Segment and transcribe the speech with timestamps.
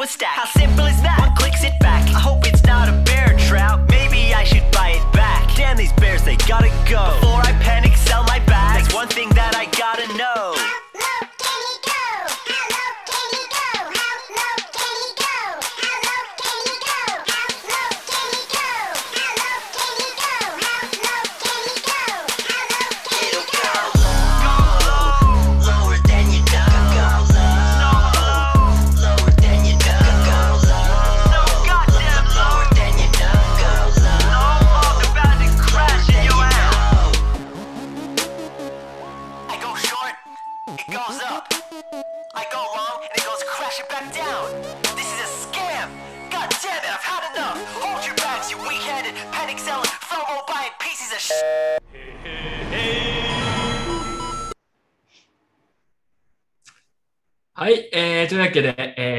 [0.00, 0.59] with Stack.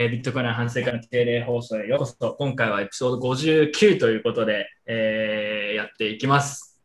[0.02, 2.16] えー、ビットコイン反省会の定例放送へようこそ。
[2.40, 6.82] 今回はエピソード59ということで、えー、やっていきます。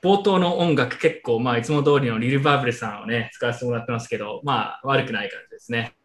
[0.00, 5.96] 冒頭の音楽結構、まあ、いつも通りのリル・バーブレさんをね、使わせてもらってますけど、まあ、悪くない感じですね。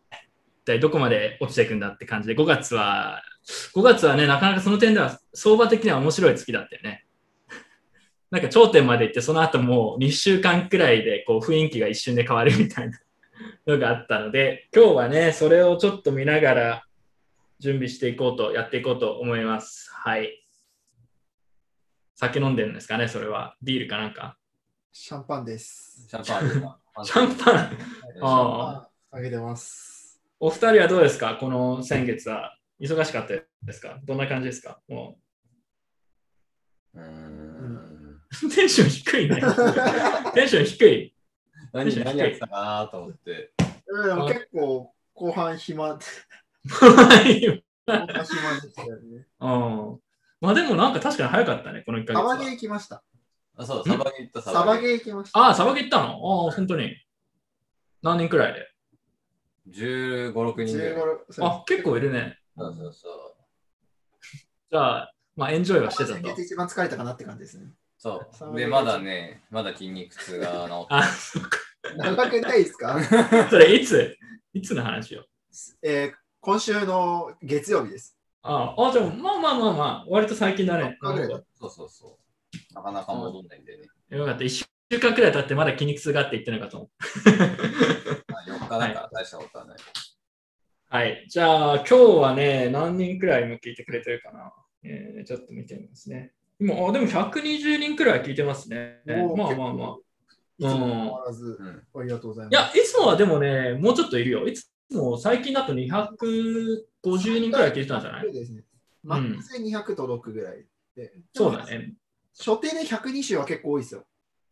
[0.63, 3.21] 一体どこまで落ちていくんだって感じで、5月は、
[3.75, 7.05] 5月はね、なかなかその点では、相場的には面白い月だったよね。
[8.31, 12.97] なんか頂点まで行って、その後もう2週間くらいで、こう、雰囲気が一瞬で変わるみたいな。
[13.67, 16.85] のがあったので、今日はね、それをちょっと見ながら
[17.59, 19.89] 準備していこうと、やっていこうと思います。
[19.93, 20.41] はい。
[22.15, 23.55] 酒飲んでるんですかね、それは。
[23.61, 24.37] ビールかなんか？
[24.91, 26.07] シャンパンです。
[26.09, 27.55] シャンパン シャンパン。
[27.55, 30.21] あパンあげてます。
[30.39, 31.35] お二人はどうですか？
[31.35, 32.57] この先月は。
[32.79, 33.99] 忙しかったですか？
[34.03, 34.79] どんな感じですか？
[34.87, 35.17] も
[36.93, 38.21] うーん。
[38.43, 39.41] う、 テンション低いね。
[40.33, 41.14] テンション低い。
[41.75, 43.51] 何 何やってたかなと思って。
[44.05, 45.99] でも結構後半暇、 後
[46.65, 49.27] うん半暇でしたよね。
[50.41, 52.51] まあでもなんか確かに早かったね、この1ヶ月はサバゲー。
[52.51, 53.03] 行きました。
[53.57, 55.39] あ、そう、サバゲ行ったサバゲー行きました。
[55.39, 56.45] ああ、サバゲ行ったの？
[56.45, 56.95] ああ、本当に。
[58.01, 58.71] 何人くらいで
[59.69, 60.95] ？15、6人ぐらい。
[61.29, 62.39] 15あ、結構いるね。
[62.57, 63.35] そうそうそ
[64.71, 66.15] じゃあ、まあ、エンジョイはしてたと。
[66.15, 67.71] 先月一番疲れたかなって感じですね。
[68.11, 68.27] う。
[68.35, 68.55] そう。
[68.55, 70.87] で、まだね、まだ筋肉痛が治って。
[70.95, 71.57] あ、そっか。
[71.97, 72.99] 長くないですか？
[73.49, 74.17] それ、いつ
[74.53, 75.25] いつの話よ？
[75.83, 78.15] えー今週の月曜日です。
[78.43, 80.83] ああ、じゃあ、まあまあまあまあ、割と最近だね。
[81.01, 82.19] 4日ぐらいだなるそうそうそ
[82.71, 82.73] う。
[82.75, 83.87] なかなか戻んないんでね。
[84.09, 84.43] よかった。
[84.43, 86.89] 1週間くらい経ってまだ筋肉痛があって言ってないかと思う。
[88.31, 89.77] まあ、4日だから大したことはない。
[90.89, 91.25] はい。
[91.27, 94.53] じゃあ、今日はね、何人くらい今聞いてくれてるかな。
[94.83, 96.31] えーちょっと見てみますね。
[96.59, 99.01] 今、あでも120人くらい聞いてますね。
[99.05, 99.97] まあまあまあ。
[100.57, 102.01] いつも変わらず、うん。
[102.01, 102.79] ありがとうございいや、ます。
[102.79, 104.47] いつもはでもね、もうちょっといるよ。
[104.47, 108.23] いつも最近だと250人くらい聞いてたんじゃない？
[108.23, 108.63] そうですね。
[109.03, 111.11] マックスで200届くぐらいで。
[111.33, 111.65] そうだ。
[111.65, 111.93] ね。
[112.33, 114.05] 所定で120は結構多いですよ。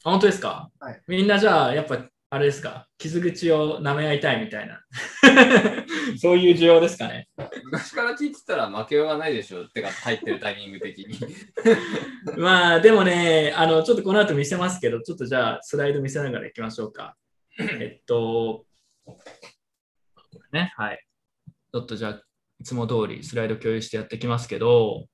[0.05, 2.88] あ本当ですか、はいみんなじゃあ、やっぱ、あれですか？
[2.97, 4.81] 傷口を舐め合いたいみたいな。
[6.19, 7.27] そういう需要ですかね？
[7.66, 9.66] 昔から聞いてたら負けようがないでしょ。
[9.66, 11.16] ってか、入ってるタイミング的に。
[12.41, 17.16] まあ、でもね、あの、ちょっとこの後見せますけど、ちょっとじゃあ、スライド見せながらいきましょうか。
[17.59, 18.65] えっと、
[19.06, 19.19] こ
[20.51, 21.06] れね、はい。
[21.47, 22.24] ちょっとじゃあ、
[22.59, 25.06] いつも通りスライド共有してやっていきますけど、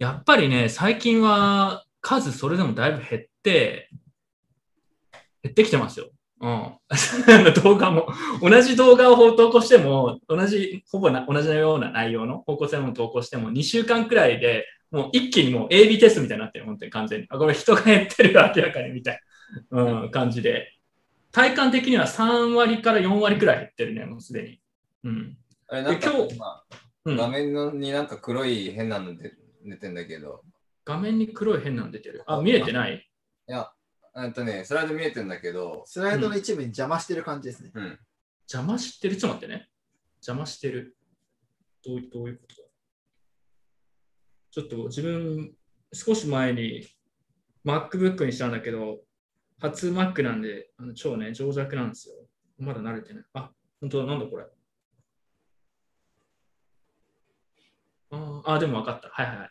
[0.00, 3.90] やっぱりね、最近は数それでもだいぶ減って、
[5.42, 6.08] 減ってきてますよ。
[6.40, 6.72] うん。
[7.62, 8.08] 動画も、
[8.40, 17.26] 同じ動画を投稿しても、同じ、ほぼな同じような内容の方向性の投稿しても、2週間くらいでもう一気にもう AB テストみたいになってる、本当に完全に。
[17.30, 19.20] あ、これ人が減ってるよ明らかにみたい
[19.70, 20.74] な、うん、感じで。
[21.32, 24.60] 体感的には3割から4割くらい減ってるね、もうすでに。
[25.04, 25.38] うん。
[25.68, 26.64] あれ、なんかで今日今、
[27.04, 29.32] うん、画面のになんか黒い変なの出
[29.64, 30.42] 出てんだけど、
[30.84, 32.24] 画面に黒い変なの出てる。
[32.26, 33.08] あ、見えてない？
[33.48, 33.70] いや、
[34.22, 37.70] えっとね、スライド見えてんだけど、スライドの一部に邪魔してる感じですね。
[37.74, 37.98] うん。
[38.52, 39.16] 邪魔してる？
[39.16, 39.68] ちょっと待ってね。
[40.16, 40.96] 邪魔してる。
[41.84, 42.68] どういどういうことだ？
[44.50, 45.52] ちょっと自分、
[45.92, 46.86] 少し前に
[47.64, 48.98] MacBook にしたんだけど、
[49.60, 52.14] 初 Mac なんで、あの超ね、情弱なんですよ。
[52.58, 53.24] まだ慣れてない。
[53.34, 53.50] あ、
[53.80, 54.44] 本当だ、なんだこれ？
[58.10, 59.08] あーあ、でも分かった。
[59.08, 59.50] はいはいはい。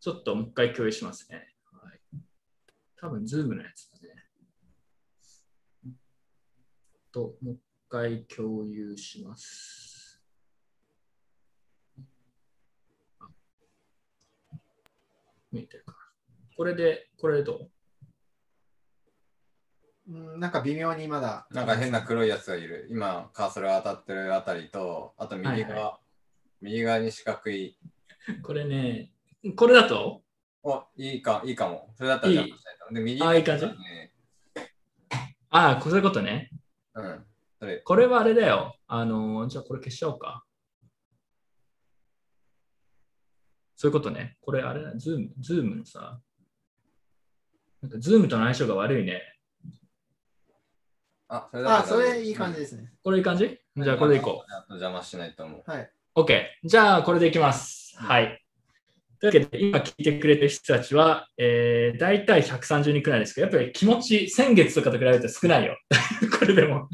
[0.00, 1.48] ちょっともう一回共有しますね。
[3.00, 4.24] はい、多分、Zoom のやつだね。
[7.12, 10.22] と、もう一回共有します。
[13.20, 13.26] あ
[15.50, 15.98] 見えてるかな。
[16.56, 17.70] これで、これでどう？
[20.12, 21.46] うんなんか微妙にまだ。
[21.50, 22.86] なんか変な黒いやつがいる。
[22.90, 26.00] 今、カーソルが当たってるあたりと、あと右側、は
[26.60, 27.78] 右側に四角い。
[28.42, 29.12] これね、
[29.56, 30.22] これだと？
[30.62, 31.92] お、いいか、いいかも。
[31.96, 32.94] それだったらいい邪魔したいと。
[32.94, 34.12] で、右あいい感じね。
[35.50, 36.50] ああ、そういうことね。
[36.94, 37.26] うん。
[37.58, 38.76] それ、これはあれだよ。
[38.86, 40.44] あのーじゃあこれ消しちゃおうか。
[43.76, 44.36] そういうことね。
[44.42, 46.20] これあれだ、ズーム、ズームのさ、
[47.80, 49.22] なんかズームとの相性が悪いね。
[51.28, 52.92] あ、それだあ、それいい感じですね。
[53.02, 53.58] これいい感じ？
[53.76, 54.72] じゃあこれでいこう。
[54.72, 55.62] 邪魔しないと思う。
[55.70, 55.90] はい。
[56.14, 56.42] OK。
[56.64, 57.96] じゃあ、これでいきます。
[57.96, 58.44] はい。
[59.20, 65.76] というわけで、今聞いてくれてる人たちは、えー、大体130人くらいですけど、やっぱり気持ち、先月とかと比べると少ないよ。
[66.38, 66.88] これでも。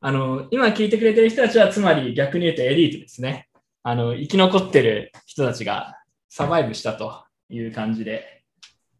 [0.00, 3.48] あの、今聞いてくれてる人たちは、つまり逆に言うとエリートですね。
[3.82, 5.96] あの、生き残ってる人たちが
[6.30, 8.44] サバイブしたという感じで、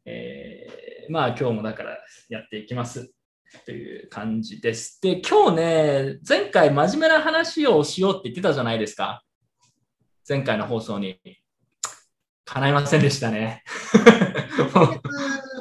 [0.04, 1.98] えー、まあ今日もだから
[2.28, 3.12] やっていきます
[3.64, 5.00] という感じです。
[5.00, 9.22] で、今日ね、前回真面目な話をしようって言ってたじゃないですか。
[10.28, 11.18] 前回の放送に。
[12.50, 13.62] 叶いませんでしたね。
[14.72, 15.00] 今月、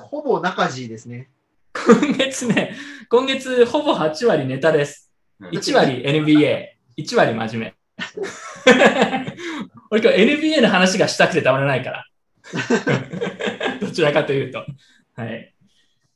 [0.01, 1.29] ほぼ中地ですね。
[1.73, 2.75] 今月ね、
[3.09, 5.11] 今月ほぼ8割ネタです。
[5.41, 6.65] うん1割 NBA、
[6.97, 7.75] 1割真面目。
[9.91, 12.05] 俺今日 NBA の話がしたくてたまらないから。
[13.81, 14.65] どちらかというと。
[15.15, 15.53] はい。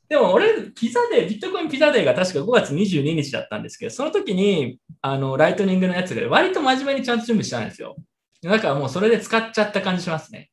[0.08, 7.96] でも俺、ピザデー、ビットコインピザデーが確か5月22日だったんですけど、その時に、あの、ライトニングのやつが割と真面目にちゃんと準備したんですよ。
[8.42, 10.51] だからもうそれで使っちゃった感じしますね。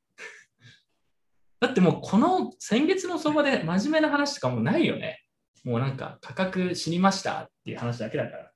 [1.59, 5.21] だってもうこの先月の相場で真面目な話とかもうないよね。
[5.63, 8.51] もうなんか価格知りましたっていう話だけだから。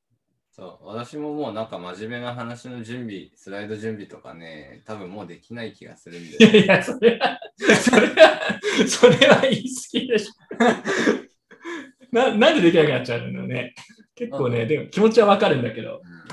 [0.52, 6.58] そう、私ももうなんか真面目な話の準備、スライド準備とかね、多分もうできない気がするんいで。
[6.60, 10.34] やいや、それは、それは、それは言い過ぎでしょ。
[12.16, 13.74] ななんでできなくなっちゃうのね。
[14.16, 16.02] 結構ね、でも気持ちはわかるんだけど。
[16.04, 16.24] うん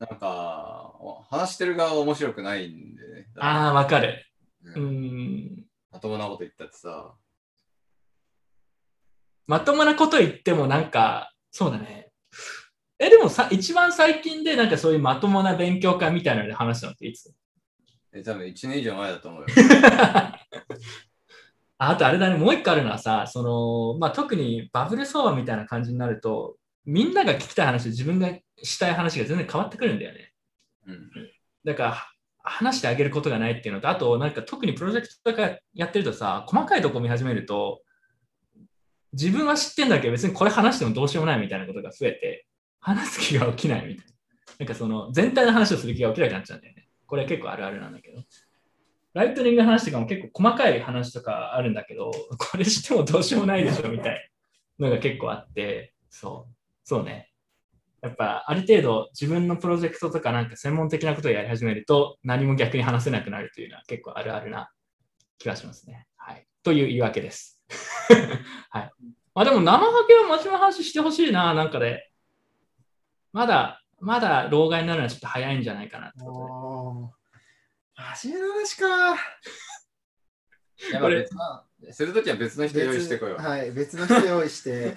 [0.00, 3.26] なんか、お話してる側は面白くないんでね。
[3.38, 4.26] ああ、わかる。
[4.74, 5.63] ううんん。
[5.94, 7.14] まともなこと言ったってさ、
[9.46, 12.10] まともなこと言ってもなんか、そうだね。
[12.98, 17.32] え、でもさ、一番最近でなんかそういうまともな勉強会みたいなので話したのっていつ？
[18.12, 19.46] え多分1年以上前だと思うよ。
[21.78, 30.32] ああとあれだね、もう一個あるのはさ、その、まあ、特にバブル相場みたいな感じになると、みんなが聞きたい話と自分がしたい話が全然変わってくるんだよね。
[30.86, 31.10] うん。
[31.64, 32.13] だから、
[32.44, 37.82] 話してあげることがないっていうのと、あと、なんか特にプロジェクトとかやってるとさ、細かいとこ見始めると、
[39.14, 42.46] 自分は知ってんだけど、別にこれ話してもどうしようもないみたいなことが増えて、
[42.80, 44.12] 話す気が起きないみたいな。
[44.58, 46.86] なんかその、全体の話をする気が起きなくなっちゃうんだよね。
[47.06, 48.22] これ結構あるあるなんだけど。
[49.14, 54.30] ライトニングの話とかも結構細かい話とかあるんだけど、これしてもどうしようもないでしょみたい
[54.78, 57.30] なのが結構あって、そう、そうね。
[58.04, 64.70] やっぱある程度自分のプロジェクトとかなんか専門的なことをやり始めると何も逆に話せなくなるというのは結構あるあるな
[65.38, 66.06] 気がしますね。
[66.16, 66.46] はい。
[66.62, 67.62] という言い訳です。
[68.68, 68.92] はい。
[69.34, 72.10] まあでも生ハゲは真面目な話してほしいな、なんかで。
[73.32, 77.10] まだ、まだ老害になるのはちょっと早いんじゃないかなってこ
[77.96, 78.04] とで。
[78.18, 79.14] 真面目な話か。
[79.14, 79.16] い
[80.92, 83.42] や、まこれあ別な、するときは別の人用意してこよう。
[83.42, 84.96] はい、別の人用意して。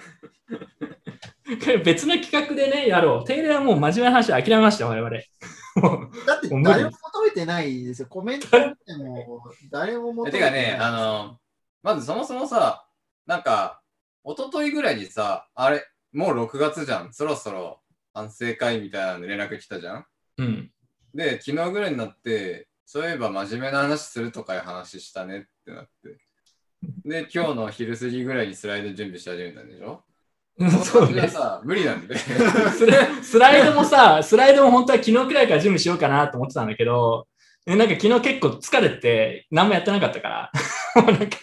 [1.84, 3.26] 別の企画でね、やろう。
[3.26, 5.10] 定例はもう真面目な話は諦めました、我々。
[5.10, 8.08] だって誰も求めてないですよ。
[8.08, 10.50] コメントっても誰も求めてない。
[10.50, 11.38] えてかね、あの、
[11.82, 12.86] まずそもそもさ、
[13.26, 13.80] なんか、
[14.24, 17.12] 一昨日ぐらいにさ、あれ、もう6月じゃん。
[17.12, 17.80] そろそろ
[18.12, 20.06] 反省会みたいなの連絡来たじゃん。
[20.38, 20.70] うん。
[21.14, 26.18] で、昨日ぐらいになって、そういえば真面目な話するとかいう話したねってなって。
[27.04, 30.02] で、今日の昼過ぎぐらいにスライド準備し始めたんでしょ？
[30.58, 31.28] うんそそうね。
[31.28, 32.16] さ、無理なんで。
[32.18, 37.28] スラスライドもさ、スライドも本当は昨日くらいから準備しようかなと思ってたんだけど、
[37.66, 40.50] えなんか昨日結構疲れて何もやってなかったから、
[41.02, 41.36] もうなんか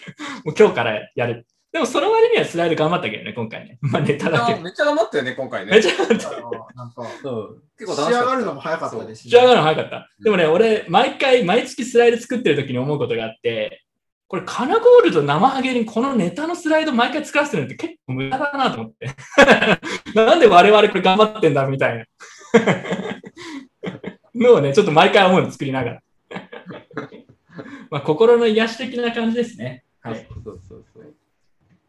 [0.44, 1.46] もう今日からやる。
[1.72, 3.78] でもその割にはスライド頑張ったけどね、今回ね。
[3.82, 4.60] まあネタだけど。
[4.62, 5.72] めっちゃ頑張ったよね、今回ね。
[5.72, 6.30] めっちゃ頑張った。
[6.74, 8.12] なんか、そう結構仕。
[8.12, 10.10] 上がるのも早かったですし、仕上がるの早かった。
[10.22, 13.82] でもね、俺、毎回、毎月スライド作ってる時に思うことがあって、
[14.28, 19.10] これ、カナゴールド生ハゲにこのネタのスライド毎回作らせてるのって結構無駄だなと思って。
[20.14, 22.04] なんで我々これ頑張ってんだみたいな。
[24.34, 26.02] のをね、ちょっと毎回思うの作りながら。
[27.90, 29.84] まあ、心の癒し的な感じですね。
[30.00, 30.26] はい。
[30.28, 31.14] そうそうそう。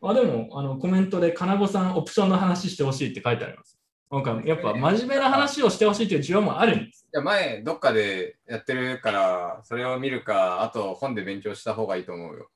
[0.02, 3.77] あでもあのコメントで、かなごさん、オプションの話してほしいって書いてあります。
[4.10, 7.06] なんかやっぱ真面目な話をしてほしいという需要もあるんです。
[7.14, 12.50] いや前、どっかでやってるから、それを見るか、あと本で勉強した方がいいと思うよ。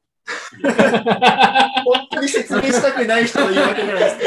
[0.62, 4.18] 本当に説明したくない人の言い訳じゃないです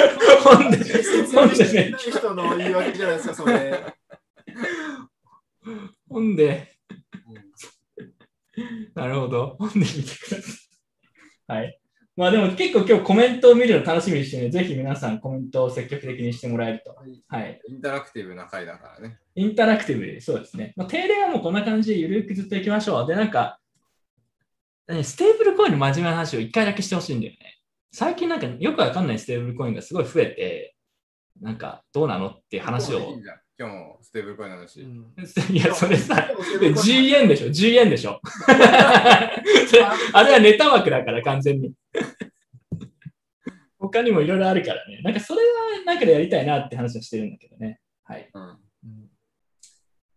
[0.45, 0.51] か。
[0.51, 3.95] ほんで、説明したくで、ない人の言い訳じゃないですか、それ。
[6.11, 6.75] ほんで、
[8.95, 9.57] なるほど。
[9.59, 10.49] ほんで見てくださ
[11.57, 11.59] い。
[11.59, 11.79] はい。
[12.17, 16.95] まあでも結構今日コメントを見るの楽しみにしてね、ぜひ皆さんコメントを積極的にしてもらえると。
[17.29, 17.61] はい。
[17.69, 19.19] インタラクティブな回だからね。
[19.35, 20.75] インタラクティブで、そうですね。
[20.77, 23.07] まあ、定例はもうこんな感じでゆるくずっといきましょう。
[23.09, 23.59] で、なんか、
[24.89, 27.59] ねステーブルコインの真面目な話を一回だけしてほしいんだよね。
[27.93, 30.77] 最近なんかよくわかんないステーブルコインがすごい増えて、
[31.41, 33.17] なんかどうなのっていう話をいい。
[33.57, 34.81] 今日もステーブルコインの話。
[35.53, 36.29] いや、それさ、
[36.83, 38.21] G 円でしょ ?G 円でしょ？
[40.13, 41.73] あれはネタ枠だから完全に。
[43.79, 45.01] 他にもいろいろあるからね。
[45.03, 47.81] なんかそれはなんかでやりたいなって話をしてるんだけどね。
[48.03, 48.29] はい。
[48.33, 48.59] うん。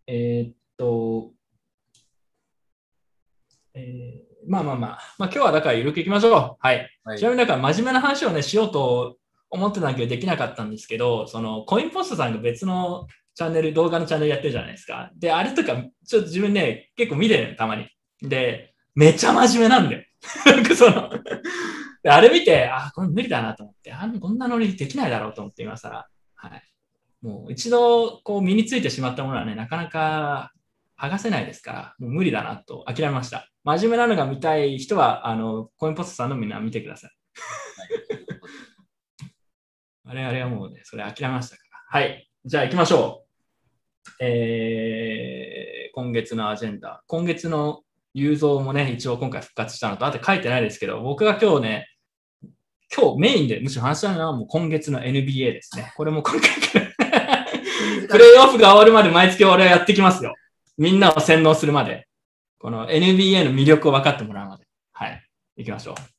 [0.07, 1.33] えーっと、
[3.75, 6.31] えーまあまあまあ、まあ今日はだからゆるくいきましょう。
[6.59, 6.89] はい。
[7.03, 9.17] はいちなみになんか真面目な話をね、しようと
[9.49, 15.11] 思ってたんだけどできなかったんですけど、そのコインポストさんが別のチャンネル、動画のチャンネルやってるじゃないですか。
[15.15, 15.75] で、あれとか、
[16.07, 17.87] ちょっと自分ね、結構見てるの、たまに。
[18.19, 20.03] で、めっちゃ真面目なんだよ。
[20.47, 21.11] なんかその、
[22.01, 26.07] であれ見て、あ、これ無理だなと思って、あこんなのにできないだろうと思って今更。
[26.33, 26.63] はい。
[27.21, 30.51] もう一度こう身についてしまったものはね、なかなか
[30.99, 33.51] 剥がせないですから、もう無理だなと諦めました。
[33.63, 37.11] 真面目なのが見たい人は、あの、コインポストさんのみんな見てください。
[40.05, 42.01] 我々はもうね、それ諦めましたから。
[42.01, 42.27] はい。
[42.45, 43.26] じゃあ行きましょう。
[44.19, 47.03] えー、今月のアジェンダ。
[47.07, 47.81] 今月の
[48.13, 51.87] 雄三もね、一応今回復活したのと、あと書いてないですけど、僕が今日ね、
[52.95, 55.91] 今日メインでむしろ話したいのはもう今月の NBA ですね。
[55.95, 57.45] これも今回から
[58.09, 60.33] プレイオフが終わるまで毎月俺はやってきますよ。
[60.77, 62.07] みんなを洗脳するまで。
[62.59, 64.65] この NBA の魅力を分かってもらうまで。
[64.93, 65.23] はい。
[65.57, 66.16] 行きましょう。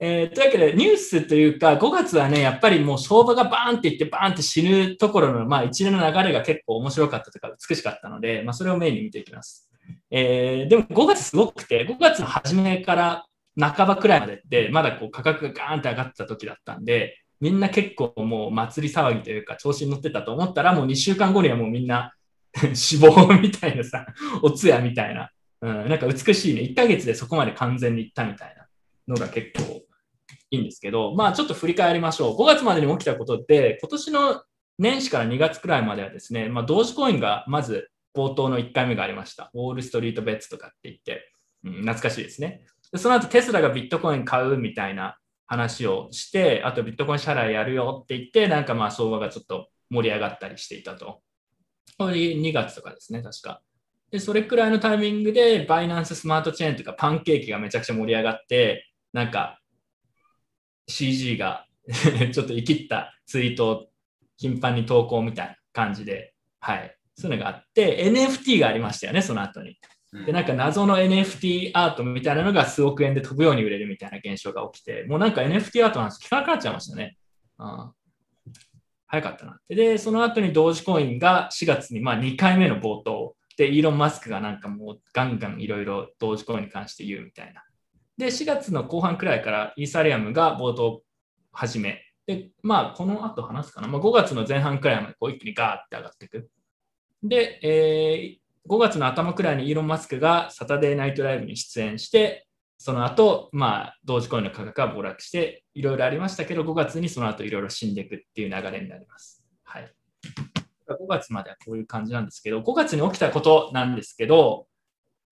[0.00, 9.68] えーというわけで、ニュースというか、5月はね、やっぱりもう相場がバーンっていって、バーンって死ぬところの、まあ、一連の流れが結構面白かったとか、美しかったので、まあ、それをメインに見ていきます。
[10.10, 13.26] えーでも5月すごくて、5月の初めから
[13.58, 22.14] 半ばくらいまでって、まだこう価格がガーンって上がってた時だったんで、みんな結構もう祭り騒ぎというか、調子に乗ってたと思ったら、もう2週間後にはもうみんな
[22.74, 24.06] 死亡みたいなさ、
[24.42, 28.66] お通夜みたいな、うん、なんか美しいね、1ヶ月でそこまで完全にいったみたいな
[29.08, 29.87] のが結構
[30.50, 32.36] いいんですけど、まあちょっと振り返りましょう。
[32.36, 34.42] 5月までに起きたことって、今年の
[34.78, 39.50] 年始から2月くらいまではですね、まあ同時コインがまず冒頭の1回目がありました。
[39.54, 41.32] ウォールストリートベッツとかって言って、
[41.64, 42.64] うん、懐かしいですね。
[42.92, 51.20] でその後テスラがビットコイン買うみたいな話をして、あとビットコイン支払いやるよって言って、なんかまあ相場がちょっと盛り上がったりしていたと。
[51.98, 53.60] これ2月とかですね、確か。
[54.10, 59.57] で、それくらいのタイミングで、バイナンススマートチェーンとかパンケーキがめちゃくちゃ盛り上がって、なんか
[60.88, 63.88] CG が ちょっと生きったツイートを
[64.36, 66.94] 頻繁に投稿みたいな感じで、はい。
[67.14, 69.78] そういうのがあって、NFT がありましたよね、その後に。
[70.12, 77.18] うんで、なんか謎の NFT アートみたいなのが数億円で飛ぶように売れるみたいな現象が起きて、もうなんか NFT アートの話聞かなくなっちゃいましたね。
[77.58, 77.92] うん
[79.10, 79.58] 早かったな。
[79.68, 87.62] で、その後に同時コインが4月にまあ2回目の冒頭で、イーロン・マスクがなんかもうガンガンいろいろ同時コインに関して言うみたいな。
[88.18, 91.02] で、4月の後半くらいからイーサリアムが冒頭
[91.52, 92.02] 始め。
[92.26, 93.88] で、まあ、この後話すかな。
[93.88, 96.50] まあ、5月の前半くらいまでこう一気にガーって上がっていく。
[97.22, 102.46] で、えー5月の頭くらいにイーロン・マスクがサタデーナイトライブに出演して、
[102.76, 109.42] その後、まあ、同時コインの価格が暴落して、いろいろありましたけど、5月にその後いろいろ死んでいくっていう流れになります。
[109.64, 109.90] はい。
[110.86, 114.66] 5月まではこういう感じなんですけど、5月に起きたことなんですけど、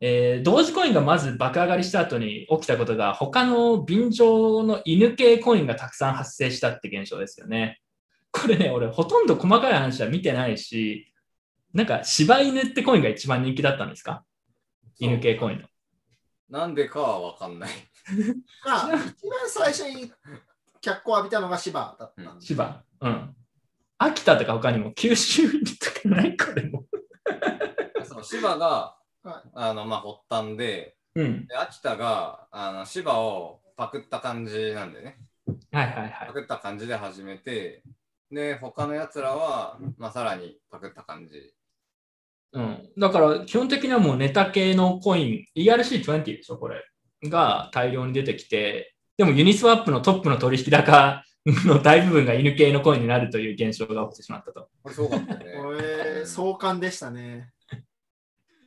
[0.00, 7.80] えー同時コインがまず爆上がりした後に起きたことが、他の便乗の犬系コインがたくさん発生したって現象ですよね。
[8.30, 11.10] これね、俺ほとんど細かい話は見てないし、
[11.72, 14.24] なんか柴犬ってコインが一番人気だったんですか？
[14.98, 15.68] 犬系コインの。
[16.48, 17.70] なんでかはわかんない。
[18.64, 19.04] まあ、一番
[19.48, 20.12] 最初に
[20.80, 22.46] 脚光を浴びたのが芝だったんで。
[22.46, 22.82] 芝？
[23.00, 23.34] うん。
[23.98, 24.92] 秋田とか他にも？
[24.92, 26.36] 九州犬とかない？
[26.36, 26.84] これも。
[28.04, 29.05] そう芝がはい、
[29.54, 31.46] あの、まあ、発端で、うん。
[31.46, 35.18] で秋田が、あの、芝をパクった感じなんでね。
[35.72, 36.32] はいはいはいパ。
[36.32, 37.82] クった感じで始めて、
[38.30, 41.54] で、他のやつらは、まあ、さらにパクった感じ。
[42.52, 42.88] うん。
[42.98, 46.84] だから基本的にはもうネタ系のコイン、ERC20 でしょ、これ。
[47.24, 54.68] が大量に出てきて、でもユニスワップのトップの取引高 の大部分が犬系のコインになるという現象が起きてしまったと。
[54.82, 55.54] これすごかったね。
[55.62, 57.52] これ、壮観でしたね。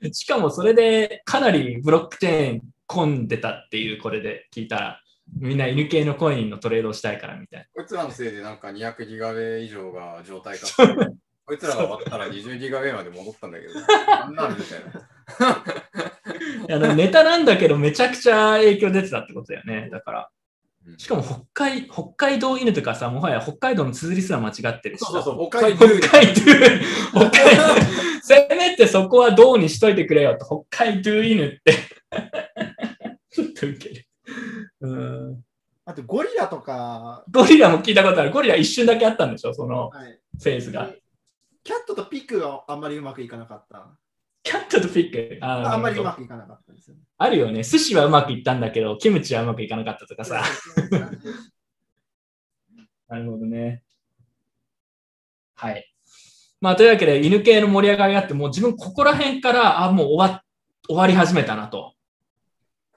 [0.11, 5.01] しかもそれでかなりブロックチェーン込んでたっていう、これで聞いたら、
[5.37, 10.95] みんな犬系のコインのトレードをしたいからみたいこいつらのせいでなんか200ギガベ以上が状態化して、
[11.45, 14.91] こいつらが終わったら20ギガベまで戻ったんだけど、なんなんみたいな。
[16.67, 16.75] な。
[16.75, 19.89] あのネタなんだけど、めちゃくちゃ影響出てたってことだよね。
[19.91, 20.25] だからう。
[20.25, 20.38] ん
[20.98, 25.12] しかも北海北海道犬とかさ、もはや北海道の綴りすら間違ってるしさ。
[25.12, 26.41] そうそうそう、北海北海道、
[27.12, 27.63] 北海道、
[28.22, 31.74] せめてそこはどうにしといてくれよと、北海道犬って。
[33.31, 34.08] ちょっとウケる。
[34.81, 35.43] うん
[35.86, 38.29] あとゴリラとか、ゴリラも聞いたことある。
[38.29, 40.91] ゴリラ一瞬だけあったんでしょ、そのはい、フェーズが。
[41.63, 43.98] キャットとピックがあんまりうまくいかなかった。
[44.43, 45.38] キャットとピック。
[45.41, 47.01] あーあんまりうまくいかなかったですよね。
[47.17, 47.63] あるよね。
[47.63, 50.43] 寿司はうまくいったんだけど、キムチはうまくいかなかったとかさ。
[53.10, 53.84] なるほどね。
[55.55, 55.91] はい。
[56.62, 60.43] まあ、というわけで、犬系の盛り上がりがあって、もう自分ここら辺から、あ、もう終わ
[60.88, 61.93] 終わり始めたなと。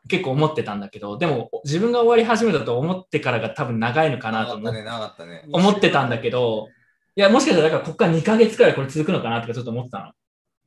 [0.09, 5.45] 結構思ってたんだけど、でも自分が終わり始めたと思ってからが多分長いのかなと思っなかったね、なかったね。
[5.53, 6.69] 思ってたんだけど、
[7.15, 10.13] いや、もしかしたらだからここから2ヶ月くらいこれ続くのかなとかちょっと思ってたの。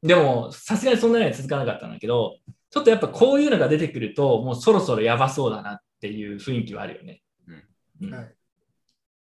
[0.05, 2.37] でも、さすがにそんなには続かなかったんだけど、
[2.69, 7.21] ちょっとやっぱこういうのが出てくると、もうそろそろやばそうだなっていう雰囲気はあるよね。
[8.01, 8.35] うんはい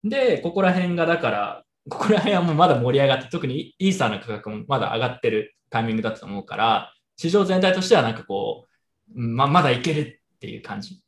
[0.05, 8.67] で、ここら辺がだから、ここら辺はもうまだ盛り上がって、特にイーサーの価格もまだ上がってるタイミングだったと思うから、市場全体としてはなんかこ
[9.15, 11.03] う、うんままだいけるっていう感じ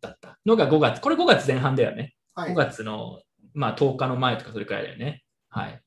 [0.00, 1.00] だったのが5月。
[1.00, 2.14] これ5月前半だよね。
[2.34, 3.20] はい5月の、
[3.54, 5.22] まあ、10日の前とかそれくらいだよね。
[5.50, 5.81] はい。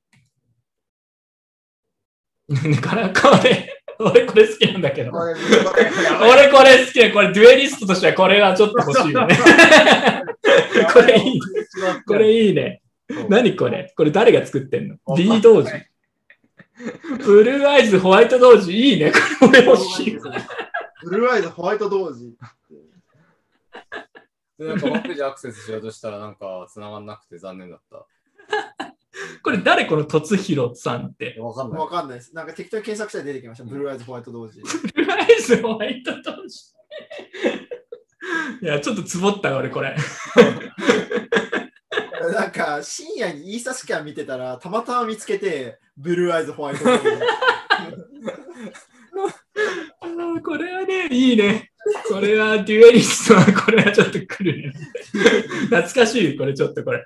[2.50, 5.12] だからこれ、俺これ好きなんだけど。
[5.14, 5.34] 俺
[6.52, 7.12] これ好きだ。
[7.12, 9.38] これデュエリストとしてはこれはちょっと欲しいよね。
[10.94, 11.40] これいい。
[12.06, 12.82] これいいね。
[13.30, 13.94] 何これ？
[13.96, 15.72] これ誰が作ってんの ?D 同時。
[17.24, 18.74] ブルーアイズ、ホワイト同時。
[18.74, 19.12] いいね。
[19.40, 20.18] これ俺欲しい。
[21.04, 22.36] ブルーアイズ、ホワイト同時。
[24.60, 28.06] で、なんかホームページアクセスしようとしたら、なんか繋がんなくて残念だった。
[29.44, 31.36] これ誰この突弘さんって？
[31.40, 31.88] わかんないわ。
[31.88, 32.36] かんないです。
[32.36, 33.64] なんか適当に検索したら出てきました。
[33.64, 34.62] ブルーアイズ、ホワイト同時。
[34.62, 34.68] ブ
[35.02, 36.74] ルーアイズ、ホワイト同時。
[38.62, 39.96] いや、ちょっとつぼったよ俺これ。
[42.34, 47.04] なんか深夜にイーサスキャン見てたら、たまたま見つけて、ブルーアイズ、ホワイト同時。
[50.02, 51.72] あーこれはね、いいね。
[52.10, 54.74] これはデュエリストはこれはちょっと来るね。
[55.70, 57.06] 懐かしい、これちょっとこれ。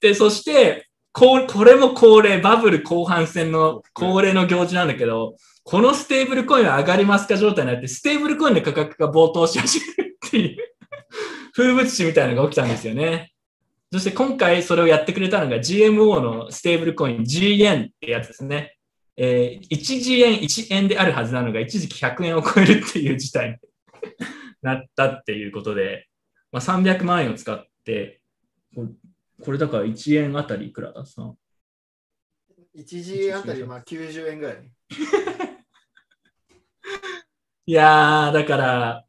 [0.00, 10.56] で、そして、ここれも恒例、バブル後半戦の恒例の行事なんだけど、このステーブルコインは上がりますか状態になって、ステーブルコインの価格が暴騰し始めるっていう
[11.54, 13.32] 風物詩みたいなのが起きたんですよね。
[13.92, 18.76] そして今回それをやってくれたのが GMO のステーブルコイン G 円ってやつですね。
[19.16, 23.56] えー、1 G 円1円であるはずなのが一時期100円を超えるっていう事態に
[24.60, 26.05] なったっていうことで、
[26.56, 28.22] まあ、300万円を使って、
[28.74, 28.88] これ
[29.44, 31.04] これだから1円あたりいくらだ？
[31.04, 31.34] さ
[32.74, 34.72] 1時あたりまあ90円ぐらい。
[37.66, 39.04] いやー、だから、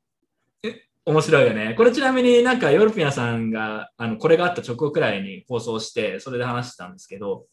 [0.61, 1.73] え面白いよね。
[1.75, 7.47] これちなみになんかヨーロピアンさんが、あの、これがあった直後くらいに放送して、それで話してたんですけど、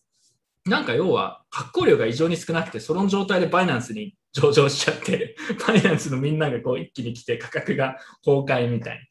[0.65, 5.37] なんか要は発行量が異常に少なくて、その状態でバイナンスに上場しちゃって、
[5.69, 9.05] バイナンスのみんながこう一気に来て価格が崩壊みたいな。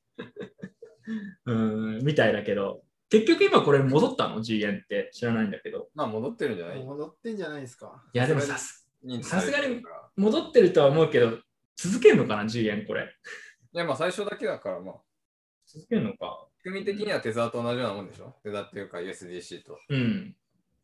[1.46, 5.90] うん、みたいだけど、結局今これ戻ったの ?G 円って知らないんだけど。
[5.94, 6.84] まあ戻ってるんじゃない？
[6.84, 8.04] 戻ってんじゃないですか。
[8.14, 8.90] いや、でもさす、
[9.22, 9.84] さすがに
[10.16, 11.40] 戻ってるとは思うけど、
[11.76, 13.14] 続けるのかな ?G 円これ。
[13.74, 14.96] いや、まあ最初だけだから、まあ、
[15.66, 16.48] 続けるのか。
[16.58, 18.36] 仕組み的にはテザーと同じようなもんでしょ？
[18.44, 19.80] テザーっていうか USDC と。
[19.90, 20.36] うん。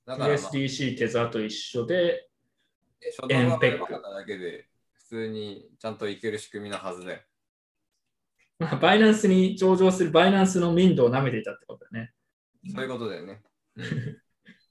[0.06, 2.30] だから、まあ、USDC テザーと一緒で、
[3.22, 3.28] 初動
[3.58, 7.22] が良かっただけで、普通にちゃんといける仕組みなはずだよ。
[8.60, 12.12] まあ、バイナンスに上場するバイナンスの民度を舐めていたってことだね。
[12.74, 13.42] そういうことだよね。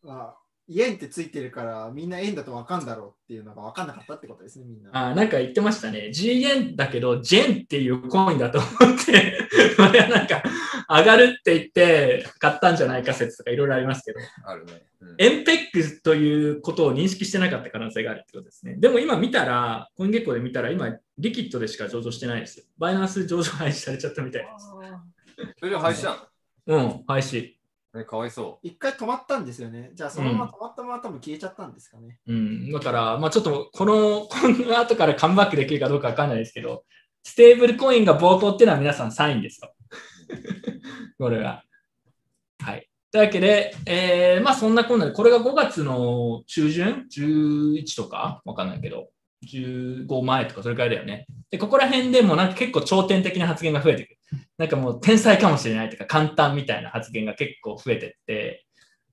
[0.02, 0.36] まあ、
[0.70, 4.90] 円ってついてるから、みんな円だと分かんだろうっていうのが分かんなかったってことですね、みんな。
[4.92, 6.12] あなんか言ってましたね。
[6.12, 8.70] G 円だけど、ジェンっていうコインだと思っ
[9.04, 10.42] て、これはなんか
[10.88, 14.82] 上がるって言って買ったんじゃないか説とかいろいろありますけど、あるね。
[15.00, 18.76] うん、エンペックということを認識してなかった可能性があるってことですね。
[18.78, 22.64] でも今見たら、コイン月光で見たら、今、リキッドでしか上場してないですよ。
[22.78, 25.54] バイナンス上場廃止されちゃったみたいです。
[25.58, 26.28] それで廃止な
[26.66, 27.58] うん、廃止。
[27.94, 29.90] のえ、かわいそ一回止まったんですよね。
[29.94, 32.18] じゃあそのまま止まったまま多分消えちゃったんですかね。
[32.26, 36.84] うん、だから、まあちょっとこの、 この後からカムバックできるかどうかわかんないですけど、
[37.22, 39.72] ステーブルコインが冒頭っていうのは皆さんサインですよ。
[41.18, 41.64] これは。
[42.60, 42.88] はい。
[43.10, 48.42] というわけで、えー、まあそんなこんなで、これが5月の中旬 ?11 とか？
[48.44, 49.08] わかんないけど、
[49.46, 51.26] 15前とかそれくらいだよね。
[51.50, 54.18] で、ここら辺でもなんか結構頂点的な発言が増えてくる。
[54.58, 58.66] なんかもう天才かもしれないとか簡単みたいな発言が結構増えてって、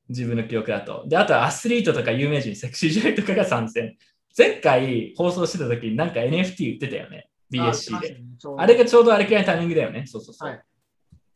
[0.10, 1.06] 自分の記憶だと。
[1.08, 3.98] で、あとはアスリートとか有名人、セクシー女優とかが参戦。
[4.38, 7.30] 前回放送してた時になんか NFT 売ってたよね。
[7.52, 8.10] BSC で。
[8.10, 8.18] で
[8.58, 10.06] あれがちょうどあれくらいのタイミングだよね。
[10.06, 10.50] そうそうそう。
[10.50, 10.64] はい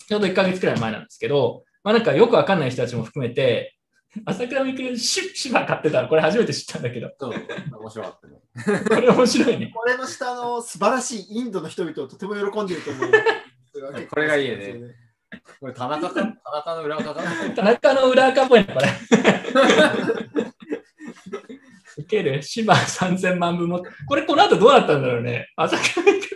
[0.09, 3.75] ちょうど1ヶ月くらい前なんですけど、まあなんかよくわかんない人たちも含めて、
[4.25, 7.33] 朝倉未来シシバ買ってたの、これ初めて知ったんだけど、そう、
[7.79, 8.39] 面白かったね。
[8.89, 9.71] これ面白いね。
[9.71, 13.11] これの下の素晴らしいインドの人々をとても喜んでると思う。
[14.09, 14.95] これがいいよね。
[15.59, 17.21] これ田中か田中の裏垢か
[17.55, 18.87] 田中の裏垢っぽいね、これ。
[21.99, 23.83] 受ける芝3000万分も。
[24.07, 25.49] これこの後どうなったんだろうね。
[25.55, 26.29] 朝倉未来。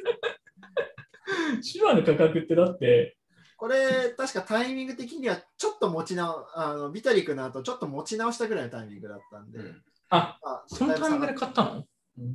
[1.63, 3.17] 芝の価格ってだって、
[3.63, 11.85] これ、確かタイミング的にはちょっと持ち直あのビタリックの後、ちょっと持ち直したぐらいのタイミングだったんで、うんあ、あそのタイミングで買ったの、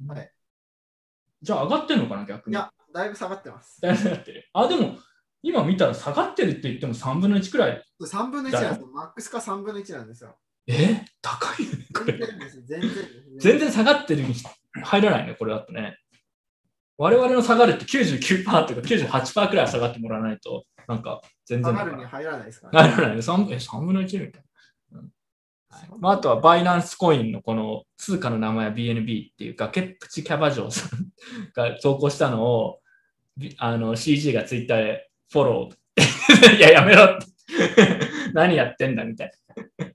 [0.09, 0.33] はい
[1.43, 2.55] じゃあ上がってんのかな、逆に。
[2.55, 3.79] いや、だいぶ下がってます。
[3.83, 4.49] だいぶ下がってる。
[4.55, 4.97] あ、でも、
[5.43, 7.85] 今見たら下がってるって言っても3分の1くらい。
[8.03, 8.87] 3分の1なんですよ。
[8.87, 10.35] マックスか3分の1なんですよ。
[10.67, 11.05] え？
[11.21, 12.19] 高いよね、これ。
[12.67, 12.91] 全然。
[13.39, 14.35] 全然下がってるに
[14.83, 15.99] 入らないね、これだとね。
[16.97, 23.23] 我々の下がるって99%とか98%くらい下がってもらわないと、なんか全然だから下がるに入らないですから、入らないね。
[23.23, 24.43] 3, え3分の1みたい
[24.93, 25.01] な。
[25.01, 25.11] うん
[25.71, 31.09] はいまあ、あとはバイナンスコインのこの通貨の名前は BNB っていう崖っぷちキャバ嬢さん
[31.55, 32.81] が投稿したのを
[33.37, 36.57] びあの CG がツイッターでフォロー。
[36.57, 37.27] いや、やめろって。
[38.33, 39.33] 何やってんだみたい
[39.79, 39.87] な。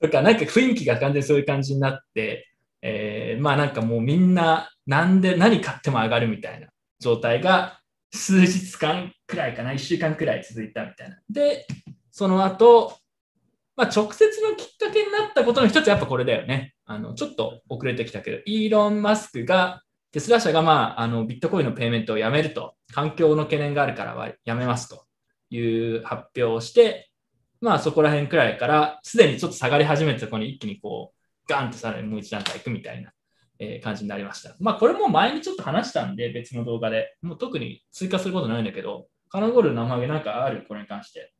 [0.00, 2.48] とか、なんか雰囲気が完全にそういう感じになって、
[2.82, 6.68] えーまあなんかもうみんな、なんで何買っても上がるみたいな
[7.00, 7.80] 状態が
[8.12, 11.18] 数日間くらいかな、1週間くらい続いたみたいな。
[11.28, 11.66] で、
[12.10, 12.96] その後、
[13.76, 16.74] まあ、直接のきっかけになったことの一つやっぱこれだよね。
[16.86, 25.04] あのちょっと遅れてきたけど、イーロン・マスクが、テスラ社が、まあ、あのビットコインのペイメントをやめると、環境の懸念があるからはやめますと
[25.50, 27.10] いう発表をして、
[27.60, 33.12] まあそこら辺くらいから、すでにちょっと下がり始めたとこに一気にこう、ガンとさらにもう一段階いくみたいな、
[33.58, 34.54] え感じになりました。
[34.60, 40.64] まあこれも前にちょっと話したんで、別の動画で、もう特に追加することないんだけど、カナゴールの生揚げなんかある？
[40.66, 41.32] これに関して。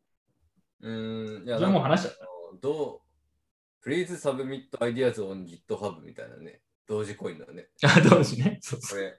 [0.80, 2.26] うーん、いや、それもう話しちゃった。
[2.60, 3.00] ど
[3.84, 6.60] う ?Please submit ideas on GitHub みたいなね。
[6.86, 7.68] 同時コインだね。
[7.84, 8.58] あ、同時ね。
[8.60, 9.16] そうそう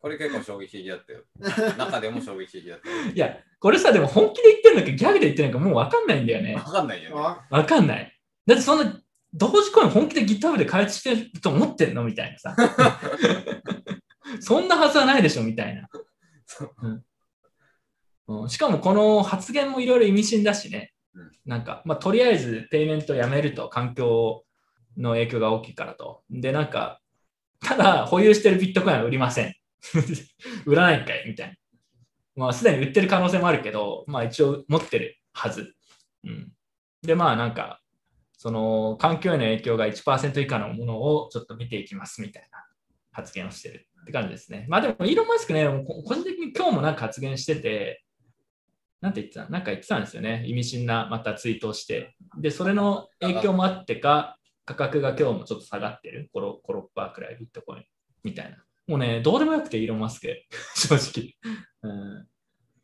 [0.00, 1.22] これ、これ結構衝撃的だったよ。
[1.78, 2.96] 中でも衝撃的だったよ。
[3.14, 6.62] いや、これさ、でも本気で言ってるのかギャグで言ってるのかもうわかんないんだよねわ。
[6.62, 7.16] かんないよね。
[7.16, 8.12] あわかんない。
[8.46, 9.00] だってそんな、
[9.34, 12.04] 同時コイン本気で GitHub で開発してると思ってんの？
[12.04, 12.56] みたいなさ。
[14.40, 15.88] そんなはずはないでしょみたいな。
[16.82, 17.04] うん
[18.28, 21.30] うんしかもこの発言もいろいろ意味深だしねうん。
[21.44, 24.44] なんか、まあ、とりあえずペイメントやめると環境
[24.96, 26.22] の影響が大きいからと。
[26.30, 27.00] で、なんか、
[27.60, 29.54] ただ保有してるビットコインは売りません。
[30.66, 31.54] 売らないんかいみたいな。
[32.36, 35.74] まあ、すでに売ってる可能性もあるけど、まあ一応持ってるはず。
[36.24, 36.52] うん。
[37.02, 37.80] で、まあなんか、
[38.32, 42.66] その環境への影響が1%以下のものをちょっと見ていきますみたいな
[43.10, 44.66] 発言をしてるって感じですね。
[44.68, 48.04] まあでも、イーロン・マスクね、個人的に今日もなんか発言してて、
[49.00, 50.44] なんて言ってたなんか言ってたんですよね。
[50.46, 52.16] 意味深なまたツイートをして。
[52.38, 56.28] で、それの影響もあってか、価格が今日もちょっと下がってる。
[56.32, 57.84] コロコロッパーくらいビットコイン
[58.24, 58.56] みたいな。
[58.86, 60.28] もうね、どうでもよくて、イーロン・マスク、
[60.74, 61.34] 正直。
[61.82, 62.28] うん、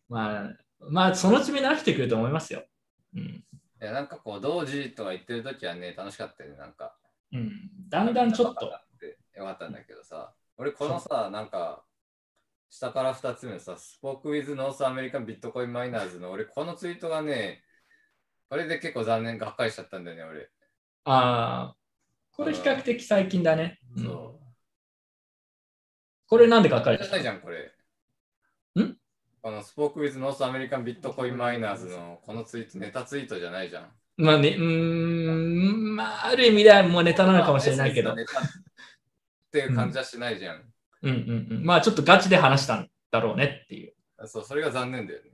[0.09, 0.51] まあ、
[0.91, 2.65] まあ、そのうち目に飽きてくると思いますよ。
[3.15, 3.23] うん。
[3.23, 3.45] い
[3.79, 6.57] や、なんかこう、同時とか言ってるときはね、楽しかったよね。
[6.57, 6.97] なんか。
[7.33, 7.71] うん。
[7.89, 8.73] だんだんちょっと。
[9.37, 11.85] よかったんだけどさ、俺このさ、なんか、
[12.73, 17.63] 下から2つ目のさ、スポークウィズ・ノース・アメリカン・ビットコイン・マイナーズの俺このツイートがね、
[18.49, 20.51] これで結構残念がっかりしちゃったんだよね、俺。
[21.05, 21.77] ああ、
[22.35, 23.79] これ比較的最近だね。
[23.95, 24.41] うんそ
[26.27, 26.97] これなんでかかう。
[26.97, 27.59] るじゃないじゃん、これ。
[28.83, 28.97] ん？
[29.43, 33.93] このスポークウィズ・ノース・アメリカン・ビットコイン・マイナーズのこのツイート、ネタツイートじゃないじゃん。
[34.17, 38.15] まあね、うーん、まあ、ある意味ではもうネタなのかもしれないけど。
[38.17, 38.43] ネタっ
[39.51, 40.57] ていう感じはしないじゃん。
[40.57, 40.72] うん
[41.03, 41.65] うんうん。
[41.65, 43.95] まあ、ちょっとガチで話したんだろうねっていう。
[44.27, 45.31] そう、それが残念だよね。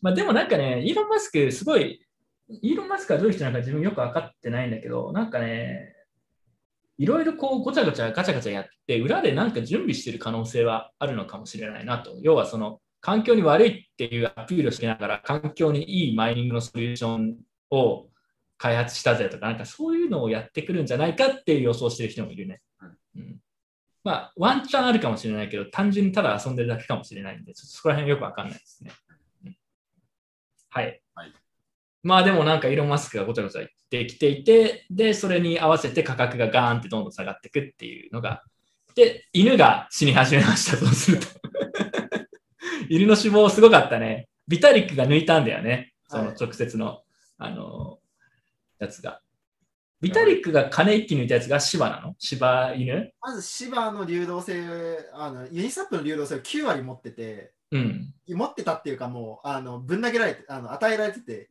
[0.00, 2.04] まあ、でもなんかね、イーロン・マスク、すごい、
[2.48, 5.94] イーロン・マスクはどういう人なのか自分よく分かってないんだけど、なんかね、
[6.98, 12.18] いろいろこうごちゃごちゃガチャガチャやって、裏でなんか準備してる可能性はあるのかもしれないなと。
[12.20, 17.36] 要はその環境に悪いっていうアピールをしながら、環境にいいマイニングのソリューション
[17.70, 18.08] を
[18.58, 22.60] 開発したぜとか、なんかそういうのをやってくるんじゃないかっていう予想してる人もいるね。
[23.16, 23.40] うん
[24.02, 28.92] まあ、ワンチャンあるかもしれないけど、単純にただ遊んでるだけかもしれないんで、ちょっとそこら辺よくわかんないですね。
[29.46, 29.56] うん
[30.70, 31.02] はい。
[31.14, 31.32] はい
[32.02, 38.42] まあでもなんかイーロン・マスクがごちゃごちゃ言ってきていて、で、それに合わせて価格がガーンってどんどん下がっていくっていうのが
[38.94, 41.26] で、犬が死に始めました、そうすると。
[42.88, 44.28] 犬の死亡すごかったね。
[44.48, 45.92] ビタリックが抜いたんだよね。
[46.08, 47.02] そのはい直接の、
[47.38, 48.00] あの
[48.78, 49.20] やつが。
[50.00, 52.14] ビタリックが金一気抜いたやつが芝なの？
[52.18, 53.12] 芝犬？
[53.20, 54.64] まず芝の流動性、
[55.12, 58.14] あのユニスワップの流動性を9割持ってて、うん。
[58.28, 61.50] 持ってたっていうかもうあのぶん投げられてあの与えられてて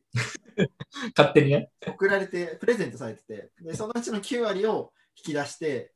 [1.16, 1.70] 勝手にね。
[1.86, 5.92] 送られてプレゼントされててでそのうちの9割を引き出して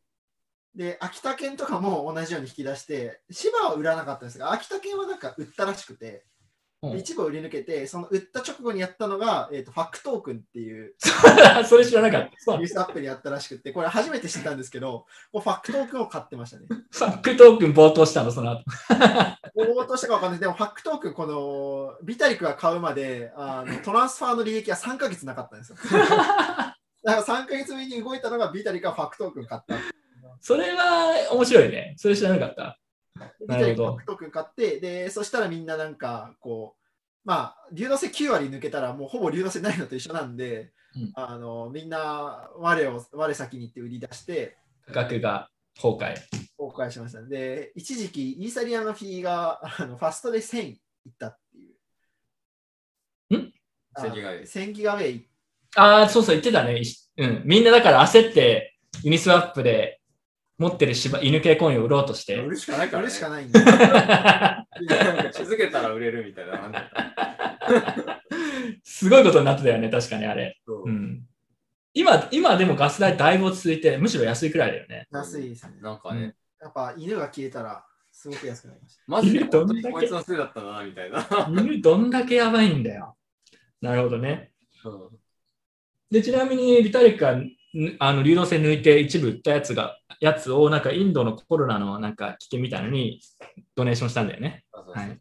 [0.74, 6.24] で秋田県とかも同じように引き出して芝は売らなかったんですが秋田県はなんか売ったらしくて
[6.92, 10.94] うん一部を売り抜けてその売った直後にやったのが、えー、と Fuck Token っていう
[11.66, 12.56] それ知らなかった。
[12.56, 16.66] Uniswap にやったらしくてこれ初めて知ったんですけどもう Fuck Token を買ってましたね。
[16.68, 18.64] ファックトークン冒頭したの、その後。
[19.56, 25.76] 暴騰したかわかんないでも Fuck Token このビタリックが買うまであの トランスファーの履歴は3ヶ月なかったんですよ。
[25.76, 29.76] だから3ヶ月目に動いたのがビタリックが Fuck Token 買った。
[30.40, 31.94] それは面白いね。
[31.96, 32.78] それ知らなかった。
[33.40, 36.82] ビなるほどト買ってでそしたらみんななんかこう
[37.24, 46.16] まあ流動性9割抜けたらもうほぼ流動性ないのと一緒なんで、うんあのみんな我を我先に行って売り出して価格が崩壊。
[46.56, 47.22] 公開しました。
[47.22, 51.68] で一時期イーサリアのフィーがあのファストで1000いったってい
[53.30, 53.36] う。
[53.38, 53.52] ん？
[53.94, 55.28] あ1000ギガウェイ1000ギガウェイ
[55.76, 56.80] ああ、そうそう、言ってたね。
[57.16, 57.42] うん。
[57.44, 60.00] みんなだから焦って、ユニスワップで
[60.64, 62.50] 持ってる芝犬系コインを売ろうとして売。
[62.50, 63.04] るしかないから、ね。
[63.04, 63.60] 売るしかないんで。
[65.32, 68.18] 気づけたら売れるみたいな。
[68.82, 70.58] すごいことになってたよね、確かにあれ。
[70.66, 71.26] そううん。
[71.92, 75.06] 今、今でもガス代だいぶ落ち着いて、むしろ安いくらいだよね。
[75.12, 75.74] 安いですね。
[75.82, 79.02] なんかね、やっぱ犬が消えたらすごく安くなりました。
[79.06, 81.26] マジでどんだけ本当にこいつのせいだったな、みたいな。
[81.50, 83.16] 犬どんだけやばいんだよ。
[83.82, 84.52] なるほどね。
[84.84, 85.18] うん
[86.10, 87.50] で、ちなみにビタリックがん
[87.98, 93.20] あの流動性抜いて一部売ったやつが、やつをなんかインドのコロナのなんか危険みたいなのに
[93.74, 94.64] ドネーションしたんだよね。
[94.72, 95.10] はい。
[95.10, 95.16] っ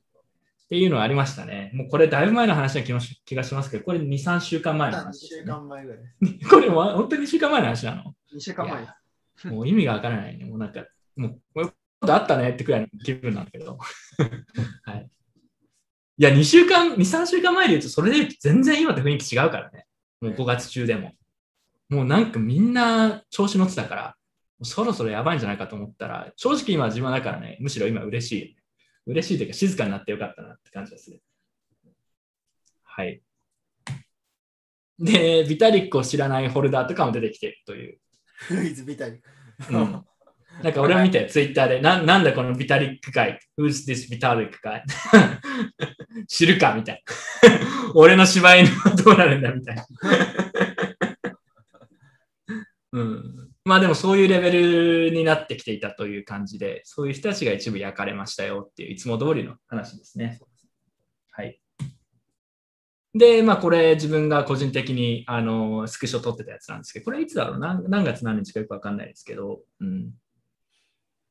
[0.69, 1.71] ていうのはありましたね。
[1.73, 5.43] もうこれだいぶ前の話な気もし気がしますけど、これ2、3週間前の2話です、週ね。
[5.43, 6.39] 間前ぐらい。
[6.49, 8.87] これは本当に2週間前の話なの？2週間前
[9.51, 10.45] もう意味がわからないね。
[10.45, 10.85] もうなんか、
[11.15, 11.67] もう、こういう
[11.99, 13.77] ことあったねってくらいの気分なんだけど。
[14.83, 15.09] はい。
[16.17, 19.85] いや、2週間、2、3週間前で言うと、それで言うと全然今と雰囲気違うからね。
[20.21, 21.11] もう5月中でも。
[21.93, 24.15] もうなんかみんな調子乗ってたから、
[24.63, 28.55] そろそろやばいんじゃないかと思ったら、正直今自分はだからね、むしろ今嬉しい。
[29.05, 31.21] 嬉しいというか静かになってよかったなって感じがする。
[32.83, 33.21] はい。
[34.97, 37.99] で、ビタリックを知らないホルダーとかも出てきてるという。
[38.51, 39.21] ウィズビタリッ
[39.67, 39.73] ク。
[39.73, 40.05] うん
[40.61, 44.83] なんか俺も見て、ツイッターで、ななんだこのビタリック会 ?Who's this ビタリック会
[46.27, 47.03] 知るかみたい
[47.43, 47.91] な。
[47.95, 49.85] 俺の芝居のどうなるんだみたいな。
[52.93, 60.39] うん、まあでもそういうレベルになってきていたという感じで、そういう人たちが一部焼かれましたよっていういつも通りの話ですね。
[61.31, 61.59] はい。
[63.15, 70.11] で、まあこれ自分が個人的にあのスクショ撮ってたやつなんですけど、これいつだろう何何月何日かよくわかんないですけど、うん。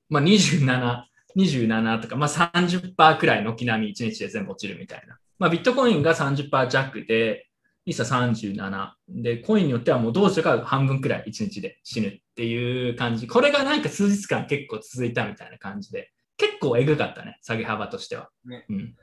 [0.08, 1.02] まあ27、
[1.36, 5.16] 27とか、まあ30%くらい軒並み1日で全部落ちるみたいな。
[5.38, 7.46] まあビットコインが30%弱で、
[7.84, 8.90] イーサ37。
[9.08, 13.26] で、コインによってはもうどうしようか半分くらい1日で死ぬっていう感じ。
[13.26, 18.30] これがなんか数日間結構続いたみたいな感じで、結構えぐかったね、下げ幅としては。
[18.44, 18.94] ねうん、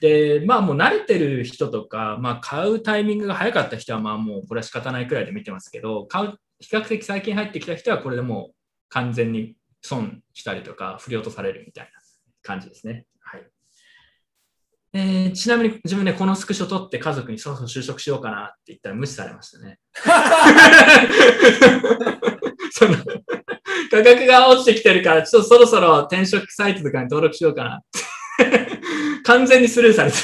[0.00, 8.54] で、まあもう慣れてる人とか、まあ買うタイミングが早かった人はまあもうこれは仕方ないくらいで見てますけど、買う、比較的最近入ってきた人はこれでもう
[8.90, 11.90] 完全に損したりとか振り落とされるみたいな
[12.42, 13.06] 感じですね。
[14.94, 15.04] はい。
[15.26, 19.78] えーちなみに自分ね、このスクショ撮って家族にそろそろ就職しようかなって言ったら無視されましたね。
[22.70, 22.94] その
[23.90, 28.00] 価格が落ちてきてるから、ちょっとそろそろ転職サイトとかに登録しようかなって。
[29.24, 30.16] 完全にスルーされて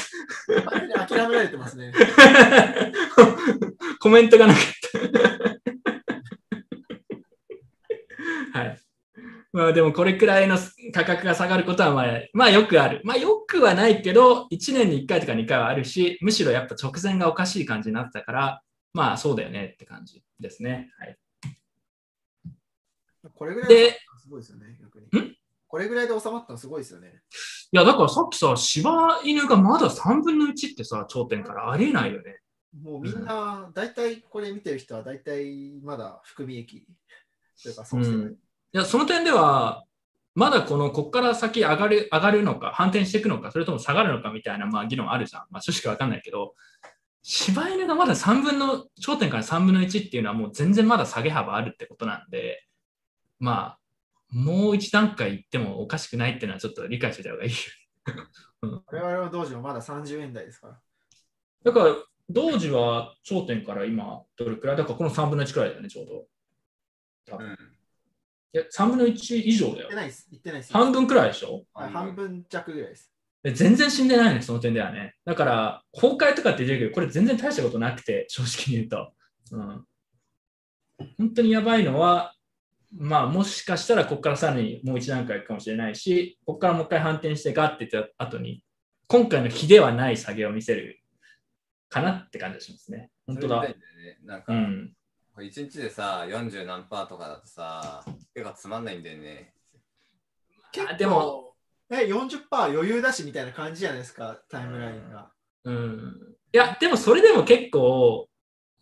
[0.69, 1.91] 完全に諦められてますね。
[3.99, 4.63] コメントがなかっ
[8.53, 8.59] た。
[8.59, 8.79] はい。
[9.53, 10.57] まあでもこれくらいの
[10.93, 13.01] 価格が下がることはまあ、まあよくある。
[13.03, 18.61] まあよくはないけど、1年に1回とか2回はあるし、むしろやっぱ直前がおかしい感じになってたから、
[18.93, 20.89] まあそうだよねって感じですね。
[20.97, 21.17] はい。
[23.35, 25.35] これぐらいで、すごいですよね、逆にん？
[25.67, 27.21] これぐらいで収まったのすごいですよね。
[27.73, 32.39] いやだからさっきさ、柴犬がまだ3分の1ってさ、頂点からありえないよね。
[32.81, 36.85] もうみんな、大体これ見てる人は大体まだ含み益
[37.61, 38.31] というか、そうしてる。
[38.33, 38.37] い
[38.73, 39.85] いや、その点では、
[40.33, 45.43] まだこの、ここから先上がる、上がるのか、反転していくのか、それとも下がるのかみたいな、まあ、議論あるじゃん。
[45.49, 46.55] まあ、正直わかんないけど、
[47.23, 52.65] 柴犬がまだ3分の、頂点から3分の1っていうのはもう全然まだ下げ幅あるってことなんで、
[53.39, 53.79] まあ、
[54.29, 57.51] もう一段階行ってもおかしくないっていうのはちょっと理解してた方がいい。
[58.61, 60.79] 我々の道場もまだ30円台ですから。
[61.63, 61.95] だから、
[62.29, 66.27] 同時は頂点から今、どれくらいだからこの3分の1くらいだよね、ちょうど。
[67.25, 67.80] 多分うん。
[68.53, 69.95] いや、3分の1以上だよ行って。
[69.95, 70.27] ないです。
[70.31, 70.73] 行ってないです。
[70.73, 71.63] 半分くらいでしょ？
[71.73, 73.11] はい、半分弱ぐらいです。
[73.43, 75.15] で全然死んでないね、その点ではね。
[75.25, 79.13] だから、崩壊とかって言ってるけど、これ全然大したことなくて、正直に言うと。
[79.51, 79.85] うん。
[81.17, 82.35] 本当にやばいのは、
[82.95, 88.63] まあ、もしかしたらここからさらにもう一段階いくかもしれないし、ここからもう一回反転してガッて言った後に、
[89.07, 90.99] 今回の比ではない下げを見せる
[91.89, 93.09] かなって感じがしますね。
[93.25, 93.77] 本当だだよね。
[94.23, 94.93] なんか、うん。
[95.41, 99.53] 1日でさ、40何パーとかだとさ、結構つまんないんだよね。
[100.71, 101.55] 結構でも、
[101.89, 105.31] え、40%余裕だしみたいな感じじゃないですか、タイムラインが。
[105.65, 106.35] うん。
[106.53, 108.27] いや、でもそれでも結構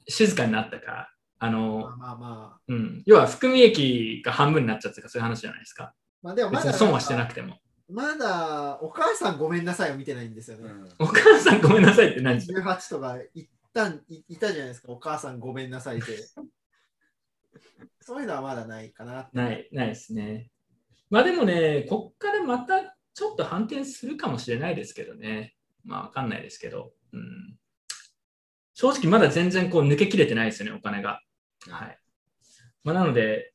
[0.08, 3.04] 静かになったから、あまのあ、まあまうん。
[3.06, 5.84] 要は含み益が半分になっちゃったとかそういう話じゃないですか。
[5.86, 5.94] あ。
[6.22, 7.58] まあでもまだ別に損はしてなくても。
[7.90, 10.70] まだお母さんごめんなさいを見てないんですよね。
[10.70, 10.90] うん。
[11.00, 13.18] お母さんごめんなさいって何？18とか
[13.88, 16.18] いいいたじゃないですか、お母さんごめんなさいって。
[18.02, 19.30] そういうのはまだないかな。
[19.34, 20.52] ない、ないですね。
[21.10, 25.56] まあでもね、こっからまたちょっと反転するかもしれないですけどね。
[25.84, 26.94] まあわかんないですけど。
[27.12, 27.58] うん、
[28.74, 31.22] 正直まだ全然こう抜けきれてないですよね、お金が。
[31.68, 32.00] はい。
[32.84, 33.54] まあなので、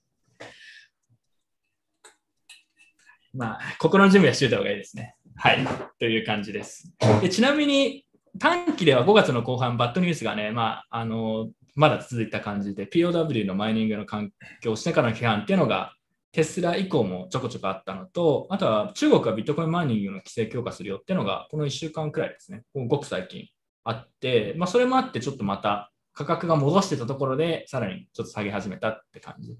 [3.32, 5.16] まあ心の準備はしておいた方がいいですね。
[5.37, 5.66] はい。
[5.98, 6.92] という感じです。
[7.20, 8.04] でちなみに
[8.38, 15.92] 短期では5月の後半、バッドニュースがね、まあ、あの、まだ続いた感じで、POW のマイニングの環境をしてからの批判っていうのが、
[16.33, 23.49] テスラ以降もちょこちょこあったのと、あとは中国はビットコインマイニングの規制強化するよっていうのが、この1週間くらいですね、ごく最近
[23.85, 29.51] あって、まあ、それもあって、ちょっとまた価格が戻してたところで、さらにちょっと下げ始めたって感じ。
[29.51, 29.57] 例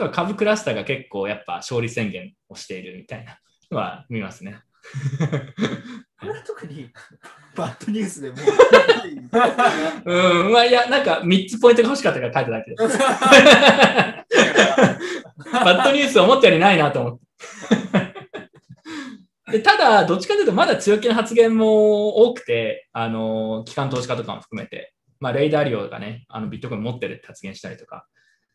[0.00, 3.38] えば株クラスターが結構やっぱ勝利宣言をしているみたいな
[3.70, 4.60] のは見ますね。
[6.18, 6.90] これは特に
[7.54, 8.36] バッドニュースでも
[10.04, 12.98] う ん、まあいや、なんか3つポイントが欲しかったから書いただけです。
[15.52, 17.26] バッドニュース思ったよりないなと思って。
[19.52, 28.06] でただ、どっちかというと、まだ強気な発言も多くて、あの、機関投資家とかも含めて、まあ、レイダーリオがね、あのビットコイン持ってるって発言したりとか、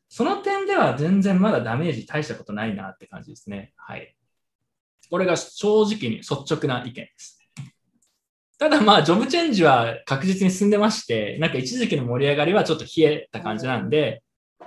[0.10, 3.72] その点では全然まだダメージ大したことないなって感じですね。
[3.78, 4.16] はい。
[5.10, 7.41] これが正直に率直な意見です。
[8.62, 14.22] ただまあ、ジョブチェンジは確実に進んでまして、なんか一時期の盛り上がりはちょっと冷えた感じなんで、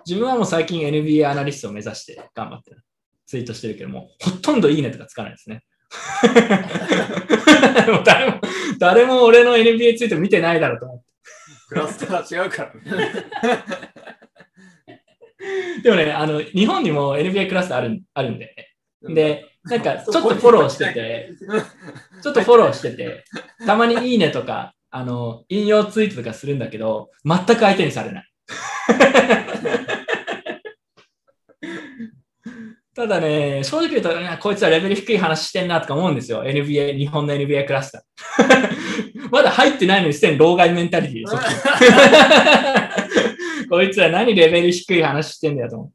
[0.05, 2.83] 自分はもう最近 NBA アナリストを目指して頑張ってる
[3.25, 5.63] ツイートしてるけども、ほとんどいいねとかつかないですね。
[7.87, 8.41] もう誰も、
[8.81, 11.05] 誰も俺の NBA ツイート見てないだろうと思って。
[11.69, 12.81] クラスター違うからね。
[15.85, 18.57] でもね、あの、日本にも NBA クラスあるあるんで、
[19.03, 21.31] ね、で、なんかちょっとフォローしてて、
[22.23, 23.25] ちょっとフォローしてて、
[23.67, 28.25] たまにいいねとか、あの、引用ツイートとかするんだけど、全く相手にされない。
[32.95, 36.45] ただね、正直言うと、ね、こいつはレベル低い話してんなとか思うんですよ。
[36.45, 38.03] NBA、日本の NBA クラスター。
[39.33, 41.47] まだ入ってないのにすでに老害メンタリティでそっち
[43.69, 45.91] こいつら何レベル低い話してんだよと思う。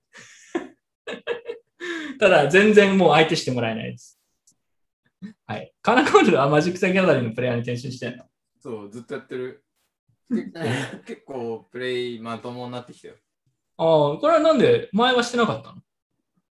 [2.19, 4.19] ただ、全然もう相手してもらえないです。
[5.45, 5.73] はい。
[5.81, 8.25] カナコールはマジック・ザ・ギャザリングのプレイヤーに転身してんの？
[8.59, 9.63] そう、ずっとやってる。
[11.05, 13.15] 結構、プレイまともになってきたよ。
[13.77, 15.77] ああ、これはなんで前はしてなかったの？
[15.77, 15.81] い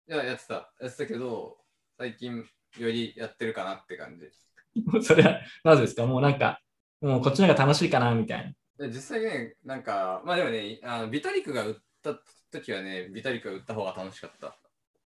[0.07, 0.71] や、やってた。
[0.79, 1.57] やってたけど、
[1.97, 2.37] 最近
[2.77, 4.29] よりやってるかなって感じ。
[5.01, 6.05] それは、なぜですか？
[6.05, 6.61] もうなんか、
[7.01, 8.87] もうこっちの方が楽しいかなみたいな。
[8.87, 12.19] で実際ね、なんか、まあでもね、あのビタリクが売った
[12.51, 14.57] 時はね、ビタリクが売った方が楽しかった。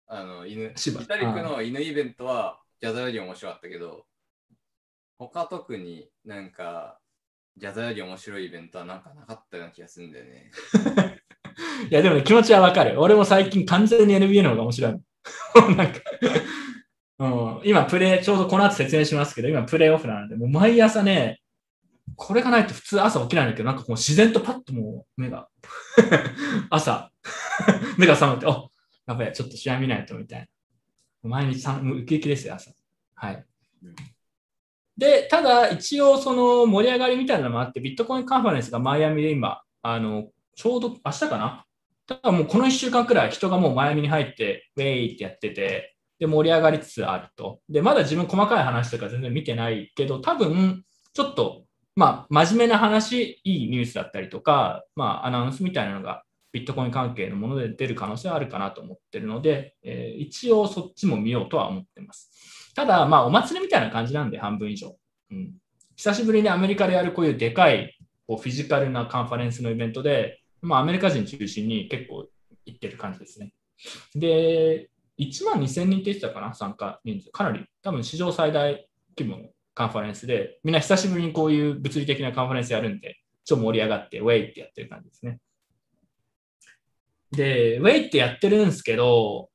[0.08, 4.04] あの犬ビ芝タリクの犬イベントはギャザより面白かったけど、
[5.18, 6.98] 他特になんか、
[7.56, 10.50] ギャザより面白いイベントはなんかなかったような気がするんだよね。
[11.90, 13.00] いや、でもね、気持ちはわかる。
[13.00, 14.92] 俺も最近完全に NBA の方が面白い。
[15.76, 16.00] なんか、
[17.18, 21.40] うん、今、プレイ、ちょうどこの後説明しますけど、今、プレイオフなので、もう毎朝ね、
[22.14, 25.48] これがないと普通朝起きないんだけど、なんかこう自然とパッともう目が、
[26.70, 27.10] 朝、
[27.98, 28.68] 目が覚めて、あ
[29.08, 31.30] やばい、ちょっと試合見ないとみたいな。
[31.30, 32.70] 毎日さんウキウキですよ、朝。
[33.14, 33.44] はい。
[33.82, 33.94] うん
[34.98, 41.64] で、ただ、一応、その盛り上がりみたいなのもあって、ビットコインカンファレンスがマイアミで今、あの、ちょうど明日かな
[42.08, 47.60] ただもうこの1週間くらい人がもうマイアミに入って、ウェイってやってて、で、盛り上がりつつあると。
[47.68, 50.82] で、まだ自分細かい話とか全然見てないけど、多分、
[51.12, 51.62] ちょっと、
[51.94, 62.72] まあ、真面目な話、いいニュースだったりとか、まあ、アナウンスみたいなのがビットコイン関係のもので出る可能性はあるかなと思ってるので、えー一応そっちも見ようとは思ってます。
[62.74, 64.96] ただ、まあ、お祭りみたいな感じなんで、半分以上。
[65.30, 65.54] うん、
[65.96, 72.28] 久しぶりにアメリカでやるこういうでかいこうフィジカルなカンファレンスのイベントで、まあ、アメリカ人中心に結構
[72.66, 73.52] 行ってる感じですね。
[74.14, 77.30] で、1万2000人って言ってたかな、参加人数。
[77.30, 78.86] かなり、多分史上最大
[79.18, 85.38] 規模のカンファレンスで、みんな久しぶりにこういう物理的なカンファレンスやるんで、ちょっと盛り上がって、ウェイってやってる感じですね。
[87.32, 89.50] で、ウェイってやってるんですけど、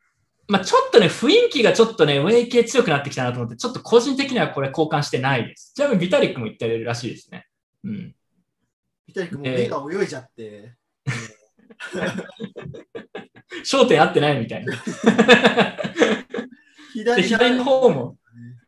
[0.47, 5.74] まあ、ちょっとね、雰囲気がちょっとね、ウェイ系強くなってきたなと思って、ちょっと個人的にはこれ交換してないです。
[5.76, 7.47] ちなみにビタリックも言ってるらしいですね。
[7.84, 8.15] うん。
[9.07, 10.76] ビタリックもう目が泳いじゃって、
[13.65, 14.76] 焦点合ってないみたいな。
[16.93, 18.17] で、左左の方も、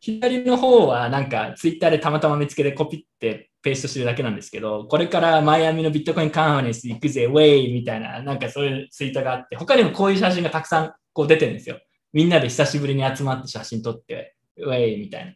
[0.06, 11.80] 左の方はなんかツイッターでたまたま見つけてコピってペーストしてるだけなんですけど、これからマイアミのビットコインカンファレンス行くぜ、ウェイみたいな、なんかそういうツイートがあって、他にもこういう写真がたくさんこう出てるんですよ。
[12.14, 15.34] みんなで久しぶりに集まって写真撮って、ウェイみたいな。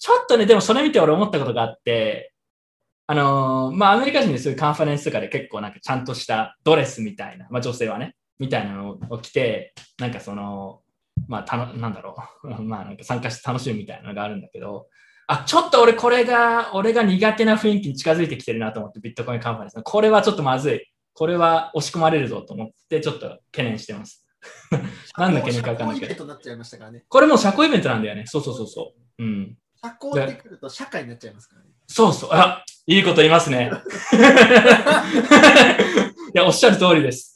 [0.00, 2.32] ちょっとね、でもそれ見て俺思ったことがあって、
[3.06, 10.81] あのーまあアメリカ人でそういうカンファレンスとかで結構なんかちゃんとしたドレスみたいな、まあ女性はね、みたいなのを着て、なんかその、
[11.28, 12.48] まあ、たのなんだろう。
[12.62, 14.88] まあ、なんか参加して楽しむみたいなのがあるんだけど、
[15.26, 19.80] あ、ちょっと俺これが、俺が苦手な雰囲気に近づいてきてるなと思って、ビットコインカンファレンス。
[19.82, 20.86] これはちょっとまずい。
[21.14, 24.26] これは押し込まれるぞと思って、ちょっと懸念してます。
[25.16, 27.04] なんだっけねかわかんないけど社交イベントになっちゃいましたからね。
[27.08, 28.24] これもう社交イベントなんだよね。
[28.26, 29.22] そうそうそうそう。
[29.22, 29.56] うん。
[29.82, 31.68] 社交ってくると社会になっちゃいますからね。
[31.86, 32.30] そうそう。
[32.32, 33.70] あ、いいこと言いますね。
[36.34, 37.34] いや、おっしゃる通りです。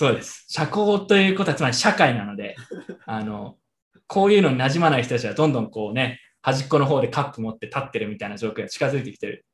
[0.00, 0.46] そうです。
[0.48, 2.56] 社交ということは、つまり社会なので、
[3.04, 3.58] あの、
[4.06, 9.44] こういうのに馴染まない人たちはどんどんこうね、端っこの方でカップ持って立ってるみたいな状況が近づいてきてる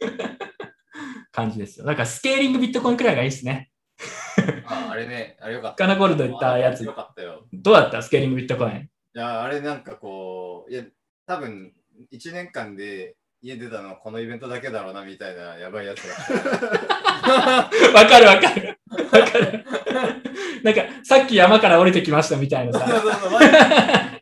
[1.30, 1.86] 感じですよ。
[1.86, 3.70] だからスケーリングビットコインくらいがいいですね。
[4.66, 5.84] ああれね、あれよかった。
[5.84, 7.46] カナゴールド言ったやつよ、かったよ。
[7.52, 8.02] どうだった？
[8.02, 8.72] スケーリングビットコイン。
[8.78, 10.82] いや、あれなんかこう、いや、
[11.24, 11.72] 多分
[12.12, 13.14] 1年間で
[13.44, 16.14] 家出たのはこのイベントだけだろうなみたいなやばいやつが。
[17.94, 18.78] わかるわかる。
[18.88, 19.64] わかる。
[20.62, 22.86] なんか、さっき山から降りてきましたみたいなさ。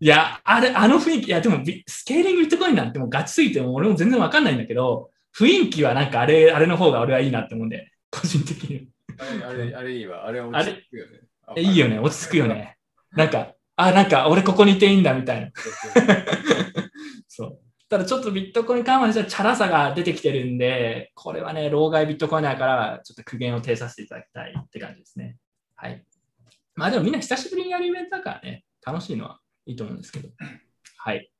[0.00, 8.88] いや、あれ、あの雰囲気、いや、でもビ、スケーリングビットコインなんてもうガチすぎて、もう俺も全然わかんないんだけど、雰囲気はなんかあれ、あれの方が俺はいいなって思うんで、個人的に。
[9.16, 10.26] あれ、あれ、あれいいわ。
[10.26, 11.20] あれ落ち着くよね。
[11.46, 12.76] あえいいよね、落ち着くよね。
[13.12, 15.50] なんか、あ、なんか俺ここにいていいんだみたいな。
[17.28, 17.58] そう。
[17.88, 25.36] ただちょっとビットコイン緩和にしたらチャラさが出てきてるんで、これはね、老害ビットコインだから、ちょっと苦言を呈させていただきたいって感じですね。
[25.76, 26.04] はい。
[26.74, 30.28] まあでもみんな久しぶりにやるイベントだからね、楽しいのはいいと思うんですけど。
[30.96, 31.30] はい。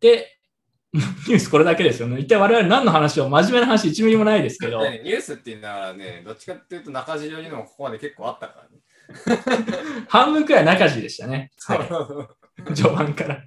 [0.00, 0.38] で、
[0.94, 2.20] ニュースこれだけですよね。
[2.20, 8.83] 一体我々何の話を、真面目な話1ミリもないですけど、ねニュースって言いながらね、どっちかっていうと中地寄りのもここまで結構あったからね。
[10.08, 11.50] 半分くらい中地でしたね。
[11.66, 12.28] は
[12.66, 12.74] い。
[12.74, 13.42] 序盤から。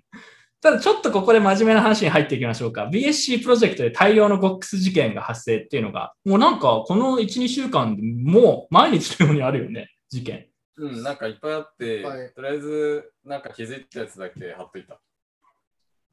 [0.59, 2.89] ただちょっとここで真面目な話に入っていきましょうか。
[2.91, 10.47] BSC プロジェクトで大量の GOX 事件が発生っていうのが、もうなんかこの1、2週間でもう毎日のようにあるよね、事件。
[10.77, 14.99] うん、なんかいっぱいあって、はいとりあえずなんか気づいたやつだけ貼っといた。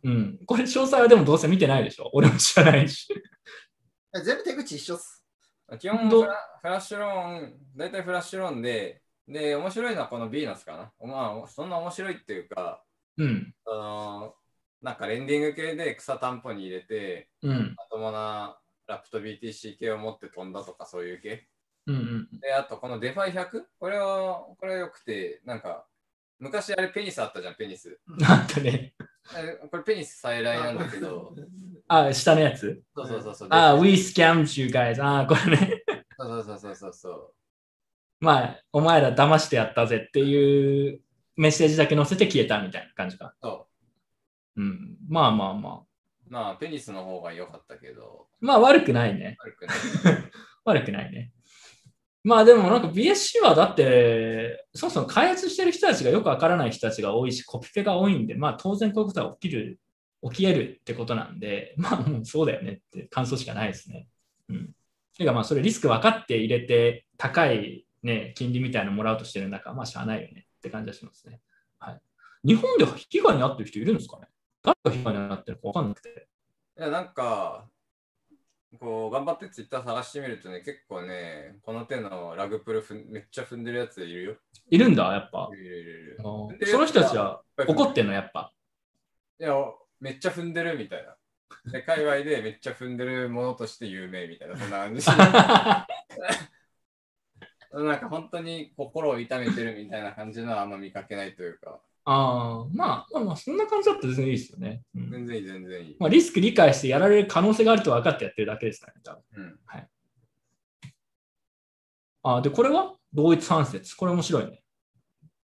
[0.04, 0.38] うん。
[0.46, 3.08] これ詳細はでもどうせ見てないでしょ俺も知らないし。
[4.24, 5.24] 全部手口一緒っす。
[5.78, 11.06] 基本どフラフラッシュローン、大体フラッシュローンで、で、面白いのはこのビーナスかな。
[11.06, 12.82] まあ、そんな面白いっていうか、
[13.16, 13.54] うん。
[13.66, 14.34] あの
[14.82, 17.74] なんかレンディング系で草担保に入れて、うん。
[17.76, 21.48] まともなラプト BTC 系を持って飛んだとかそういう系。
[21.86, 21.98] うんう
[22.36, 22.40] ん。
[22.40, 23.62] で、あとこの DeFi100?
[23.78, 25.86] これは、これは良くて、なんか、
[26.38, 27.98] 昔あれペニスあったじゃん、ペニス。
[28.06, 28.94] なんかね。
[29.36, 31.34] えこれペニス再来なんだけど、
[31.88, 32.82] あ、下のやつ？
[32.94, 33.48] そうそうそうそう。
[33.50, 35.02] あ、で We scammed you guys.
[35.02, 35.82] あ、これね。
[36.18, 37.33] そうそうそうそうそう。
[38.20, 41.00] まあ、お前ら騙してやったぜっていう
[41.36, 43.34] メッセージだけ載せて消えたみたいな感じか。
[43.42, 43.66] そ
[44.56, 44.96] うん。
[45.08, 45.72] まあまあまあ。
[45.74, 45.84] う
[46.30, 49.36] まあ、ペニスの方が良かったけど、まあ悪くないね。
[49.40, 49.76] 悪くない。
[50.64, 51.32] 悪くないね。
[52.22, 59.78] まあでもなんか BSC はだって、そもそも開発してる人たちがよくわからない人たちが多いし、コピペが多いんで、まあ当然こういうことは起きる、
[60.22, 64.08] 起き得るってことなんで、まあもうそうだよねって感想しかないですね。
[64.48, 64.70] うん。
[65.18, 71.40] てかまあそれリスク分かって入れて、高いね、金利みたいなのもらおうとしてるんだから、まあしゃあないよねって感じはしますね。
[71.78, 72.00] はい。
[72.46, 74.28] 日本で被害に遭ってる人いるんですかね？
[74.62, 76.28] 誰が被害に遭ってるかわかんなくて。
[76.78, 77.66] いや、なんか、
[78.78, 84.36] こう、頑張ってツイッター探してみるとね、結構ね、この手のラグプルめっちゃ踏んでるやついるよ。
[84.68, 85.56] いるんだ、やっぱい。
[85.56, 88.52] るいるいるその人たちは怒ってんの、やっぱ。
[89.40, 89.54] いや、
[90.00, 91.16] めっちゃ踏んでるみたいな。
[91.72, 95.06] で、界隈でめっちゃ踏んでるものとして有名みたいな、そんな感じ。
[97.82, 104.82] なんか本当に心を痛めてるみたいな感じのはあんま見かけないというか、ああ、まあ、まあまあ、そんな感じだったら全然いいですよね。
[104.94, 105.96] うん全然いい、全然いい。
[105.98, 109.22] まあ、リスク理解してやられる可能性があると分かってやってるだけですからね、多分。
[109.36, 109.58] うん。
[112.26, 113.96] あで、これは同一三節。
[113.96, 114.62] これ面白いね。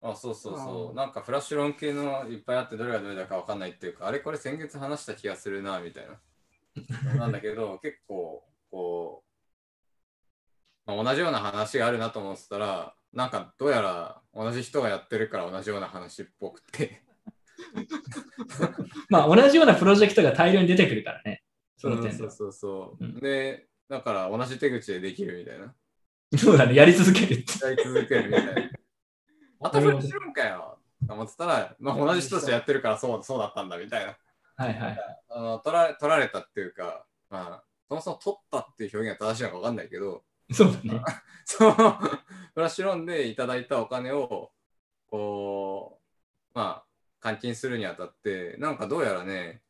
[0.02, 0.96] あ、そうそうそう。
[0.96, 7.14] なんかフラッシュロン系のいっぱいあってどれがどれだかわかんないっていうか、あれこれ先月話した気がするな、みたいな。
[7.16, 9.31] なんだけど、結構、こう、
[10.86, 17.04] まあ、同じような話があるなと思ってたら、なんかどうやら同じ人がやってるから同じような話っぽくて。
[19.10, 21.44] まあ、同じようなプロジェクトが大量に出てくるからね。
[21.78, 22.32] その点では。
[22.32, 23.04] そうそうそう。
[23.06, 25.74] うんで、だから同じ手口でできるみたいな。
[26.38, 27.44] そうだね、やり続ける。
[27.62, 28.72] やり続けるみたいな。
[29.60, 34.18] またフラッシュロンかよと思ってたら、まあ、同じ人としてやってるからそうそうだったんだみたいな。
[34.56, 34.98] はいはい。
[35.30, 40.24] あの取られ取られたっていうか、まあ、そもそも取ったっていう表現が正しいのか分かんないけど、
[40.54, 41.02] そうだね。
[41.46, 44.52] そのフラッシュロンでいただいたお金を、
[45.10, 46.00] こ
[46.54, 46.84] う、ま
[47.22, 49.62] あ、換金するにあたって、なんかどうやらね、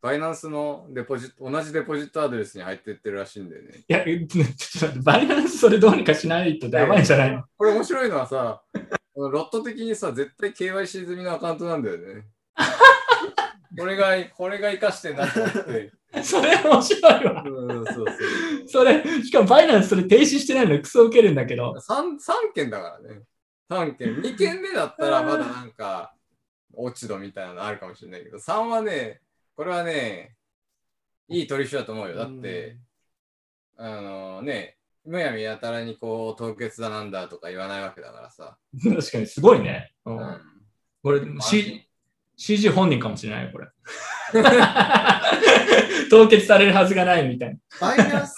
[0.00, 3.84] バイナンスのデポジット、同じデポジットアドレスに入ってってるらしいんだよね。
[3.88, 7.32] いや、ちょっと待って、バイナンスそれどうにかしないとやばいんじゃない？
[7.32, 8.62] のこれ面白いのはさ、
[9.16, 12.26] ロット的にさ、絶対 KYC 済みのアカウントなんだよね。
[13.76, 15.92] これが、これが生かしてんなと思って。
[16.22, 17.42] それ面白いわ。
[17.46, 18.06] うん、そうそう。
[18.66, 21.74] それ、しかもバイナンスそれ停止してないのクソ受けるんだけど。
[21.74, 23.22] 3, 三件だからね。
[23.70, 24.16] 3件。
[24.16, 26.14] 2件目だったらまだなんか、
[26.72, 29.20] 落ち度みたいなのあるかもしれないけど、3はね、
[29.54, 30.36] これはね、
[31.28, 32.16] いい取引だと思うよ。
[32.16, 32.78] だって、
[33.76, 38.58] あのね、むやみやたらにこう、凍結だなんだとか言わないわけだからさ。
[38.82, 39.92] 確かにすごいね。
[40.04, 40.40] ううんん。
[41.02, 41.87] これ、C、
[42.38, 43.66] CG 本人かもしれない、これ。
[46.08, 47.56] 凍結されるはずがないみたいな。
[47.80, 48.32] バイナンス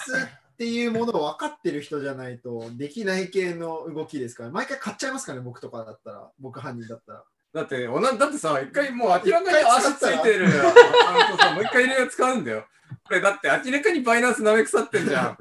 [0.53, 7.23] っていうものを分かってる人じゃないとできない系の動きですから、毎回買っちゃいますからね、僕とかだったら、僕犯人だったら。
[7.53, 12.65] だって、おなだってさ、一回もう明らかに足ついてるアカウントさ、もう一回入れ使うんだよ。
[13.05, 15.37] これだって明らかにバイナンス舐め腐ってんじゃん。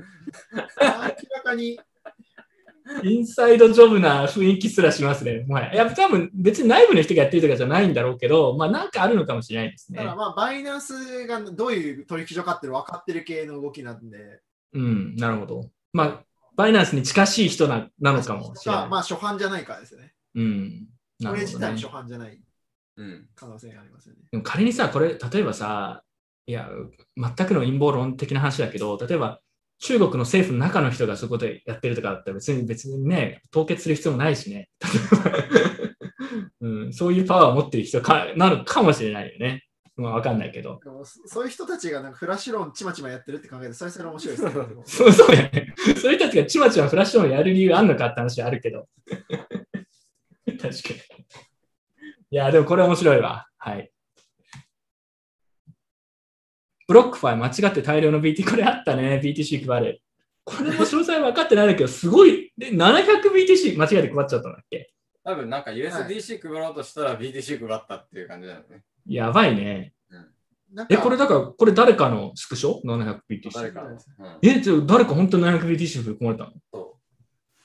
[0.52, 1.80] 明らかに、
[3.04, 5.44] インサイドジョブな雰囲気すらしますね。
[5.46, 5.74] もはや。
[5.74, 10.16] いや、多分別に内部の人がやってるとかじゃないんだろうけど、まあなんかあるのかもしれないですねだから。
[10.16, 14.40] まあ、バイナンスがどういう取引所かっていうの分かってる系の動きなんで、
[14.72, 15.70] うん、なるほど。
[15.92, 16.24] まあ、
[16.56, 18.88] バイナンスに近しい人ななのかもしれない。
[18.88, 20.12] まあ、初版じゃないかですよね。
[20.34, 20.88] うん。
[21.20, 21.92] なこれるほどね自体も初。
[21.92, 22.40] 版じゃない
[22.96, 23.28] うん。
[23.34, 24.20] 可能性がありますよね。
[24.30, 26.02] でも仮にさ、これ、例えばさ、
[26.46, 26.68] いや、
[27.16, 29.40] 全くの陰謀論的な話だけど、例えば
[29.80, 34.68] 中国の政府の中の人がそういうことやってるとかだったら別に別にね、凍結する必要もないしね。
[36.60, 39.64] うん、そういうパワーを持ってる人かなのかもしれないよね。
[39.96, 40.80] まあ、わかんないけど。
[41.04, 44.52] そそういう人たちがなんか flash loan ちまちまやってるって考えると、それそれ面白いですね。
[44.84, 45.74] そうそうやね。
[45.96, 48.86] そういう人たちがちまちま flash loan やる理由あんのかって話はあるけど。
[50.46, 50.74] 確かに。
[52.32, 53.48] いや、でもこれ面白いわ。
[53.56, 53.90] はい。
[56.90, 59.20] BlockFi 間違って大量の BT、これあったね。
[59.22, 60.02] BTC 配る。
[60.42, 62.52] これも詳細分かってないんだけど、すごい。
[62.58, 64.92] で、700BTC 間違えて配っちゃったんだっけ？
[65.22, 68.82] 多分なんか USDC 配ろうとしたら BTC 配ったっていう感じだよね。
[69.06, 69.92] やばいね。
[70.72, 73.50] なんかえ、これだから、これ誰かのスクショ ?700BTC。
[73.54, 73.90] 誰かの。
[73.90, 73.98] うん
[74.42, 76.50] え、じゃあ誰か本当に 700BTC 振り込まれたの？
[76.72, 76.98] そ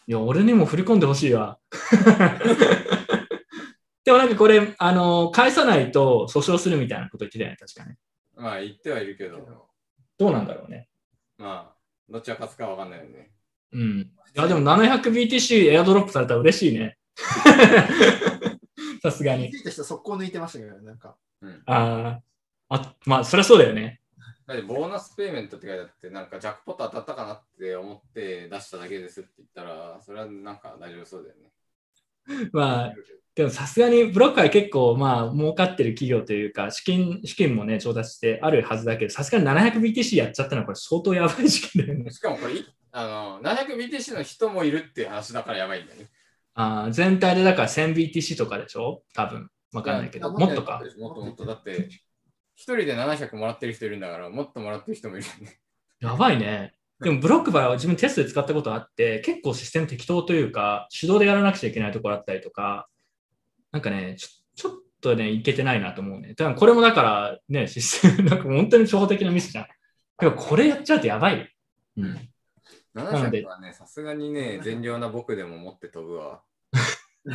[0.05, 1.57] いや、俺にも振り込んでほしいわ。
[4.03, 7.97] でもなんかこれ、あの、返さないと訴訟するみたいなこと言ってたよね、確かね。
[8.37, 8.41] う。
[8.41, 9.67] まあ言ってはいるけど、
[10.17, 10.87] どうなんだろうね。
[11.37, 11.75] まあ、
[12.09, 13.31] どっちが勝つかわかんないよね。
[13.73, 13.99] うん。
[13.99, 16.97] いや、でも 700BTC エアドロップされたら嬉しいね。
[19.01, 19.49] さすがに。
[19.51, 21.15] 気づいた人速攻抜いてましたけどね、なんか。
[21.65, 22.21] あ
[22.69, 24.01] あ、あ、まあ、そりゃそうだよね。
[24.47, 31.51] だってボーナスペイメントって書いてあって、なんかジャックポット当たったかなって思って出しただけですって言ったら、それはなんか大丈夫そうだよね。
[32.51, 32.93] まあ、
[33.35, 42.11] でもさすがにブロックは結構、まあ、儲かってる企業というか、資金、資金もね、調達してあるはずだけど、さすがに 700BTC やっちゃったのはこれ相当やばい事件だよね。
[42.11, 46.09] しかもこれ、いあの、700BTC の人もいるっていう話だからやばいんだよね。
[46.57, 49.03] あー全体でだから 1000BTC とかでしょ？
[49.13, 49.49] 多分。
[49.73, 50.31] わかんないけど。
[50.31, 50.81] もっとか？
[50.97, 51.45] もっともっと。
[51.45, 51.89] だって、
[52.55, 55.59] 一人で700もらってる人いるんだから、もっともらってる人もいるよね。
[55.99, 56.73] やばいね。
[57.01, 62.87] でもブロックバーは自分テストで使ったことあって、結構システム適当というか、手動でやらなくちゃいけないところあったりとか、
[63.71, 66.33] なんかね、ちょちょっとね、いけてないなと思うね。
[66.33, 69.67] だこれもだからね、システム、 なんか本当に初歩的なミスじゃん。
[70.19, 71.45] でもこれやっちゃうとやばいよ。
[71.97, 72.29] うん。
[72.95, 76.41] ので700はね、さすがにね、善良な僕でも持って飛ぶわ。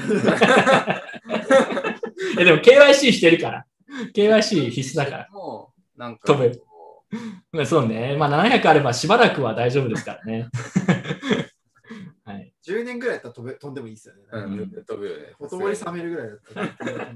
[2.39, 3.67] えでも KYC してるから。
[4.15, 5.29] KYC 必須だから。
[5.31, 6.67] もう、なんか、飛ぶこ
[7.53, 8.17] まあそうね。
[8.17, 10.49] まあ700あればしばらくは大丈夫ですからね。
[12.25, 12.55] はい。
[12.65, 14.23] 10年ぐらいやったら飛べ飛んでもいいですよね。
[14.33, 15.33] うん、飛ぶよね。
[15.39, 16.41] ほとぼり冷めるぐらいだっ
[16.79, 17.15] たら。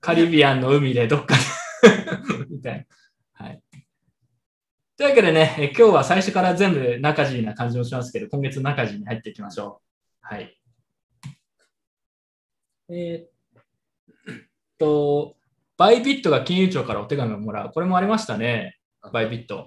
[0.00, 1.40] カリビアンの海でどっかで
[2.48, 2.86] みたい
[3.38, 3.46] な。
[3.46, 3.62] はい。
[4.96, 10.18] というわけでね、え今日は最初から全部中地な感じもしますけど、今月中地に入っていきましょう。
[10.20, 10.60] はい。
[12.90, 14.40] えーっ
[14.78, 15.36] と、
[15.80, 17.70] バイビットが金融庁からお手紙をもらう。
[17.72, 18.76] これもありましたね、
[19.14, 19.66] バイビット。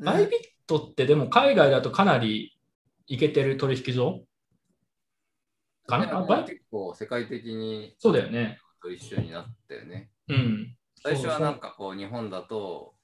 [0.00, 2.58] バイビットってでも海外だとかなり
[3.06, 4.24] いけてる取引所？
[5.86, 6.18] かな？
[6.18, 6.44] あバイ？
[6.44, 8.58] 結構世界的にそうだよね。
[8.82, 10.10] と一緒になったよね。
[10.26, 10.76] うん。
[11.00, 12.94] 最初はなんかこう日本だと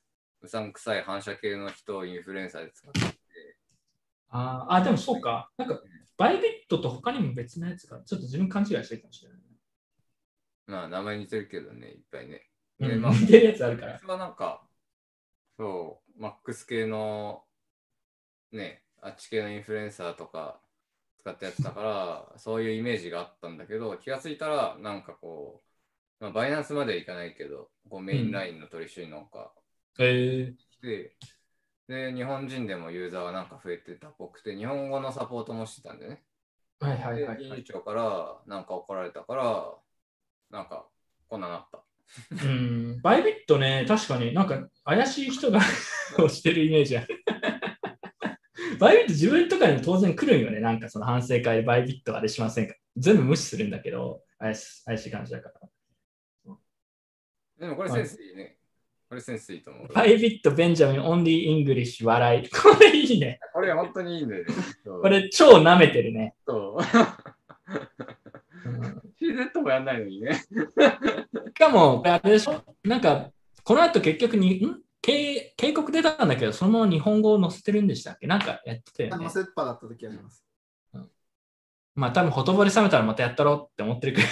[0.43, 3.07] うさんくさい反射系の人をインフルエンサーで使ってて、
[4.31, 5.53] あーあ、でもそうか。
[5.57, 5.81] なんか、
[6.19, 9.40] バイビットと他にも別のやつが、ちょっと自分勘違いしてるかもしれない。
[10.71, 12.49] まあ名前似てるけどね、いっぱいね。
[12.79, 13.99] まあ似てるやつあるから。
[13.99, 14.63] それはなんか、
[15.59, 17.45] そう、マックス系の
[18.53, 20.61] ね、あっち系のインフルエンサーとか
[21.21, 21.83] 使ったやつだか
[22.33, 25.63] ら、そういうイメージがあったんだけど、気がついたら、なんかこ
[26.21, 29.53] う、まあ、バイナンスまではいかないけど、こうメインラインの取引所になんか
[29.99, 31.17] え来て、
[31.89, 36.23] で、日本人でもユーザーがなんか増えてたっぽくて、日本語のサポートもしてたんでね。
[36.81, 37.43] ー、はいはいで、はい、はい。
[37.45, 39.75] 金融庁からなんか怒られたから、
[40.51, 40.87] なんか
[41.29, 41.83] こんななった。
[42.45, 45.61] うん、バイビットね、確かになんか怪しい人が
[46.19, 47.25] をしてるイメージある。
[48.81, 50.61] Bybit 自分とかにも当然来るんよね。
[50.61, 56.57] なんかその反省会で Bybit あれしませんか全部無視するんだけど、怪し怪しい感じだから。
[57.59, 58.57] でもこれセンスいいね。
[59.09, 59.89] これセンスいいと思う。
[59.93, 62.49] バイビット、ベンジャミン、オンリー・イングリッシュ、笑い。
[62.49, 63.39] これいいね。
[63.53, 64.55] これ本当にいいんだよね。
[64.85, 66.35] これ超舐めてるね。
[66.47, 66.83] そう。
[68.65, 70.35] うん、CZ もやんないのにね。
[70.35, 70.45] し
[71.55, 72.63] かも、あれでしょ？
[72.85, 73.31] なんか、
[73.65, 74.81] この後結局に、ん？
[75.03, 78.27] 警警告出たんだけど、そのまま日本語を載せてるんでしたっけ？
[78.27, 79.31] なんかやってたよね乗。
[79.31, 80.45] せっぱだった時あります。
[81.95, 84.29] まあ多分ほとぼり冷めたらまたやったろうって思ってるけど。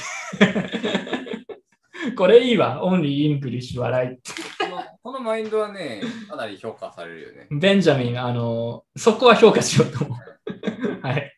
[2.17, 2.85] これいいわ。
[2.85, 4.17] Only English 笑い。
[4.63, 7.47] このこのマインドはね、かなり評価されるよね。
[7.51, 10.19] ベンジャミン、あの、そこは評価しようと思う。
[11.03, 11.38] はい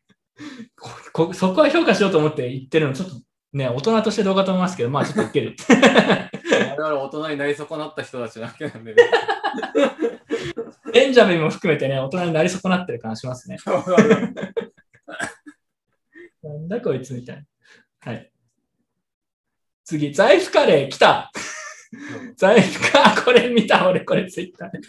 [1.21, 1.35] ここ。
[1.35, 3.15] そこは評価しようと思って言ってるの、ちょっと
[3.53, 5.57] ね、大人として動画と思いますけど、まあちょっと受ける。
[6.79, 9.03] 我々大人になり損なった人たちなわけなんでね。
[10.93, 13.59] ベンジャミンも含めてね、大人になり損なってる感じしますね。
[16.43, 18.13] なんだこいつみたいな。
[18.13, 18.31] はい。
[19.85, 21.31] 次、財布カレー来た
[22.37, 24.81] 財布か、これ見た、俺、これツイッターで。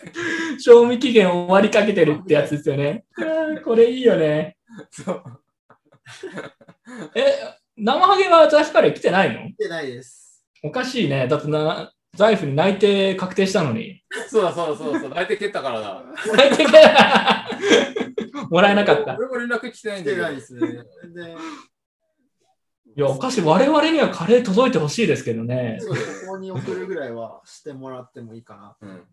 [0.59, 3.05] 賞味期限終わりかけてるってやつですよね。
[3.63, 4.57] これいいよね。
[4.91, 5.40] そう。
[7.15, 9.43] え、生ハゲは財布カレー来てないの？
[9.45, 10.43] 見てないです。
[10.63, 11.27] おかしいね。
[11.27, 14.01] だってな、財布に内定確定したのに。
[14.27, 15.15] そうだそうだそうだそうだ。
[15.15, 16.03] 相手蹴ったからだ。
[16.35, 17.47] 内定が
[18.49, 19.15] もらえなかった。
[19.17, 20.35] 俺も連絡来てないんだけど来てない。
[20.35, 20.59] ですね。
[21.13, 21.35] で、
[22.97, 23.41] いや、おかしい。
[23.41, 25.79] 我々にはカレー届いてほしいですけどね。
[26.27, 28.75] ここに送るぐらいはしてもらってもいいかな。
[28.81, 29.07] うん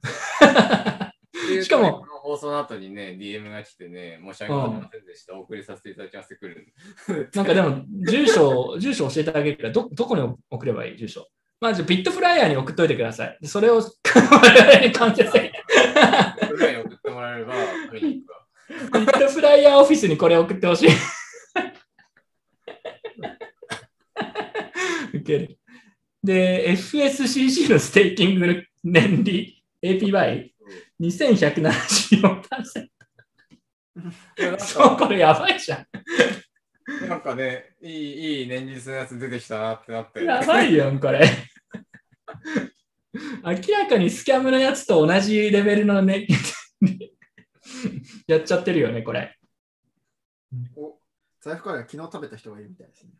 [1.62, 6.72] しかも、この放送の後にね、DM が来てね、申し訳ございませんでした、お送りさせていただきますくる。
[7.34, 11.28] なんかでも、住所、住所教えてあげるから、ど、どこに送ればいい住所。
[11.60, 13.38] まず、あ、ビットフライヤーに送っといてください。
[13.46, 15.24] それを、我々に完結。
[15.24, 15.50] に
[16.76, 17.54] 送ってもらえれば、
[18.00, 18.22] ビ
[19.04, 20.88] ットフライヤーオフィスにこれ送ってほしい。
[25.14, 25.58] 受ける。
[26.22, 30.50] で、FSCC のステーキング年利 APY
[31.00, 32.88] 2174%。
[34.58, 35.86] そう、これやばいじゃん。
[37.08, 40.24] なんかね、いい、いい年率のやつ出てきたなってなって。
[40.24, 41.28] やばいやん、これ。
[43.44, 46.26] 明らかにスキャムのやつと同じレベルのね、
[48.26, 49.36] やっちゃってるよね、これ。
[50.76, 50.98] お、
[51.40, 53.12] 財布カレー昨日食べた人がいるみたいですね。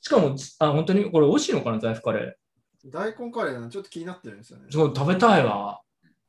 [0.00, 2.90] しかも、あ、本当にこれ美味しいのかな、財布カレー。
[2.90, 3.70] 大根カレーなの？
[3.70, 4.66] ちょっと気になってるんですよね。
[4.70, 5.80] そう、食べたいわ。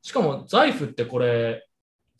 [0.06, 1.66] しかも、財布ってこれ、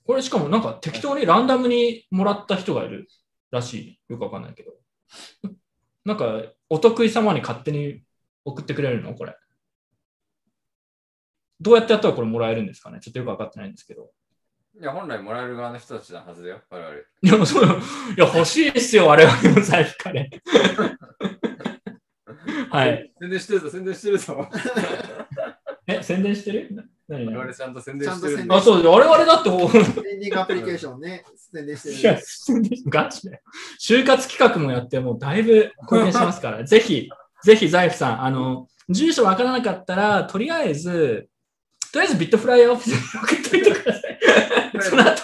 [0.04, 3.06] これしかもなんか適当にランダムにもらった人がいる
[3.52, 4.00] らしい。
[4.08, 4.72] よくわかんないけど。
[6.04, 8.02] なんか、お得意様に勝手に
[8.44, 9.14] 送ってくれるの？
[9.14, 9.36] これ。
[11.60, 12.98] どうやってやったらこれもらえるんですかね？
[12.98, 14.10] ちょっとよくわかってないんですけど。
[14.80, 16.96] いや、本来もらえる側の人たちのはずだよ、我々。
[16.96, 17.68] いや、そう、い
[18.18, 20.40] や、欲しいですよ、我々の財布カレー。
[22.68, 23.12] はい。
[23.20, 24.50] 宣伝してるぞ、宣伝してるぞ。
[25.86, 26.90] え、宣伝してる？
[27.08, 27.32] 我何？
[27.32, 28.88] 々ちゃんと宣伝してるあ、そうです。
[28.88, 33.40] 我々だってもう、エンディングアプリケーションね、宣伝してるんいやで、宣伝ガチで。
[33.80, 37.08] 就活企画もやって、もうだいぶ貢献しますから、 ぜひ、
[37.44, 41.28] ぜひ財布さん、あの、住所わからなかったら、とりあえず、
[41.92, 44.18] とりあえずビットフライヤーオフィスに送っといてください。
[44.80, 45.15] その後、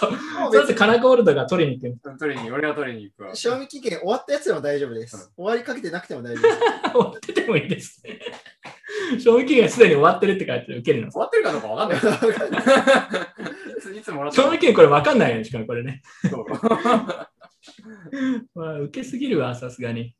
[0.57, 1.99] もうその別後カナゴールドが取りに行く。
[2.19, 3.33] 取りに、俺は取りに行くわ。
[3.35, 5.31] 賞味期限終わったやつでも大丈夫です。
[5.35, 6.59] 終わりかけてなくても大丈夫です。
[6.91, 8.19] 終わっててもいいですね。
[9.19, 11.11] 賞味期限すでに終わってるって書いて受けるの。
[11.11, 11.99] 終わってるかどうかわかんない。
[13.97, 16.01] いつもらった賞味期限これ分かんないよね、しかもこれね。
[16.29, 16.45] そう
[18.55, 20.15] まあ、受けすぎるわ、さすがに。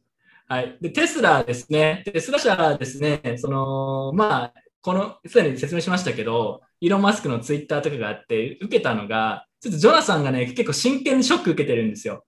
[0.47, 0.77] はい。
[0.81, 2.03] で、テスラですね。
[2.05, 3.21] テスラ社ですね。
[3.37, 12.25] その、まあ、この、すでに説明しましたけど、イーロン・マスクのツイッターとかがあって、受けたのが、ちょっとジョナサンがね、結構真剣にショック受けてるんですよ。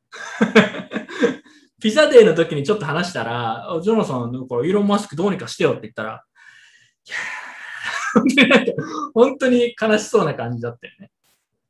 [1.82, 6.24] ピザデーの時にちょっと話したら、ジョナサン、なんかイーロン・マスクどうにかしてよって言ったら、
[8.26, 8.48] いや
[9.14, 11.12] 本当に悲しそうな感じだったよね。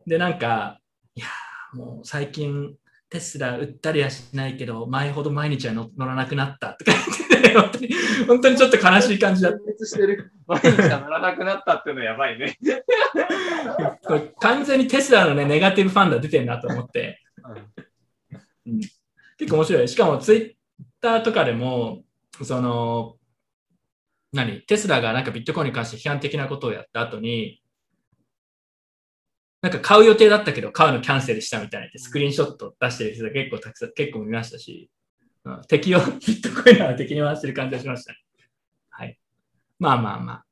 [0.06, 0.80] で、なんか、
[1.16, 1.26] いや
[1.74, 2.76] もう最近、
[3.10, 7.90] テスラ売ったりはしないけど、前ほど毎日は乗乗らなくなったとか言って、本当に、
[8.28, 9.60] 本当にちょっと悲しい感じだった。
[10.48, 12.58] 毎日は乗らなくなったっていうのやばいね。
[14.04, 17.22] これ完全にテスラのね、ネガティブファンが出てるなと思って、
[18.66, 18.82] うん
[19.38, 19.88] 結構面白い。
[19.88, 20.54] しかもツイッ
[21.02, 22.04] ターとかでも、
[22.42, 23.18] その、
[24.32, 24.62] 何？
[24.62, 27.62] テスラがなんかビットコインに関して批判的なことをやった後に、
[29.66, 34.92] なんか買う予定だったけど買うのキャンセルしたみたいなってスクリーンショット出してる人が結構たくさん、結構見ましたし、
[35.44, 38.20] うん敵を、ビットコインは敵に回してる感じがしましたね。
[38.92, 39.20] はい。
[39.80, 40.46] まあまあまあ。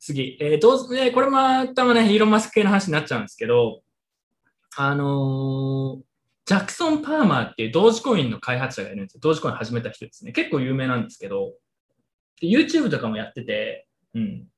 [0.00, 3.82] 次、えーどうね、これまたね、イーロン・マスク系の話になっちゃうんですけど、
[4.78, 6.02] あのー
[6.46, 9.20] ジャクソン・パーマーっていう同時コインの開発者がいるんですよ。
[9.20, 10.32] 同時コイン始めた人ですね。
[10.32, 11.52] 結構有名なんですけど、
[12.40, 14.48] で YouTube とかもやってて、うん。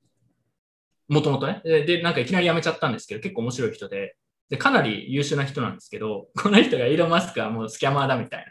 [1.09, 1.85] もともとねで。
[1.85, 4.17] で、なんかいきなり辞めちゃったんですけど、結構面白い人で、
[4.51, 8.47] で、かなり優秀な人なんですけど、 この人がイーロン・マスクはもうスキャマーだみたい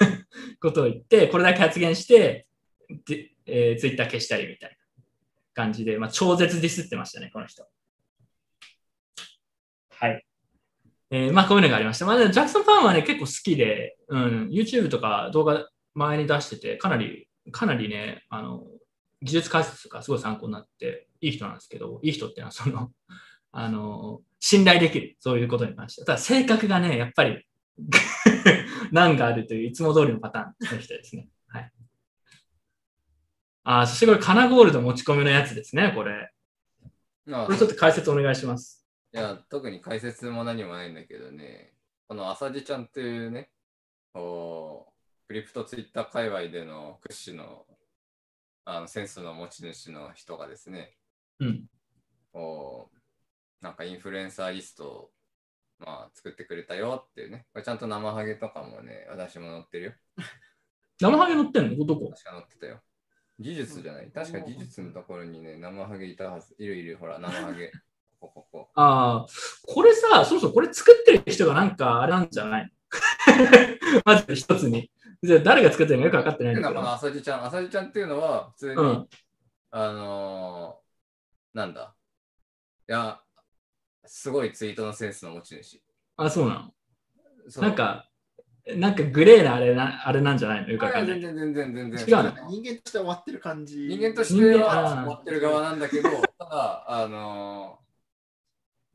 [0.00, 0.08] な
[0.60, 2.46] ことを言って、これだけ発言して、
[3.06, 4.76] でえー、ツイッター消したりみたいな
[5.54, 7.66] 感じで、まあ、超絶ディスってましたね、この人。
[9.90, 10.24] はい。
[11.10, 12.04] えーまあ、こういうのがありました。
[12.06, 18.66] まあ、ジャクソン・パーマーはね、結構好きで、うん、YouTube とか動画前に出してて、かなり、かなりね、あの、
[19.22, 22.92] 技術解説とかすごい参考になって、いい人なんですけど、いい人っていうのは、その、
[23.52, 26.04] あの、信頼できる、そういうことに関して。
[26.04, 27.46] ただ、性格がね、やっぱり、
[28.92, 31.28] 難があるという、いつも通りのパターンの人ですね。
[31.48, 31.72] はい。
[33.64, 36.32] あー、そしてこれ、カナゴールド持ち込みのやつですね、これ。
[37.26, 38.86] まあこれちょっと解説お願いします。
[39.12, 41.74] いや、特に解説も何もないんだけどね、
[42.08, 43.50] この浅地ちゃんっていうね、
[44.14, 47.66] こうクリプトツイッター界隈での屈指の
[48.64, 50.96] あのセンスの持ち主の人がですね、
[51.40, 51.64] うん。
[53.60, 55.10] なんかインフルエンサーリストを、
[55.80, 59.92] まあ、作ってくれたよっていうね、これちゃんと生ハゲとかもね、私も載ってるよ。
[61.00, 61.84] 生ハゲ乗ってんの？
[61.84, 62.80] どこ確か載ってたよ。
[63.40, 64.10] 技術じゃない？
[64.10, 66.54] 確か技術のところにね、生ハゲいたはず。
[66.58, 67.72] いるいる、ほら、生ハゲ。
[68.20, 68.70] ここ、ここ。
[68.74, 69.26] ああ、
[69.66, 72.64] これさ、そうそう、これ作ってる人がなんかあれなんじゃない？
[72.64, 74.90] のまず一つに。
[75.22, 76.92] じゃあ誰が作ってるのかよく分かってないんだけどこの。
[76.94, 77.44] 浅地ちゃん。
[77.46, 79.08] 浅地ちゃんっていうのは、普通に、うん。
[79.70, 80.77] あのー
[81.58, 81.94] なんだ？
[82.88, 83.20] いや、
[84.06, 85.82] すごいツイートのセンスの持ち主。
[86.16, 86.70] あ、そうな
[87.56, 87.62] の？
[87.62, 88.08] なんか、
[88.76, 90.68] なんかグレーなあれなあれなんじゃないの？
[90.68, 91.20] よくわかんない。
[91.20, 92.08] 全然全然全然。
[92.08, 92.50] 違うの？
[92.50, 93.88] 人間として終わってる感じ。
[93.88, 97.88] 人間として人間は終わってる側なんだけど、ただ、あのー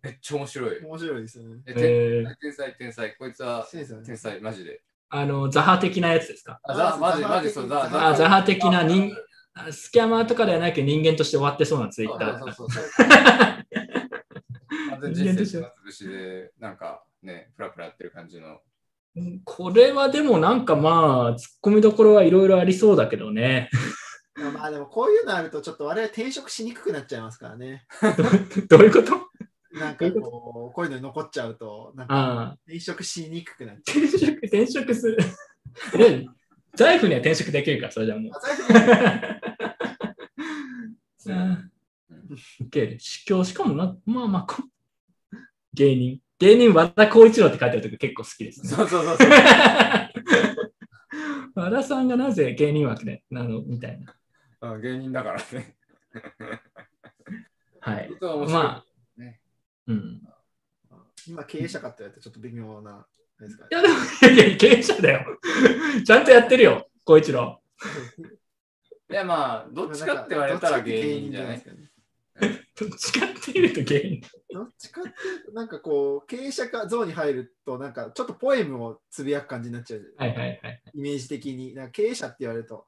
[0.03, 0.83] めっちゃ面白い。
[0.83, 1.61] 面白いですよね。
[1.65, 3.15] ええー、天才、天才。
[3.15, 4.81] こいつは天才、マジで。
[5.07, 6.59] あの、ザハ的なやつですか？
[6.63, 9.17] あ、ザ、マジ、ザマジそう、ザ、ザあ、ザハ的な人、あ
[9.71, 12.39] スキャマーとかではないけど人間として終わってそうなツイッター。
[12.39, 13.09] そうそうそうそう。
[14.89, 18.59] 完全に人生潰しで、なんかね、プラプラやってる感じの。
[19.45, 23.69] これはでもなんかまあ、突っ込みどころはいろいろありそうだけどね。
[24.55, 27.85] まあでもこういうのあるとちょっと我々転職しにくくなっちゃいますからね。
[28.67, 29.29] どういうこと？
[29.77, 34.05] なんかこう、こういうのに残っちゃうと、なんかああ、転職しにくくなっちゃう。
[34.05, 35.17] 転職、転職する。
[36.75, 38.31] で財布には転職できるから、それじゃもう。
[42.61, 42.99] 受ける。
[42.99, 44.63] し 今日しかもな、まあまあこ、
[45.73, 46.19] 芸人。
[46.39, 48.69] 芸人和田光一郎って書いてあるとこ結構好きですね。
[48.69, 49.29] そうそうそうそう。
[51.55, 54.15] 和田さんがなぜ芸人枠でなのみたいな。
[54.59, 55.77] あ芸人だからね。
[57.79, 58.11] はい。
[58.11, 58.15] い。
[58.51, 58.83] ま
[59.17, 59.39] あ、ね
[59.87, 60.27] うん。
[61.27, 63.05] 今経営者かって言われてちょっと微妙な。
[63.45, 63.93] ですかねいや、でも、
[64.33, 65.39] いやいや、経営者だよ。
[66.05, 67.61] ちゃんとやってるよ、光一郎。
[69.09, 74.21] いやまあ、どっちかって言われたら芸人じゃないどっちかって芸人じゃないですかねどっちかっていうと芸人。
[74.51, 75.11] どっちかってい
[75.43, 80.13] うと、なんかこう、経営者か像に入ると、なんかちょっとポエムをつぶやく感じになっちゃう。
[80.17, 80.81] はいはいはい。
[80.95, 81.75] イメージ的に。
[81.75, 82.87] なんか経営者って言われると、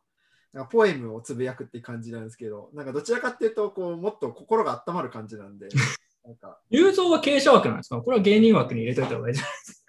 [0.54, 5.68] なんかポエムをつぶやくって感じなんですけど、なんかどちらかっていうと、こうもっと心が温まる感じなんで、
[6.26, 8.02] なんか、雄三は経営者枠なんですか？
[8.02, 9.85] これは芸人枠に入れといた方がいいじゃないいや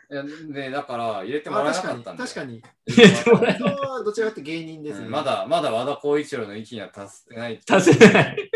[0.48, 2.22] ね、だから入れてもらえなかったんで。
[2.22, 2.62] 確かに。
[2.86, 3.58] 入れてもら
[4.04, 5.06] どちらかと芸人ですね。
[5.06, 7.58] うんまだ、まだ和田光一郎の域には達してない。
[7.66, 8.50] 達せない。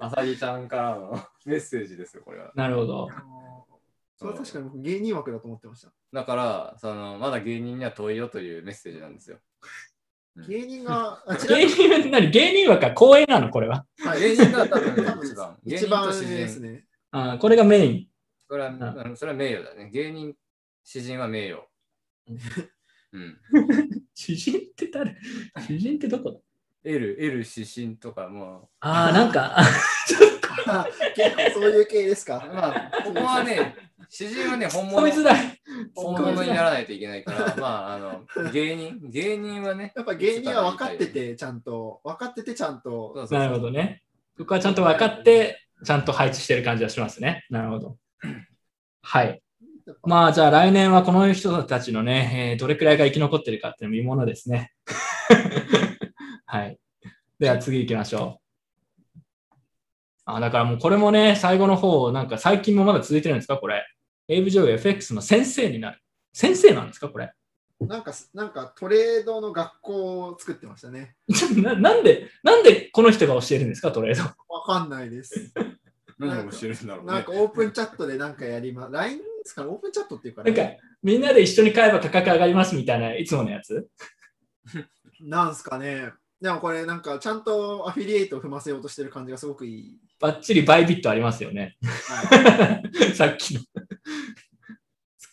[0.00, 2.50] あさぎちゃんからのメッセージですよ、これは。
[2.54, 3.08] なるほど。
[4.16, 5.92] それは確かに僕芸人枠だと思ってました。
[6.12, 9.38] だから、その、まだ芸人には遠いよというメッセージなんですよ。
[10.48, 12.30] 芸人が、芸に人は何？
[12.30, 13.50] 芸人枠は光栄なの？
[13.50, 13.84] これは。
[13.98, 14.92] はい芸人が多分
[15.24, 15.56] 一番。
[15.64, 16.08] 一番。
[16.08, 16.84] ですね。
[17.10, 18.06] あーこれがメイン。
[18.48, 18.72] これは、う
[19.12, 19.90] んそれは名誉だね。
[19.90, 20.34] 芸人、
[20.90, 21.62] 詩人は名誉。
[23.12, 23.38] うん。
[24.14, 25.14] 詩人って誰？
[25.66, 26.38] 詩人ってどこだ
[26.82, 32.50] ？L、L 詩人とかもああ、なんか、あ結構そういう系ですう、か？
[32.54, 33.76] まあ、ここはね、
[34.08, 35.60] 詩人はね、本物みづらい。
[35.94, 44.02] 本物にならないといけないから、まあ、あの、芸人、芸人はね、やっぱ芸人は分かってて、ちゃんと、分かってて、ちゃんと、そうそうそうなるほどね。
[44.38, 47.44] ここはちゃんと分かって、ちゃんと配置してる感じはしますね。
[47.50, 47.98] なるほど。
[49.02, 49.42] はい。
[50.02, 54.72] まあ、じゃあ来年はこの人たちのね、えーどれくらいが生き残ってるかっていうの見ものですね。
[56.46, 56.78] はい。
[57.38, 58.48] では次行きましょう。
[60.24, 63.86] あ、だからもうこれもね、最後の方、なんか最近もまだ続いてるんですかこれ。
[64.28, 66.00] エイブ・ジョー FX の先生になる。
[66.32, 67.32] 先生なんですかこれ。
[67.80, 71.14] なんか、なんかトレードの学校を作ってましたね。
[71.62, 74.24] ななんで、なんでこの人が教えるんですかトレード。
[74.52, 75.52] わかんないです。
[76.18, 77.32] 何をしてるんだろうねなんか。
[77.32, 83.88] オープンチャットでなんかやりま、LINE ですかね、オープンチャットっていうかなんかね、みんなで一緒に買えば価格上がりますみたいな、いつものやつ？
[85.20, 86.12] なんすかね。
[86.40, 89.98] でもこれなんかちゃんとアフィリエイトを踏ませようとしてる感じがすごくいい。
[90.20, 91.76] バッチリバイビットありますよね。
[91.82, 92.82] は
[93.14, 93.60] さっきの。
[93.60, 93.66] 突っ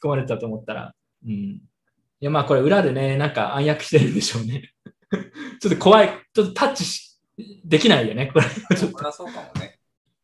[0.03, 0.95] 込まれたと思ったら。
[1.25, 1.31] うん。
[1.31, 1.61] い
[2.21, 4.73] や、まあこれ裏でね、なんか暗躍してるんでしょうね。
[5.61, 6.09] ちょっと怖い。
[6.33, 7.19] ちょっとタッチし
[7.63, 8.31] できないよね。
[8.33, 8.45] これ。
[8.75, 9.74] ちょっとそうかもね。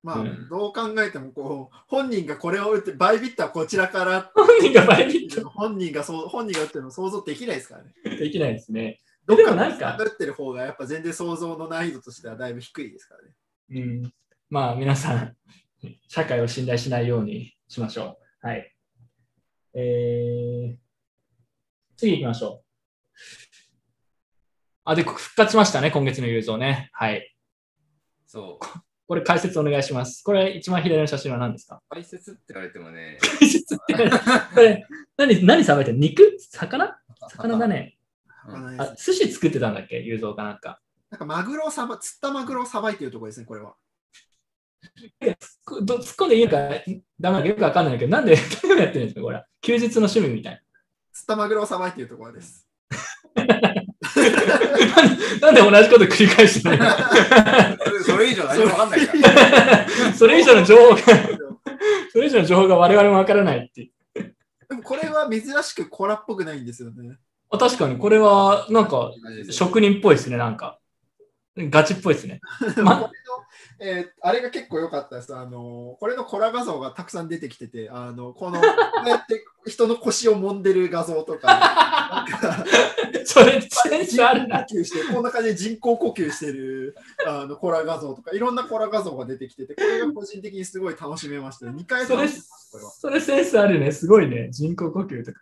[0.03, 7.93] まあ、うんどう考えてもこう、本人がこれを打って、バイビットはこちらから、 本人がバイビッ本人がそう本人が打ってるの想像できないですからね。
[8.03, 8.99] トできないですね。
[9.25, 13.35] どっかでもなんかの打ってる方がやっぱ全然想像の難易度としてはだいぶ低いですからね。
[13.69, 14.13] うん。
[14.49, 15.37] まあ皆さん、
[16.07, 18.47] 社会を信頼しないようにしましょう。
[18.47, 18.75] はい。
[19.73, 20.77] えー、
[21.95, 22.71] 次行きましょう。
[24.83, 26.89] あ、で、復活しましたね、今月の雄三ね。
[26.91, 27.35] はい。
[28.25, 28.90] そう。
[29.11, 30.23] これ解説お願いします。
[30.23, 31.81] これ一番左の写真は何ですか？
[31.89, 34.17] 解説って言われてもね、解説って何こ
[34.55, 34.87] れ
[35.17, 36.37] 何、何さばいてる肉？
[36.49, 36.97] 魚？
[37.29, 37.97] 魚だね。
[38.77, 39.99] あ、寿司作ってたんだっけ？
[39.99, 40.79] 雄三かなんか。
[41.09, 43.73] なんかマグロをさば、釣ったマグロをさばいてるところですね、これは。
[45.21, 45.35] 突っ
[45.65, 49.21] 込ど突っ込んでいいのかダメなのかよくわかんないけど、なんで何をやってるんですか？
[49.23, 49.43] これ。
[49.59, 50.63] 休日の趣味みたい
[51.11, 52.65] 釣ったマグロをさばいてるところです。
[55.41, 55.51] な。
[55.51, 56.85] なんで同じこと繰り返してないの
[58.05, 59.87] それ以上何もわかんないから。
[60.13, 60.97] それ以上の情報が、
[62.11, 63.91] それ以上の情報が我々もわからないっていう。
[64.69, 67.17] でもこれは珍しくコラっぽくないんですよね。
[67.49, 69.11] あ確かにこれはなんか
[69.49, 70.77] 職人っぽいですね、なんか。
[71.57, 72.39] ガチっぽいですね。
[72.77, 73.09] ま
[73.83, 75.35] えーあれが結構良かったです。
[75.35, 78.67] あのこれのコラ画像がたくさん出てきてて、あのこの こ
[79.05, 82.25] うやって人の腰を揉んでる画像とか、か
[83.25, 84.59] それ、センスある人な。
[84.59, 91.65] 工呼吸して、こんな感じで人工呼吸してるあのコラ画像とか、いろんなコラ画像が出てきてて、これが個人的にすごい楽しめました。
[91.65, 92.15] 2回そ。
[92.99, 93.91] それセンスあるね。
[93.91, 94.49] すごいね。
[94.51, 95.39] 人工呼吸とか。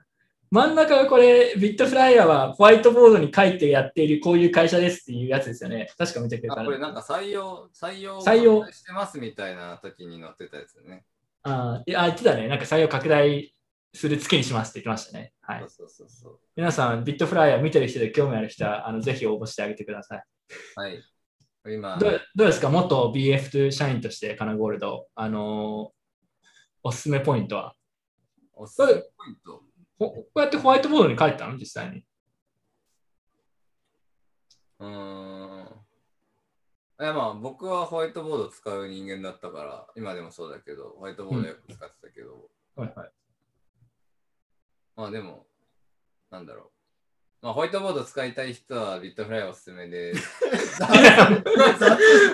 [0.52, 5.92] 真ん中がこれ、ビットフライヤーはホワイトボードに書いてやっているこういう会社ですっていうやつですよね。
[5.98, 11.06] 確か見てくれたあこれなんか採用、採用採用してますみたいな時に載ってたやつね。
[11.44, 12.48] あいや、言ってたね。
[12.48, 13.54] なんか採用拡大
[13.94, 15.34] する月にしますって言ってましたね。
[15.42, 15.66] はい。
[15.68, 16.40] そうそうそう。
[16.56, 20.24] 皆さん、ビットフライヤー見てる人で興味ある人は、あのぜひ応募してあげてください。
[20.76, 21.04] はい。
[21.68, 22.70] 今、どうどうですか？
[22.70, 26.00] 元 BF 社員としてカナゴールド、あのー
[26.82, 27.76] おすすめポイントは？
[28.56, 29.62] おすすめポイント？
[30.00, 31.58] ほこうやってホワイトボードに書いてたの？
[31.58, 32.04] 実際に。
[34.80, 35.68] うーん。
[37.02, 43.12] いやまあ僕はホワイトボードを使う人間だったから、今でもそうだけど、ホワイトボードよく使ってたけど、はいはい。
[44.96, 45.46] まあでも、
[46.32, 46.72] なんだろう。
[47.42, 50.14] まあホワイトボード使いたい人はビットフライおすすめで、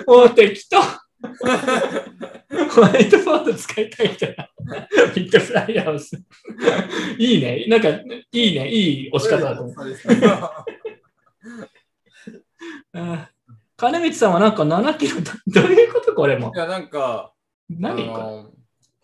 [0.06, 0.80] もう適当
[2.70, 4.50] ホワイトボード使いたい人は
[5.14, 6.22] ビットフライヤーをする。
[7.18, 7.66] いいね。
[7.68, 8.02] なんか、い
[8.32, 8.68] いね。
[8.70, 9.74] いい押し方だと思う。
[13.76, 16.52] 金光さんはなんか7キロだ、どういうことこれも？
[16.54, 16.58] い。
[16.58, 17.32] やなんか、
[17.68, 18.06] 何？
[18.06, 18.50] こあの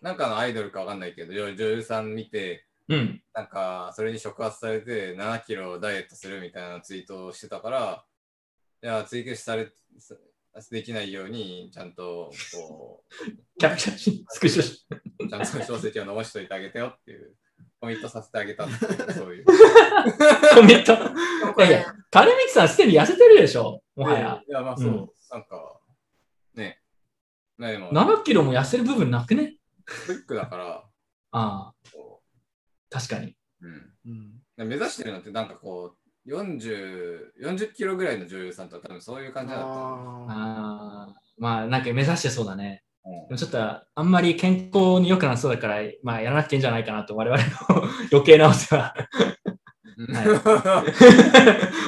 [0.01, 2.97] なんかのアイドルかわかんないけど、女女優さん見て、れ。
[2.97, 3.21] うん。
[3.33, 8.05] なんかそれに触発されて7キロダイエットするみたいなツイートをしてたから、
[8.81, 9.71] や、追求され、
[10.69, 13.03] できないように、ちゃんと、こ
[13.57, 14.85] キャプチャーし、スクショし。
[15.19, 17.35] う、ちゃんと小説を残しといてあげてよっていう、
[17.79, 19.45] コミットさせてあげたんですけど、そういう。
[20.55, 20.95] コミット。
[22.11, 24.43] 金光さんすでに痩せてるでしょもはや。
[24.47, 25.81] いや、まあそう、うんなんか、
[26.53, 26.79] ね。
[27.57, 29.57] ね、でも、7キロも痩せる部分なくね？
[29.85, 30.89] クイックだから、
[31.31, 32.21] ああ、こ
[32.89, 33.35] 確かに。
[33.61, 33.93] う、うん。
[34.05, 40.27] うん目指してるのってなんかこう40、40キロぐらいの女優さんとは多分そういう感じだったの。
[40.29, 42.83] あまあなんか目指してそうだね。
[43.05, 47.49] うんでもちょっとあんまり健康に良くなさそうだから、まあやらなくていいんじゃないかなと我々の
[48.11, 48.93] 余計なお世話。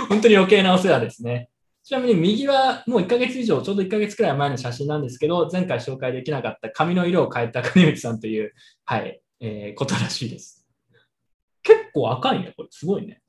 [0.09, 1.49] 本当に余計なお世話ですね。
[1.83, 8.53] ちなみに右はもう1ヶ月以上、ちょうど1ヶ月くらい前の写真なんですけど、前回紹介できなかった髪の色を変えた金光さんという、
[8.85, 10.65] はい、えーことらしいです。
[11.61, 12.69] 結構赤いね、これ。
[12.71, 13.21] すごいね。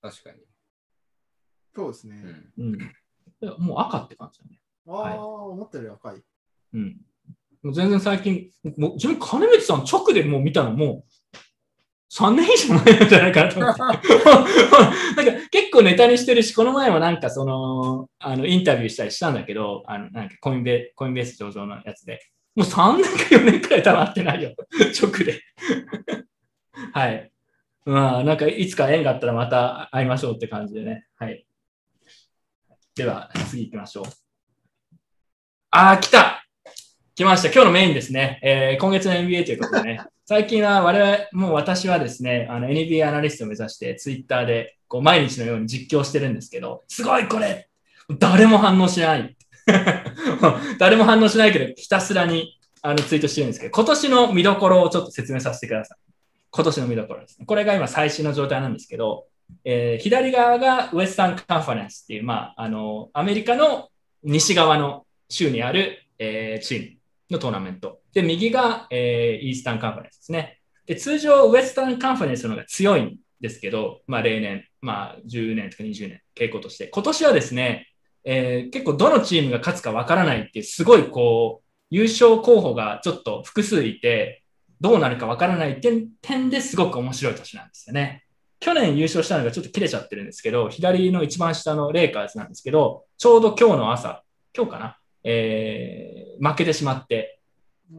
[0.00, 0.47] 確かに。
[1.74, 2.22] そうですね。
[2.58, 2.78] うん
[3.58, 4.58] もう赤って感じだね。
[4.88, 6.22] ああ、思ったより赤い。
[6.74, 6.96] うん。
[7.62, 11.36] もう全然最近、もう自分、金光さん直でもう見たのもう、
[12.10, 13.80] 3年以上前なんじゃないかなと思って。
[15.16, 22.20] なんか結構ネタにしてるし、この前もなんかその、あの、インタビューしたりしたんだけど、あの、なんかコインベコインベース上場のやつで。
[22.56, 24.54] もう3年か4年くらい多分会ってないよ。
[25.00, 25.40] 直で。
[26.92, 27.30] はい。
[27.84, 31.06] まあ、なんかいつか縁があったらまた会いましょうって感じでね。
[31.16, 31.46] はい。
[32.98, 34.04] では、次行きましょう。
[35.70, 36.44] あー、来た
[37.14, 37.52] 来ました。
[37.52, 38.40] 今日のメインですね。
[38.42, 40.00] えー今月の NBA ということでね。
[40.26, 47.68] 最近は我々、もう私はですね、あの NBA アナリストを目指して、ツイッターでこう毎日のように実況してるんですけど、すごいこれ
[48.18, 49.36] 誰も反応しない。
[50.80, 55.98] 誰も反応しないけど、ひたすらにあのツイートしてるんですけど、今年の見どころをちょっと説明させてください。
[56.50, 57.46] 今年の見どころですね。
[57.46, 59.28] これが今最新の状態なんですけど、
[59.64, 63.88] えー左側がウエスタンカンファレンスっていう、まあ、あの、アメリカの
[64.22, 66.96] 西側の州にある、えーチーム
[67.30, 68.00] のトーナメント。
[68.12, 70.60] で、右が、えーイースタンカンファレンスですね。
[70.86, 76.88] で、通常、ウエスタンカンファレンスの方が強いんですけど、まあ、例年、まあ、10年とか20年、傾向として。
[76.88, 77.88] 今年はですね、
[78.24, 84.42] えー結構どのチームが勝つかわからないっていう、すごいこう、優勝候補がちょっと複数いて、
[84.80, 88.24] どうなるかわからない点点ですごく面白い年なんですよね。
[88.60, 94.22] 去年優勝したのがちょっと切れちゃってるんですけど、左の一番下のレイカーズなんですけど、ちょうど今日の朝、
[94.56, 97.40] 今日かな、えー負けてしまって、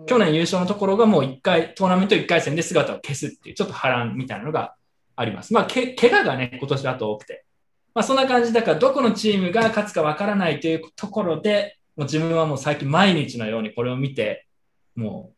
[0.05, 4.75] 去年優勝のところがもう1回、トーナメント1回戦で姿を消すっていう、ちょっと波乱みたいなのが
[5.15, 5.53] あります。
[5.53, 7.45] まあ、け怪我がね、今年だと多くて。
[7.93, 14.47] まあ、そんな感じだから、どこのチームが勝つかわからないというところで、もう自分はもう最近毎日のようにこれを見て、
[14.95, 15.33] も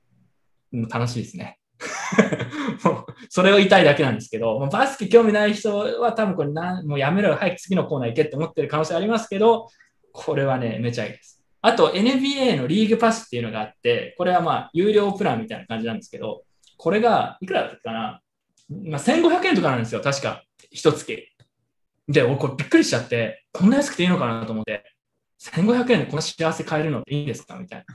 [0.71, 1.60] う、もう楽しいですね。
[3.29, 9.69] それを言いたいだけなんですけど、バスケ興味ない人は多分これな、もうやめろよ、早く次のコーナー行けって思ってる可能性ありますけど、
[10.11, 11.43] これはね、めちゃいいです。
[11.61, 16.43] あと NBA のリーグパスっていうのがあって、これはまあ有料プランみたいな感じなんですけど、
[16.77, 18.21] これがいくらだったかな、
[18.69, 21.27] まあ、1500円とかなんですよ、確か、一月。
[22.07, 24.83] で、俺これびっくりしちゃって、こんな安くていいのかなと思って、
[25.39, 27.85] 1500円でこんな幸せ買えるのっていいんですかみたいな。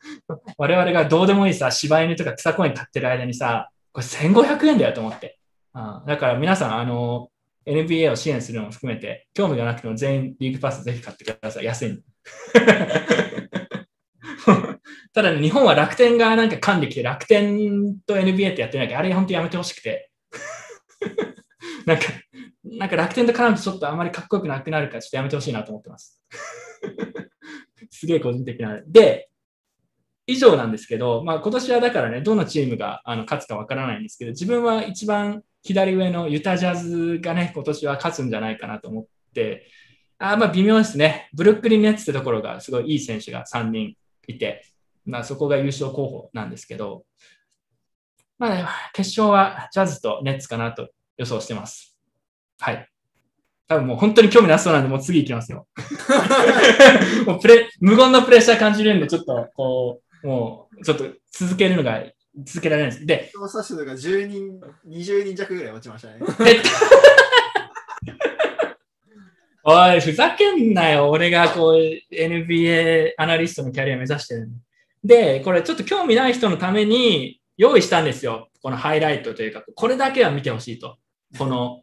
[0.58, 5.38] 我々がどうでもいいさ、柴犬とか草コイン買ってる間にさ、これ1500円だよと思って。
[5.72, 7.30] あだから皆さん、あの、
[7.66, 11.64] NBA を支援するのも含めて、興味がなくても全員リーグパスぜひ買ってください。
[11.64, 12.02] 安い
[15.12, 20.10] ただね、日本は楽天がなんか管理来て、楽天と NBA ってやってないけど、あれ本当やめてほしくて。
[21.86, 22.04] なんか、
[22.64, 26.22] なんか楽天と絡むとちょっとあんまりかっこよくなくなるから、ちょっとやめてほしいなと思ってます。
[27.90, 28.80] すげえ個人的な。
[28.86, 29.29] で、
[30.30, 39.66] 以上なんですけど、まあ今年はだからね、どのチームがあの勝つかわからないんですけど、自分は一番左上のユタジャズがね、今年は勝つんじゃないかなと思って、
[40.18, 41.28] あーまあ微妙ですね。
[41.34, 43.94] ブルックリン・ネッツってところがすごいいい選手が3人
[44.26, 44.64] いて、
[45.04, 47.04] まあそこが優勝候補なんですけど、
[48.38, 51.98] まあ、ね、決勝はジャズとネッツかなと予想してます。
[52.58, 52.88] はい。
[53.68, 55.68] 多分もう本当に興味なさそうなんで、もう次行きますよ。
[57.26, 62.02] もうプレ、無言のプレッシャー感じるんで、ちょっとこう、もうちょっと続けるのが、
[62.44, 63.06] 続けられないです。
[63.06, 66.18] で、調査数が10人、20人弱ぐらい落ちましたね。
[66.46, 66.68] えっと
[69.62, 71.10] おい、ふざけんなよ。
[71.10, 74.54] 俺がこう、NBA アナリストのキャリア目指してるの
[75.04, 78.48] で、これちょっと興味ない人のために用意したんですよ。
[78.62, 80.96] このハイライトというか、これだけは見てほしいと。
[81.38, 81.82] この、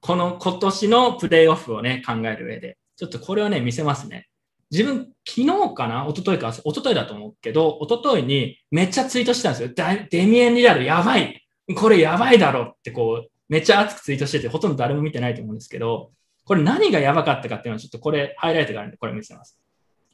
[0.00, 2.78] この今年のプレイオフをね、考える上で。
[2.96, 4.28] ちょっとこれをね、見せますね。
[4.70, 6.06] 自分、昨日かな？
[6.08, 10.06] 一昨日か、一昨日だと思うけど、一昨日にめっちゃツイートしてたんですよ。
[10.10, 11.42] デミエン・リラルやばい
[11.74, 16.12] これやばいだろってこう、めっちゃ熱くツイートしてて、ほとんど誰も見てないと思うんですけど、
[16.44, 19.58] これ何がやばかったかっていうのは、ちょっとこれ、ハイライトがあるんで、これ見せます。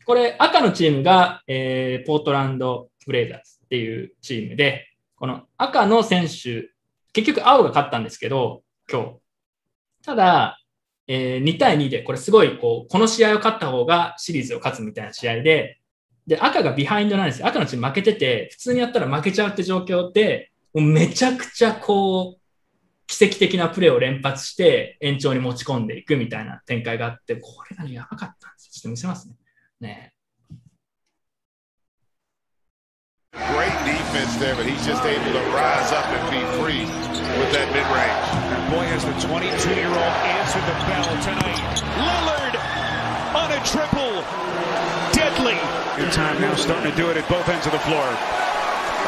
[0.04, 6.70] これ、赤のチームが、えー Portland Blazers っていうチームで、この赤の選手、
[7.12, 9.10] 結局青が勝ったんですけど、今日。
[10.04, 10.58] ただ、
[11.06, 15.80] えー2対2で、これすごい、こう、この試合を勝った方がシリーズを勝つみたいな試合で、
[16.26, 17.46] で、赤がビハインドなんですよ。
[17.46, 22.40] 赤のチーム負けてて、普通にやったら負けちゃうって状況で、もうめちゃくちゃこう、
[23.06, 28.70] 奇跡的なプレーを連発して延長に持ち込んでいくみたいな展開があって、これがね、やばかったんですよ。
[28.72, 29.34] ちょっと見せますね。
[29.80, 30.14] ね
[34.13, 36.85] defense there, but he's just able to rise up and be free
[37.39, 38.27] with that mid range.
[38.69, 41.77] Boy, has the 22-year-old answered the bell tonight.
[41.97, 42.55] Lillard
[43.33, 44.21] on a triple.
[45.13, 45.57] Deadly.
[45.97, 48.05] Good time now starting to do it at both ends of the floor.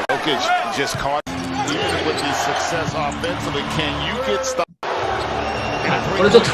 [0.10, 0.42] Jokic
[0.76, 1.22] just caught.
[1.28, 4.68] Even with the success offensively, can you get stopped?
[4.84, 6.50] はいこれちょっと、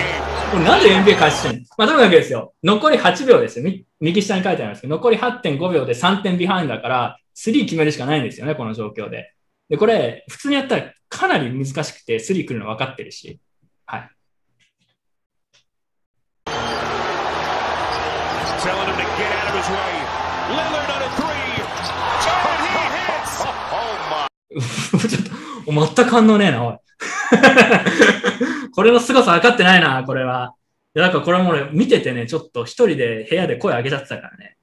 [0.52, 2.54] これなんで NBA 返してんのまあ、とにかくですよ。
[2.64, 3.66] 残り8秒ですよ。
[3.66, 9.33] み右下に書いてありますけど、残り8.5秒で3点ビハインドだから、 3決めるしかないんですよね、この状況で。
[9.69, 13.41] で、これ、普通にやったらかなり難しくて、3来るの分かってるし。
[13.87, 14.11] はい。
[16.55, 16.73] Oh!
[25.09, 26.77] ちょっと、全く反応ねえな、おい。
[28.75, 30.55] これの凄さ分かってないな、これは。
[30.95, 34.57] いや、だからこれも俺見ててね、ちょっと一人で部屋で声上げちゃってたからね。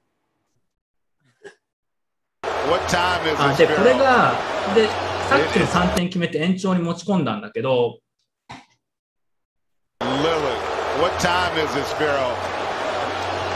[3.38, 3.56] あ?
[3.56, 4.34] で、これが、
[4.74, 4.86] で、
[5.28, 7.98] さっきの3点決めて延長に持ち込んだんだけど、
[10.00, 10.80] Lillard.
[11.00, 12.34] What time is it, Sparrow?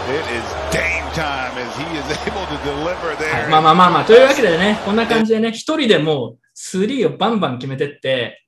[0.08, 3.48] It is Dame time as he is able to deliver は there.
[3.48, 8.44] いまあまあまあまあ、というわけでね、こんな感じでね、一人でもう3をバンバン決めてって、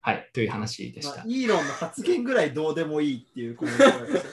[0.00, 1.24] はい、という話でしたまあ、。
[1.26, 4.24] イーロンの発言ぐらいどうでもいいっていうコメントがありまし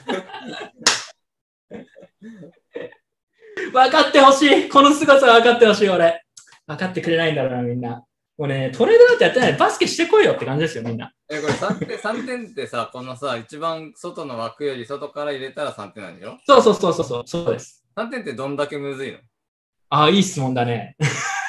[2.50, 2.63] た
[3.72, 6.22] 分かってほしいこの凄さ分かってほしい、俺。
[6.66, 8.04] 分かってくれないんだろうな、みんな。
[8.36, 9.52] もうね、トレードなんてやってない。
[9.56, 11.12] バスケしてこいよって感じですよ、みんな。
[11.30, 16.36] え、これ3点 ,3 点ってさ、このさ、一番外の枠より外から入れたら3点なんでしょ？
[16.46, 17.84] そうそうそうそうそう、そうです。
[17.96, 19.18] ?3 点ってどんだけむずいの？
[19.90, 20.96] ああ、いい質問だね。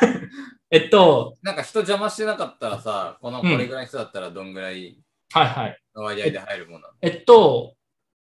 [0.70, 4.98] えっと、なんか人邪魔してなかったらさ、このこれぐらいの人だったらどんぐらい
[5.34, 5.80] はいはい。
[5.96, 6.94] の割合で入るもんなの？
[7.02, 7.76] えっと、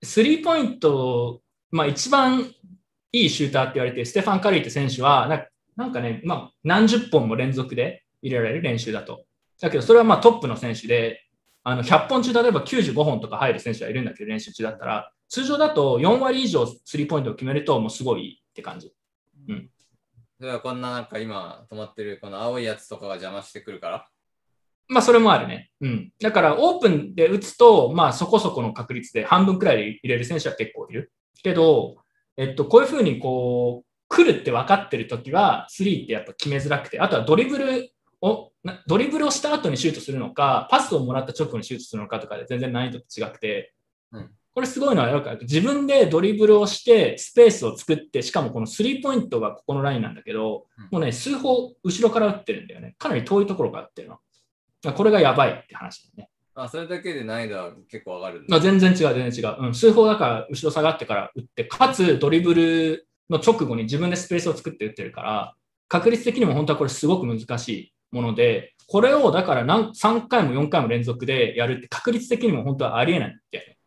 [0.02, 2.52] スリーポイント、まあ一番
[3.12, 5.46] いいシューターって言われてステファン・カリーって選手は、な
[5.76, 9.24] なんかね、まあ何十本も連続で入れられる練習だと。
[9.60, 11.24] だけどそれはまあトップの選手で、
[11.62, 18.92] あの100本中例えば95本とか入る選手はいるんだけど練習中だったら、通常だと4割以上スリーポイントを決めるともうすごいって感じ。
[20.38, 24.08] それはこんななんか今止まってるこの青いやつとかが邪魔してくるから？
[24.88, 25.70] まあそれもあるね。
[25.80, 26.12] うん。
[26.20, 31.12] だからオープンで打つと、まあそこそこの確率で半分くらいで入れる選手は結構いる。
[31.42, 31.99] けど、
[32.40, 37.92] えっと、こういうふうにこう、来るって分かってるときは、スリーってやっぱ決めづらくて、あとはドリブル
[38.22, 43.74] を、なドリブルをした後にシュートするのか、パスをもらった直後にシュートするのかとかで全然難易度って違くて、
[44.12, 52.96] うんこれすごいのはやるから、自分でドリブルをして、スペースを作って、しかもこのスリーポイントがここのラインなんだけど、うんもうね、数歩後ろから打ってるんだよね。
[52.98, 54.18] かなり遠いところから打ってるの。
[54.92, 56.30] これがやばいって話だよね。
[56.64, 58.64] あ、それだけで難易度は結構上がるんまあ、だ。
[58.64, 59.66] 全然違う、全然違う。
[59.66, 65.54] うん、数歩だから後ろ下がってから打って、かつドリブルの直後に自分でスペースを作って打ってるから、
[65.88, 73.78] 確率的にも本当はこれすごく難しいもので、これをだから何3回も4回も連続でやるって確率的にも本当はありえないって。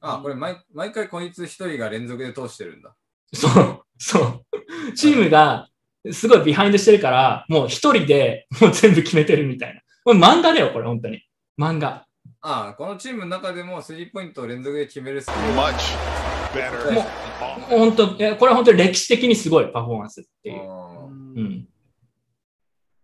[0.00, 2.94] あ、これ毎毎回こいつ一人が連続で通してるんだ。
[3.32, 4.94] そう、そう。
[4.94, 5.68] チームが
[6.10, 9.80] すごいビハインドしてるから、もう一人でもう全部決めてるみたいな。
[10.04, 11.22] これ漫画だよ、これ本当に。
[11.58, 12.06] 漫画。
[12.40, 20.60] あ、このチームの中でもスリーポイントを連続で決める.もうもう本当、これは本当に歴史的にすごいパフォーマンスっていう。
[20.70, 21.10] あう
[21.40, 21.68] ん。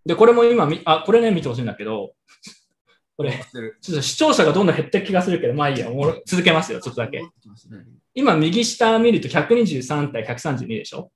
[0.06, 2.12] で、これも今み、あ、これね、見てほしいんだけど、
[3.16, 7.22] これ、ちょっと視聴者がどんどん減ってる気がするけど、まあいいや、もう続けますよ、ちょっとだけ。
[8.14, 11.10] 今、右下見ると123対132でしょ？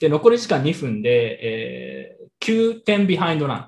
[0.00, 1.10] で、残り時間2分で、
[1.42, 3.58] えー9点ビハインドラン。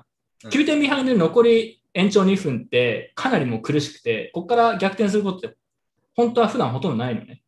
[0.45, 5.57] うん9点ビハインドで残り延長2分ってかなりもう苦しくて、ここから逆転することって
[6.15, 7.41] 本当は普段ほとんどないのね。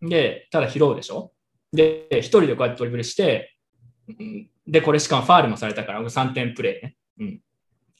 [0.00, 1.32] で、ただ拾うでしょ？
[1.72, 3.56] で、一人でこうやってドリブルして、
[4.08, 6.96] うんで、これしかもファールもされたから、3点プレーね。
[7.20, 7.40] うん。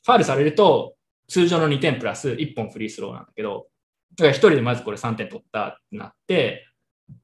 [0.05, 0.97] ファールされると、
[1.27, 3.69] 通常の2点プラス1本フリースローなんだけど、
[4.17, 6.67] だから一人でまずこれ3点取ったってなって、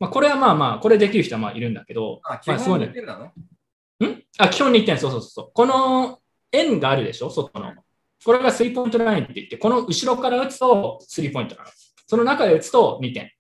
[0.01, 2.87] まあ、これはまあまあ、これできる人はまあいるんだけど、あ、基本いね。
[2.87, 3.27] 2点なの？
[3.27, 3.31] ん？
[4.39, 5.51] あ、基本2点、そうそうそうそう。
[5.53, 6.21] この
[6.51, 7.75] 円があるでしょ、外の。
[8.25, 11.71] これがスリーポイントラインって言って、この後ろから打つとスリーポイントなの。
[12.07, 13.31] その中で打つと2点。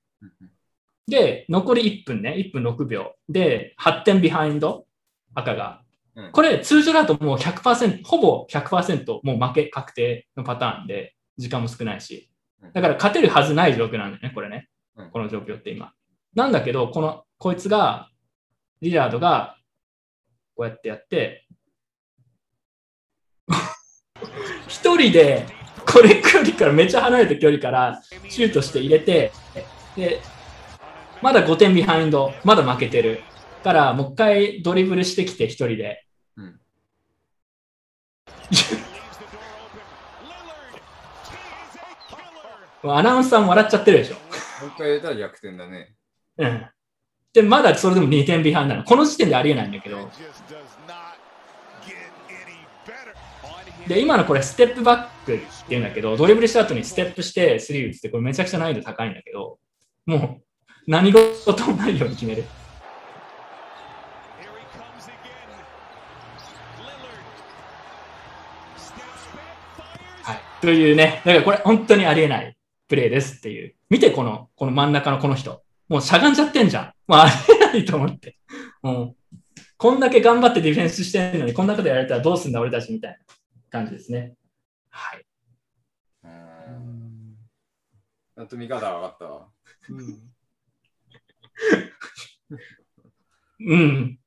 [1.07, 3.15] で、残り1分ね、1分6秒。
[3.29, 4.87] で、8点ビハインド、
[5.35, 5.81] 赤が。
[6.17, 12.31] うんこれ、通常だともう100%、ほぼ100%もう負け確定のパターンで、時間も少ないし。
[12.73, 15.11] だから勝てるはずない状況なんだよね、これねうん。
[15.11, 15.93] この状況って今。
[16.35, 18.09] なんだけど、この、こいつが、
[18.81, 19.57] リラードが、
[20.55, 21.44] こうやってやって、
[24.75, 25.47] 一人で、
[25.87, 29.31] これ距離からめっちゃ離れた距離からシュートして入れて、
[29.95, 30.21] で、
[31.23, 33.21] まだ5点ビハインド、まだ負けてる。
[33.63, 36.05] から、もう一回ドリブルしてきて、一人で。
[36.37, 36.61] うん
[42.87, 44.15] アナウンサーも笑っちゃってるでしょ。
[44.15, 44.21] も
[44.67, 45.95] う一回入れたら逆転だね。
[46.37, 46.67] うん。
[47.33, 48.87] で、まだそれでも2点ビハインドなの。
[48.87, 50.11] この時点でありえないんだけど。
[53.87, 59.59] で、今のこれステップバックっていうんだけど、ドリブルした後にステップしてスリー打つって、これめちゃくちゃ難易度高いんだけど、
[60.07, 60.45] もう
[60.87, 62.45] 何事もないように決める。
[70.23, 70.41] はい。
[70.63, 72.57] というね、だからこれ本当にありえない
[72.89, 73.75] プレーですっていう。
[73.91, 75.63] 見て、この、この真ん中のこの人。
[75.89, 76.85] もうしゃがんじゃってんじゃん。
[77.07, 78.39] もうありえないと思って。
[78.83, 79.37] もう、
[79.77, 83.17] こんだけ頑張ってディフェンスしてんのに、こんなことやられたらどうすんだ俺たちみたいな
[83.75, 84.35] 感じですね。
[84.91, 85.27] はい。
[86.23, 86.29] う。
[86.29, 87.37] うんん
[88.37, 89.49] ちゃんと見方が分かったわ。
[93.61, 94.19] うん。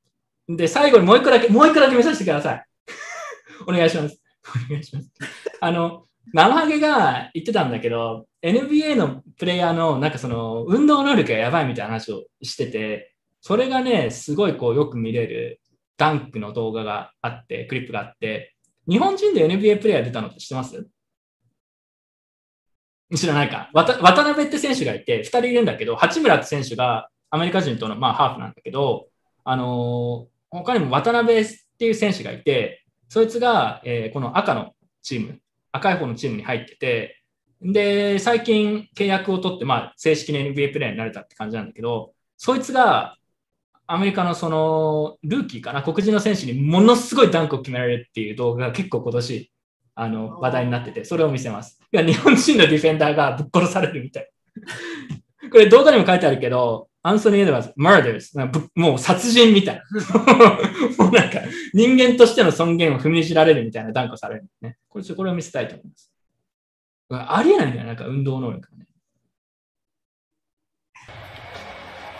[0.48, 2.64] で、最後にもう一個だけ、もう一個だけ見させてください。
[3.66, 4.20] お願いします。
[4.66, 5.10] お願いします。
[5.60, 6.04] あの、
[6.34, 15.60] 生ハゲが言ってたんだけど、NBA のプレイヤーの、なんかその、運動能力がやばいみたいな話をしてて、それがね、すごいこう、よく見れる
[15.96, 18.54] ダンクの動画があって、クリップがあって、
[18.88, 20.86] 日本人で NBA プレイヤー出たのって知ってます？
[23.14, 23.70] 知らないか。
[23.72, 29.08] 渡辺って選手がいて、2人いるんだけど、八村って選手がアメリカ人との、まあ、ハーフなんだけど、
[29.44, 31.46] あのー他にも渡辺っ
[31.78, 35.40] ていう選手がいて、そいつが、えーこの赤のチーム、
[35.72, 37.22] 赤い方のチームに入ってて、
[37.60, 43.16] で、最近契約を取って、まあ、正式に NBA プレイヤーになれたって感じなんだけど、そいつが、
[43.90, 49.52] アメリカのその、ルーキーかな、黒人の選手にものすごいダンクを決められるっていう動画が結構今年、
[49.94, 51.80] あの、話題になってて、それを見せます。
[51.90, 54.30] いや、日本人のディフェンダーがぶっ殺されるみたい。
[55.50, 59.82] これ動画にも書いてあるけど、アンソニー・エドワーズ、murders もう殺人みたい。
[60.98, 61.40] もうなんか、
[61.72, 64.76] 人間としての尊厳を踏みにじられるみたいな断固される、ね。
[64.90, 66.12] これ、これを見せたいと思います。
[67.10, 68.87] ありえないんだよ、なんか運動能力がね。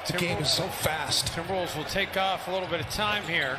[0.07, 1.27] The game is so fast.
[1.33, 3.57] Timberwolves will take off a little bit of time here.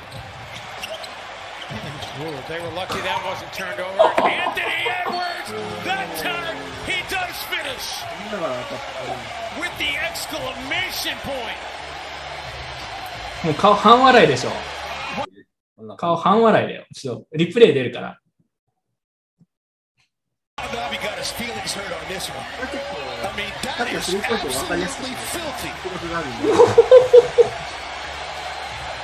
[2.21, 4.13] Ooh, they were lucky that wasn't turned over.
[4.21, 5.51] Anthony Edwards,
[5.85, 6.57] that time
[6.87, 8.77] he does finish だからやっぱ
[9.59, 11.57] with the exclamation point.
[13.45, 14.51] もう顔半笑いでしょ。
[15.77, 16.87] こんな顔半笑いだよ。
[16.95, 18.21] ちょっと、リプレイ出るから。
[23.40, 25.06] さっきのスリーポイント分かりやすく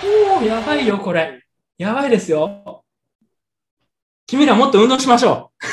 [0.05, 1.41] おー、やばいよ、これ。
[1.77, 2.83] やばいですよ。
[4.27, 5.65] 君らもっと運動しましょう。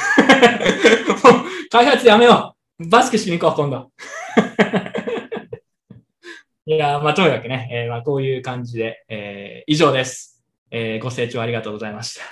[1.71, 2.89] 開発やめよう。
[2.89, 3.91] バスケしに行こう、今度。
[6.67, 10.41] いやー、まあ、とにかくね、えーまあ、こういう感じで、えー以上です、
[10.71, 12.27] えーご清聴ありがとうございました。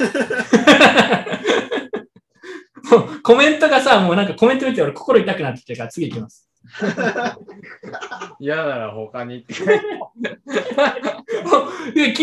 [3.23, 6.49] コメントがさ、もうなんかコメント見て俺心痛くなってきてるから次行きます。
[8.39, 9.63] 嫌なら他に聞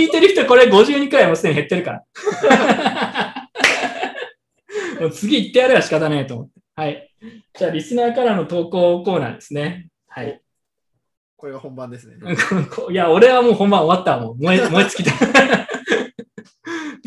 [0.03, 2.03] いてる人これ52くらいもうすでに減ってるから。
[4.99, 6.53] もう次行ってやれば仕方ねえと思って。
[6.75, 7.11] はい。
[7.53, 9.89] じゃあ、リスナーからの投稿コーナーですね。
[10.07, 10.41] はい。
[11.35, 12.15] これが本番ですね。
[12.89, 15.76] いや、俺はもう本番終わったわもう燃え燃え尽きた。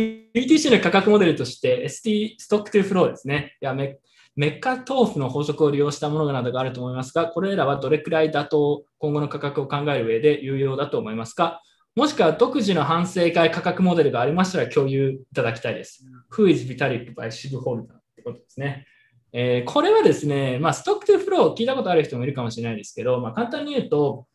[0.01, 3.57] BTC の価格モデルとして ST stock to flow ですね。
[3.61, 3.99] やメ
[4.37, 11.61] メトカーフの法則を利用したものなどがあると思いますが、これらはどれくらい妥当、今後の価格を考える上で有用だと思いますか？
[11.97, 16.05] もしくは独自の反省会価格モデルがありましたら共有いただきたいです。
[16.33, 17.87] Who is Vitalik by Shiv Holder っ
[18.17, 18.87] てことですね。
[19.33, 24.27] えーこれはですね、まあ、 stock to flow を聞いたことある人もいるかもしれないですけど、まあ、簡単に言うと、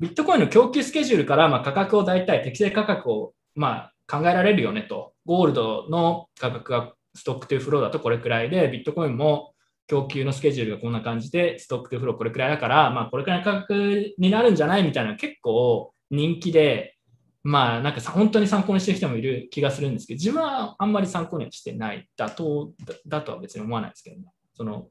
[0.00, 5.11] ビットコインの供給スケジュールからま価格を大体適正価格をま考えられるよねと。
[5.24, 9.52] ゴールドの価格が stock to flow だとこれくらいで、ビットコインも
[9.86, 16.96] 供給のスケジュールがこんな感じで、 stock to flow これくらいだから、まあこれくらいの価格になるんじゃないみたいな結構人気で、
[17.44, 22.08] まあなんかさ本当に参考にしてる人もいる気がするんですけど、自分はあんまり参考にはしてない。
[22.16, 22.72] 妥当
[23.06, 24.24] だとは別に思わないですけどね。
[24.54, 24.88] その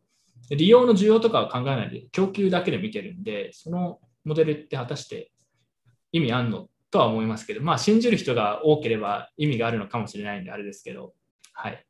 [0.50, 5.32] 利用の需要とかは考えないで、供給だけで見てるんで、そのモデルって果たして
[6.12, 11.14] 意味あんのとは思いますけど、まあ、信じる人が多ければ意味があるのかもしれないんで、あれですけど、
[11.54, 11.86] はい。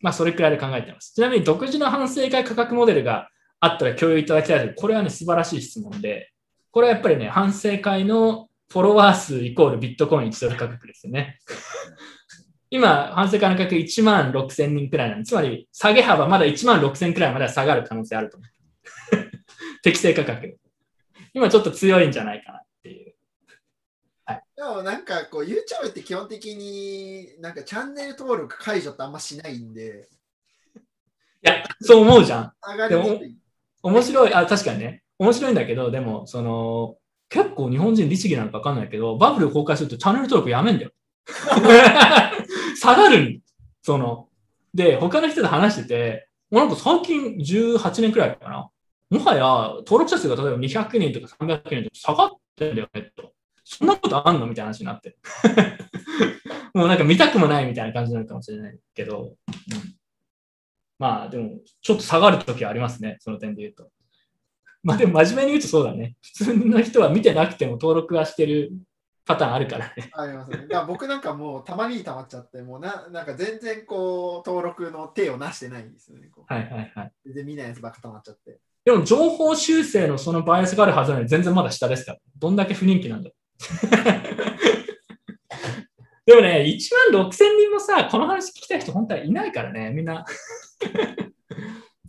[0.00, 1.12] まあ、それくらいで考えてます。
[1.14, 3.28] ちなみに、独自の反省会価格モデルが
[3.60, 6.30] あったら共有いただきたいですこれはね、素晴らしい質問で、
[6.70, 11.38] これはやっぱりね、反省会のフォロワー数イコールビットコイン1ドル価格ですよね。
[12.70, 18.50] 今、反省会の価格1万6000人くらいなんで、つまり下げ幅まだ1万6000くらいまでは下がる可能性あると思う。
[19.82, 20.58] 適正価格。
[21.32, 22.62] 今ちょっと強いんじゃないかな。
[24.56, 30.08] でもなんかこう YouTube って基本的になんかチャンネル登録解除ってあんましないんで、
[31.44, 32.52] いや、そう思うじゃん。
[32.66, 33.36] 上がりにくい。
[33.82, 35.02] 面白い、あ、確かにね。
[35.18, 36.96] 面白いんだけど、でも、その、
[37.28, 40.90] 結構日本人律儀なのか分かんないけど、バブル崩壊するとチャンネル登録やめんだよ。
[42.80, 43.40] 下がるん
[43.82, 44.28] その、
[44.74, 48.70] で、他の人と話してて、もうなんか最近18年くらいかな。
[49.10, 53.35] もはや登録者数が例えば200人とか300人とか下がってんだよねと。
[53.68, 54.46] そんなことあんの？
[54.46, 55.16] みたいな話になって。
[56.72, 59.22] もうなんか見たくもないみたいな感じなのかもしれないけど。
[59.22, 59.96] うん
[60.98, 63.90] まあでも、ちょっと下がるときはありますね、その点で言うと。
[64.82, 66.16] まあでも真面目に言うとそうだね。
[66.22, 68.72] 普通の人は見てなくても登録はしてる
[69.26, 70.10] パターンあるからね。
[70.14, 70.56] ありますね。
[70.56, 76.30] だから僕なんかもうたまりにたまっちゃって、もうななんか全然こう登録の手をなしてないんですよね。
[76.46, 77.12] はいはいはい。
[77.26, 78.58] 全然見ないやつばっかたまっちゃって。
[78.86, 82.18] でも情報修正のそのバイアスがあるはずなのに全然まだ下ですから。
[82.38, 83.30] どんだけ不人気なんだ。
[86.26, 90.24] でもね、1万6000人もさ、この話聞きたい人本当はいないからね、みんな。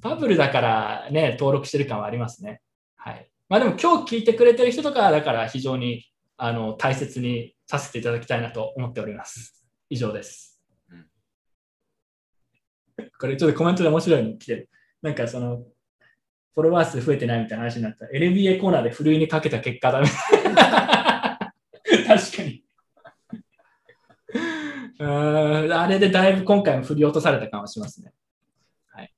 [0.02, 2.62] バブルだからね、登録してる感はありますね。
[2.96, 3.30] はい。
[3.50, 6.06] まあでも今日聞いてくれてる人とかはだから非常に
[6.38, 9.66] あの大切にさせていただきたいなと思っております。
[9.90, 10.62] 以上です。
[13.20, 14.70] これちょっとコメントで面白いの来てる。
[15.02, 15.64] なんかその、
[16.54, 20.08] フォロワー数増えてないみたいな話になったら、NBA コーナーでふるいにかけた結果だめ。
[22.08, 22.64] 確かに。
[25.00, 28.14] うーんあれでだいぶ今回も振り落とされた感はしますね。
[28.88, 29.14] はい、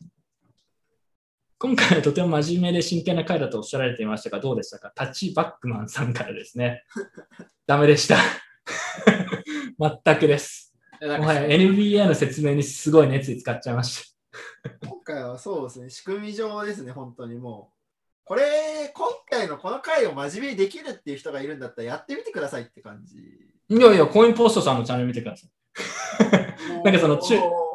[1.57, 4.91] 今回はとても真面目で真剣な回だとおっしゃられていましたが、どうでしたか？
[4.95, 6.83] タッチバックマンさんからですね。
[7.65, 8.17] ダメでした。
[10.05, 10.75] 全くです。
[11.01, 14.13] はや NBA の説明にすごい熱意使っちゃいまし
[14.61, 14.87] た。
[14.87, 17.75] 今回はそうですね、仕組み上ですね、本当にもう。
[18.25, 23.17] これ、今回のこの回を真面目にできるっていう人がいるんだったらやってみてくださいって感じ。
[23.69, 25.49] いやいや、コインポストさんのチャンネル見てください。
[26.83, 27.19] なんかその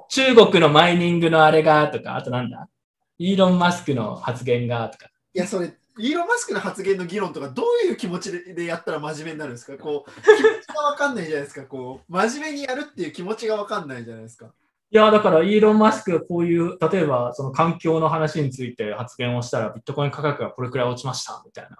[0.09, 2.69] 中国のマイニングのあれがとか、あとなんだ？
[3.19, 5.07] イーロン・マスクの発言がとか。
[5.07, 9.83] ういや、それ、イーロン・マスクの発言の議論とか、どういう気持ちででやったら真面目になるんですか？
[9.83, 11.63] こう、気持ちがわかんないじゃないですか。
[11.63, 14.47] こう、真面目にやるっていう気持ちがわかんないじゃないですか。
[14.47, 21.79] いや、だからイーロン・マスクがこういう、例えばその環境の話について発言をしたら、ビットコイン価格がこれくらい落ちましたみたいな。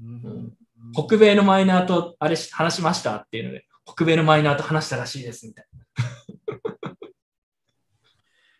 [0.00, 0.52] うん
[0.94, 5.66] 北米のマイナーとあれし話しましたっていうので、北米のマイナーと話したらしいですみたい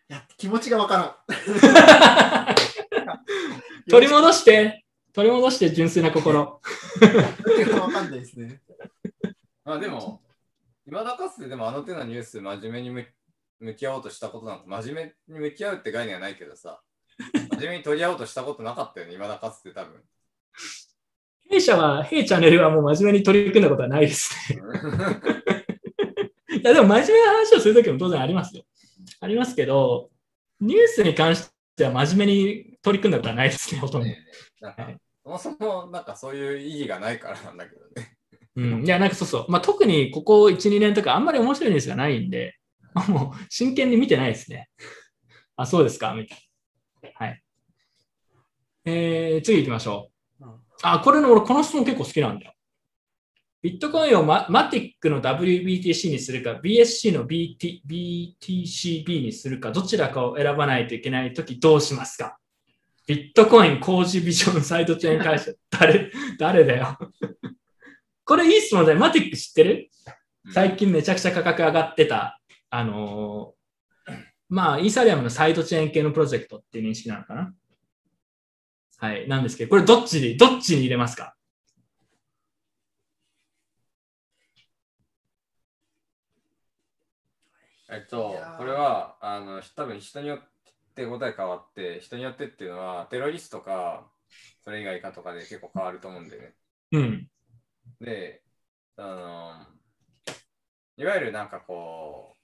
[0.09, 1.15] いや、気持ちがわからん。
[1.85, 2.55] な。
[3.89, 6.39] 取り戻して、取り戻して純粋な心。
[6.39, 6.59] わ
[7.91, 8.61] かんないですね。
[9.63, 10.21] まあでも、
[10.85, 13.07] 今だかつてでもあの手のニュース真面目に向
[13.59, 16.81] 向き合おうとしたことなんか、真面目に向き合うって概念はないけどさ、
[17.51, 20.03] 真面目に取り合おうとしたことなかったよね、今だかつて多分。
[21.49, 24.59] 弊社は、弊チャンネルはもう真面目に取り組んだことはないですね。
[26.61, 28.63] いや、でも真面目な話をするときも当然ありますよ。
[29.19, 30.09] ありますけど、
[30.59, 34.07] ニュースに関しては真面目に取り組んだことはないですね、ほとんど。
[34.07, 34.17] ね
[35.23, 38.17] そもそもなんかそういう意義がないからなんだけどね。
[38.55, 39.45] うん、いや、なんかそうそう。
[39.49, 42.55] まあ、特にここ1、2年とかあんまり面白いニュースがないんで、
[43.07, 44.69] もう真剣に見てないですね。
[45.55, 46.13] あ、そうですか？
[46.13, 46.37] みたい
[47.19, 47.25] な。
[47.27, 47.43] はい。
[48.85, 50.12] えー、次行きましょううん。
[50.83, 52.53] あ、これの俺この質問結構好きなんだよ。
[53.61, 62.37] ビットコインをママティックの WBTC にするか、BSC の BT BTCB にするか、どちらかを選ばないといけないときどうしますか？
[63.07, 66.97] ビットコイン工事ビジョンサイドチェーン会社、誰、誰だよ。
[68.25, 68.99] これいい質問だよ。
[68.99, 69.89] マティック知ってる？
[70.53, 74.13] 最近めちゃくちゃ価格上がってた、あのー
[74.49, 77.53] まあ、イーサリアムのサイドチェーン系のプロジェクトっていう認識なのかな？
[79.03, 81.35] はい、なんですけど、これどっちに、どっちに入れますか？
[87.91, 90.39] えっとこれは、あの、多分人によっ
[90.95, 94.09] て答え変わって、人によってっていうのは、テロリストか、
[94.63, 96.53] それ以外かとかで結構変わると思うんだよね。
[96.93, 97.29] うん。
[97.99, 98.41] で、
[98.95, 100.33] あの、
[100.95, 102.37] いわゆるなんかこ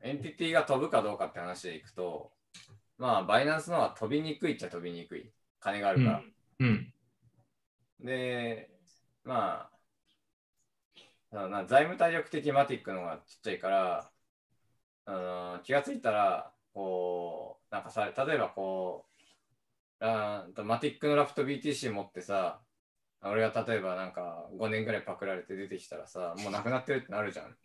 [0.00, 2.30] う、エンティティが飛ぶかどうかって話でいくと、
[2.98, 5.32] まあ、バイナンスの方が飛びにくいっちゃ飛びにくい。
[5.60, 6.24] 金があるから。
[6.60, 6.92] うん。
[8.00, 8.70] で、
[9.24, 9.70] ま
[11.30, 14.12] あ、な財務体力的マティックの方がちっちゃいから、
[15.06, 15.12] あ
[15.56, 19.06] の気がついたら、こう、なんかさ、例えばこ
[20.00, 22.62] う、あーとマティックのラプト BTC 持ってさ、
[23.22, 27.56] 俺が例えばなんか5年ぐらいパクられて出てきたらさ、もうなくなってるってなるじゃん。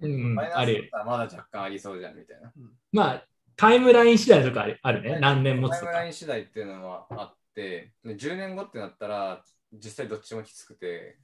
[0.00, 0.90] うん、バイナンスだっある。
[0.90, 2.52] たらまだ若干ありそうじゃんみたいな。
[2.92, 3.28] まあ、
[3.62, 5.20] タイムライン次第とかあるあるね。
[5.20, 6.10] 何年持つとかタイムライ。
[6.10, 11.16] ン次第っていうのはあって、で10年後ってなったら、実際どっちもきつくて、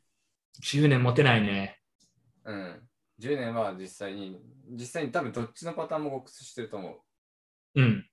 [0.62, 1.80] 10年持てないね。
[2.44, 2.88] うん。
[3.18, 4.38] 10年は実際に、
[4.70, 7.00] 実際に多分どっちのパターンも極してると思
[7.74, 7.82] う。
[7.82, 8.06] うん。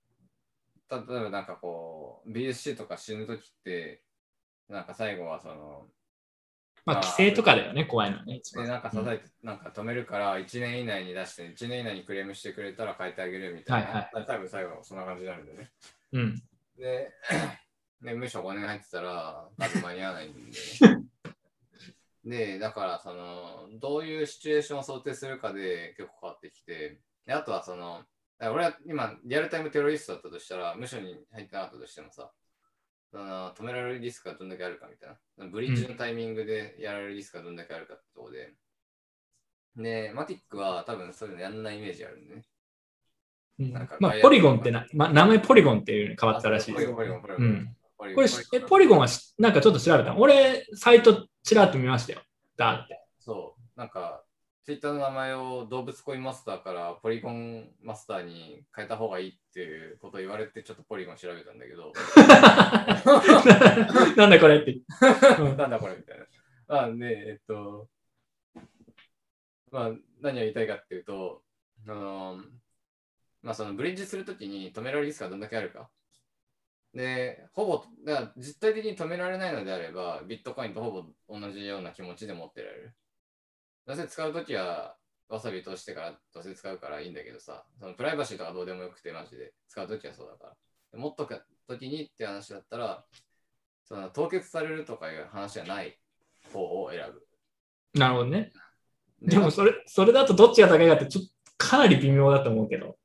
[0.90, 4.02] 例えばなんかこう、BSC とか死ぬときって、
[4.70, 5.86] なんか最後はその、
[6.86, 8.36] まあ、まあ規制とかだよね、怖いのはね。
[8.36, 13.88] 一で、番なんか支えて、なんか止めるから1年以内に出して、1年以内にクレームしてくれたら変えてあげるみたいな。
[14.14, 15.72] はい多分最後そんな感じになるんだよね。
[16.14, 16.44] うん。
[16.78, 17.12] で、
[18.02, 20.52] でむしろ5年入ってたら、多分間に合わないんで、ね。
[22.58, 28.04] で、だから、その、どういうシチュエーションを想定するかで結構変わってきて、であとはその、
[28.40, 32.32] 俺は今、リアルタイムテロリストだったとしたら、無所に入ってなかったとしてもさ、
[33.12, 35.48] その止められるリスクがどんだけあるかみたいな。
[35.48, 38.54] ブリッジのタイミングでやられるリスクがどんだけあるかってとこで。
[39.78, 42.44] で、マティックは多分そういうのやんないイメージあるんでね。
[43.60, 47.46] うんなんかまあ、ポリゴンってな、まあ、名前ポリゴンっていうのに変わったらしいですポリゴン、ポリゴン、ポリゴン。
[47.46, 52.22] うんポリゴンこれ、えポリゴンはしなんかちょっと調べたの俺、サイトちらっと見ましたよ。
[52.58, 53.00] だって。
[53.20, 54.25] そう、なんか、
[54.66, 61.94] ツイッターの名前を動物コインマスターからポリゴンマスターに変えた方がいいっていうことを言われて、ちょっとポリゴン調べたんだけど、
[64.18, 64.82] なんだこれって。
[65.40, 66.26] うんなんだこれみたいな。
[66.68, 67.88] まあ、で、えっと、
[69.70, 71.44] まあ、何を言いたいかっていうと、
[71.88, 72.44] あの、
[73.44, 75.92] まあ、そのブリッジするときに止められるリスクがどんだけあるか。
[76.96, 77.86] で、ほぼ、
[78.36, 81.06] 実体的に止められないのであれば、ビットコインとほぼ
[81.40, 82.96] 同じような気持ちで持ってられる。
[83.86, 84.96] どうせ使うときは、
[85.28, 89.54] わさび通してからどうせ使うからいいんだけどさ、そのプライバシーとかどうでもよくて、マジで。
[89.68, 90.54] 使うときはそうだから。
[90.92, 93.06] で持っとくときにって話だったら、
[93.84, 96.00] その凍結されるとかいう話じゃない
[96.52, 97.26] 方を選ぶ。
[98.00, 98.52] なるほどね。
[99.22, 102.98] ででもそれ、それだとどっちが高いかって、ちょっとかなり微妙だと思うけど。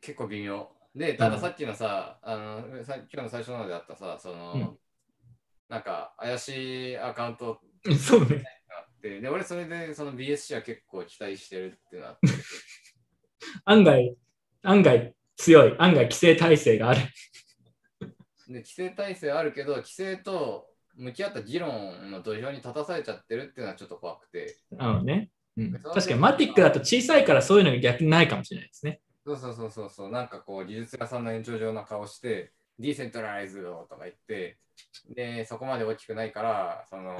[0.00, 0.68] 結構微妙。
[0.94, 4.78] で、たださっきのさ、あのさ今日の最初の方であったさ、その、うん
[5.70, 7.60] なんか怪しいアカウント
[7.96, 8.42] そうね。
[9.00, 12.28] って、で、俺それでその BSC は結構期待してるっていうのがあって、
[13.64, 14.16] 案外、
[14.62, 17.00] 案外強い、案外規制体制がある。
[18.48, 25.30] で、規制体制あるけど、規制と向き合った議論の土俵に立たされちゃってるっていうのはちょっと怖くて、なのね。
[25.56, 29.00] うん、確かにマティックだと小さいからそういうのが逆にないかもしれないですね。
[29.26, 34.58] そうそうそうそうそう、なんかこう、技術屋さんの延長上な顔して、ディーセントライズをとか言って、
[35.14, 37.18] で、そこまで大きくないから、その、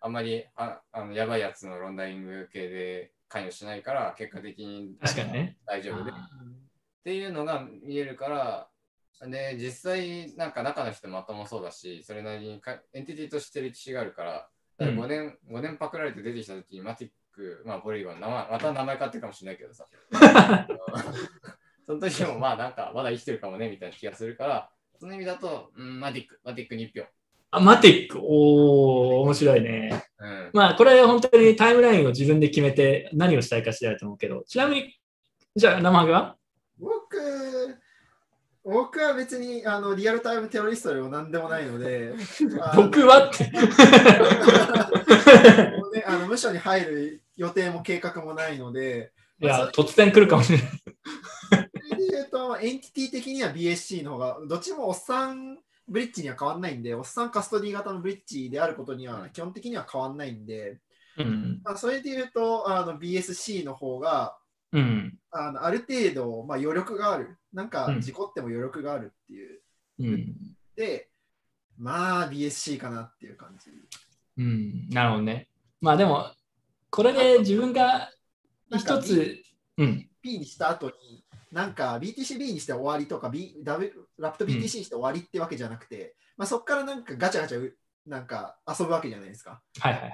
[0.00, 5.56] あんまりああのやばいやつのロンダリング系で関与しないから、結果的に確かにね。
[5.66, 6.10] 大丈夫で。
[6.10, 6.14] っ
[7.04, 8.68] ていうのが見えるから、
[9.28, 14.48] で、実際、なんか中の人まともそうだし、それなりにかエンティティとして歴史があるから、
[14.78, 19.86] だから5年、5年パクられて出てきたときに、マティック、まあ、ポリゴン、名前また名前変わってるかもしれないけどさ、
[21.86, 27.08] その時もまあなんかまだ生きてるかもねみたいな気がするから、その意味だと、うん、マティック、マティックに1票。
[27.50, 30.04] あ、マティック、おー、面白いね。
[30.18, 34.96] うん、まあ、これ本当にタイムラインを自分で決めて何をしたいか次第だと思うけど、ちなみに、
[35.54, 36.36] じゃあ、生ハゲは？
[36.78, 37.16] 僕、
[38.64, 42.14] 僕は別にあのリアルタイムテロリストでも何でもないので、
[42.74, 43.44] 僕はって。
[45.94, 50.68] ね、あの無所に入る予定も計画もないので、いや、突然来るかもしれない。
[50.68, 50.76] そ
[51.54, 55.58] れで言うと、エンティティ的には BSC の方が、どっちもおっさん
[55.88, 60.80] ブリッジには変わんないんで、おっさんカストディ型のブリッジであることには基本的には変わんないんで、
[61.18, 61.60] うん。
[61.64, 64.36] まあ、それで言うと、あの BSC の方が、
[64.72, 65.18] うん。
[65.30, 67.38] あのある程度、まあ、余力がある。
[67.52, 69.60] なんかうん事故っても余力があるっていう。
[70.00, 70.34] うん。
[70.76, 71.08] で、
[71.78, 73.70] まあ BSC かなっていう感じ。
[74.38, 74.88] うん。
[74.90, 75.48] なるほどね。
[75.80, 76.30] まあでも、
[76.90, 78.10] これで自分が
[78.76, 79.42] 一つ、
[79.78, 80.08] うん。
[80.22, 81.24] P にした後に、
[81.56, 87.74] なんか BTCB にして終わりとか、B、W ラプト BTC にして終わりってわけじゃなくて、まあ、そこからなんかガチャガチャう
[88.04, 89.62] なんか遊ぶわけじゃないですか。
[89.80, 90.12] はいはいはい。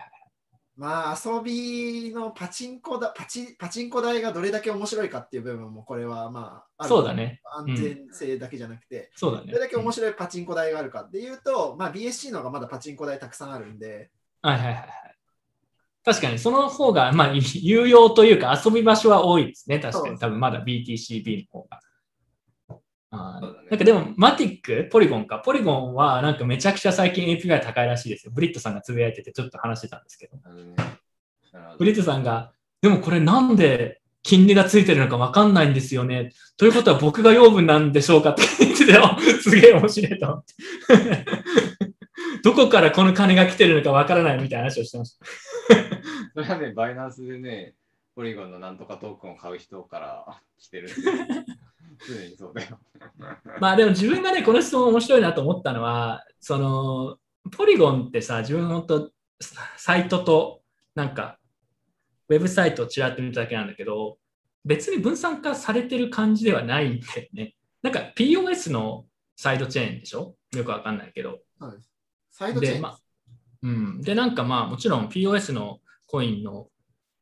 [0.77, 7.41] まあ遊びのパチンコだパチパチンコ台がどれだけ面白いかっていう部分もこれはまあそうだね。
[7.57, 9.59] 安全性だけじゃなくて、そうだねどれ。
[9.59, 14.11] だけ面白いパチンコ台があるかっていうと、まあ、BSC の方がまだパチンコ台たくさんあるんで、
[14.43, 15.12] はいはいはいはい。
[16.05, 19.79] 確かにその方が、まあ、 有用というか遊び場所は多いですね。
[19.79, 20.19] 確かに。
[20.19, 21.81] 多分まだ BTCB の方が。
[23.15, 25.39] あねなんかでも、マティック、ポリゴンか。
[25.39, 28.33] ポリゴンはなんかめちゃくちゃ最近 API 高いらしいですよ。
[28.35, 30.39] ブリットさんがつぶやいててちょっと話してたんですけど。
[30.39, 30.43] ど
[31.79, 36.33] ブリットさんが、でもこれなんで金利がついてるのかわかんないんですよね。
[36.57, 40.55] ということは僕が養分なんでしょうかって言ってて、あ すげえ面白いと思って。
[42.43, 45.27] どこからこの金が来てるのかわからないみたいな話をしてました。
[46.35, 47.75] それはね、バイナンスでね、
[48.15, 50.95] ポリゴンのなんとかトークンを買う人から来てるんで、
[52.09, 52.79] 常にそうだよ。
[53.61, 57.19] まあでも自分がね、この質問面白いなと思ったのは、その、
[57.51, 59.11] ポリゴンってさ、自分本当
[59.77, 60.63] サイトと、
[60.95, 61.39] なんか、
[62.29, 64.19] ウェブサイトをちらっと見ただけなんだけど、
[64.65, 67.55] 別に分散化されてる感じではないんだよね。
[67.83, 69.07] なんか POS の
[69.37, 70.37] サイドチェーンでしょ？
[70.55, 71.41] よくわかんないけど。
[71.61, 71.92] そうです
[72.33, 72.99] サイドチェーで、ま、
[73.63, 74.01] うん。
[74.01, 76.69] で、なんかまあ、もちろん POS のコインの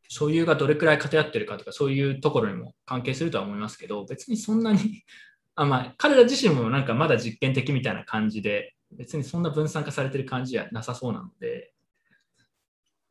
[0.09, 5.05] 所有がどれくらい偏ってるかとか、そういうところにも関係するとは思いますけど、別にそんなに、
[5.57, 11.73] あまあ、彼ら自身もなんかまだ実験的みたいな感じで、別にそんな分散化されてる感じはなさそうなので、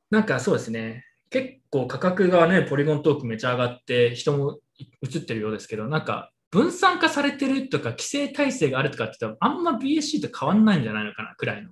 [0.09, 4.59] なんかそうですね、結構価格がね、ポリゴントークめちゃ上がって、人も
[5.03, 11.69] 映ってるようですけど、なんか分散化されてるとか、規制体制があるとかって言ったら、あんま BSC と変わんないんじゃないのかなくらいの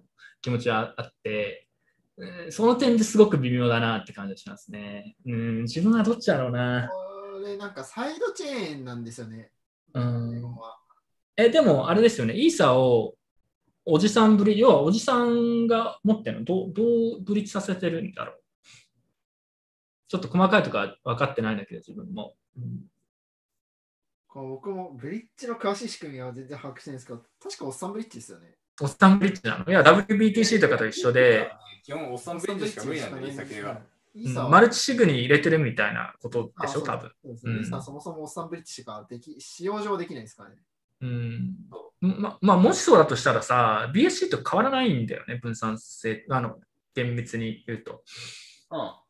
[0.47, 1.67] 気持ちはあって、
[2.15, 5.15] うんその点ですごく微妙だなって感じがしますね。
[5.25, 6.89] うん、自分はどっちだろうな。
[6.89, 9.51] これなんかサイドチェーンなんですよね。
[9.93, 10.55] うん
[11.35, 13.13] え、でもあれですよね、イーサを
[13.85, 18.41] おじさんぶり、要はおじさんが持ってるのどう、どうブリッジさせてるんだろう。
[20.07, 22.35] ちょっと細かいとか分かってないんだけど、自分も。
[22.57, 22.87] うん
[24.27, 28.55] こう僕もブリッジの詳しい仕組みは全然把握してないんですけど、確かおっさんブリッジですよね。
[28.81, 29.65] おっさんブリッジなの？
[29.67, 31.51] いや、WBTC とかと一緒で、、
[31.83, 33.71] 基本おっさんブリッジしか無理なんだよ、いい酒が。
[33.71, 33.77] うん
[34.17, 37.11] イーサはマルチシグに入れてるみたいなことでしょ、あ多分。
[37.37, 40.55] そうでそもそもおっさんブリッジしかでき使用上できないですからね。
[41.01, 41.55] うん
[42.01, 46.25] ままあ、もしそうだとしたらさ、BSC と変わらないんだよね、分散性。
[46.29, 46.59] あの、
[46.95, 48.03] 厳密に言うと。
[48.71, 49.03] うんは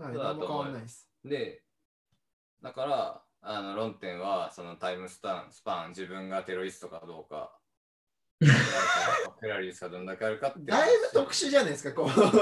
[0.00, 1.08] い、変と思うわらないです。
[1.24, 1.62] で、
[2.62, 7.58] だから、あの論点は、そのタイムスタンスパン、自分がテロリストかどうか、
[8.46, 10.60] フェラリスがどんだけあるかって。
[10.64, 12.10] だいぶ特殊じゃないですか、こう。
[12.10, 12.38] そういうの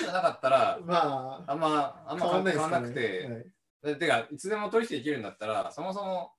[0.00, 3.46] じゃなかったら、まあ、あんま、あんま変わんななくて、はい
[3.82, 6.32] でてか、いつでも取引できるんだったら、そもそも、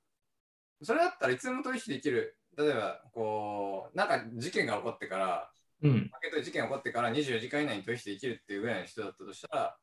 [0.84, 2.38] それだったらいつでも取引できる。
[2.58, 5.52] 例えば、こう、なんか事件が起こってから、
[5.82, 6.10] うん。
[6.12, 9.78] マーケットで事件が起こってから24時間以内に取引できるっていうぐらいの人だったとしたら、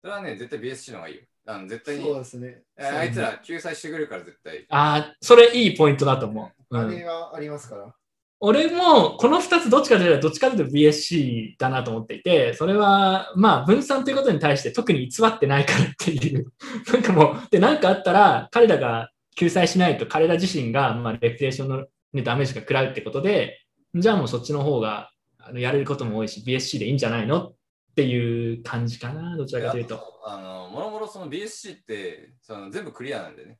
[0.00, 1.22] それはね、絶対 BSC の方がいいよ。
[1.46, 2.62] あの絶対にそう、ですね。
[2.76, 4.66] えーあいつら救済してくるから絶対。
[4.70, 6.76] ああ、それいいポイントだと思う。
[6.76, 7.94] うんあれはありますから。
[8.40, 16.52] 俺もこの2つどっちかというとどっちかというと BSC だなと思っていて、それはまあ分散ということに対して特に偽ってないからっていう。
[16.92, 23.60] なんかもう、で、なんかあったら彼らが救済しないと彼ら自身がまあレピュテーションの、ね、ダメージが食らうってことで、
[23.94, 27.54] じゃあもうそっちの方があのやれることも多いし BSC でいいんじゃないのっ
[27.94, 30.20] ていう感じかな、どちらかというと。
[30.26, 33.58] あの、もろもろその BSC ってその全部クリアなんでね。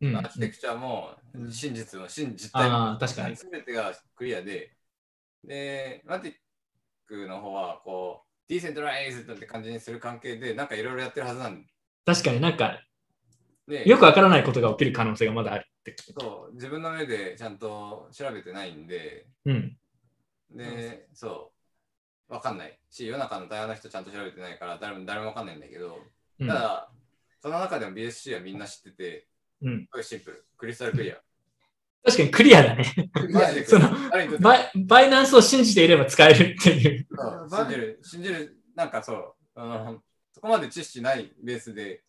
[0.00, 4.72] うんアーキテクチャもうん真実も真実態もあー確かに全てがクリアで、
[5.44, 6.34] で、マティッ
[7.06, 11.64] クの方はこう、ディーセントライズって感じにする関係で、なんかいろいろやってるはずなん
[12.04, 12.80] 確かになんか
[13.66, 15.96] で、よくわからないことが起きる可能性がまだあるって。
[16.18, 19.76] そう自分の目でちゃんと調べてないんで、うん。
[20.50, 21.53] で、そう、
[22.34, 26.00] わかんないし、世の中の大半の人ちゃんと調べてないから誰も誰もわかんないんだけど、
[26.40, 26.90] うんただ、
[27.40, 29.28] その中でも BSC はみんな知ってて、
[29.62, 31.16] うん、すごいシンプル、クリスタルクリア。
[32.04, 32.84] 確かにクリアだね。
[33.68, 33.88] その
[34.40, 37.06] バイバイナンスを信じていれば使えるっていう。
[37.48, 40.02] 信じる、信じる、なんかそう、あの
[40.32, 42.02] そこまで知識ないベースで、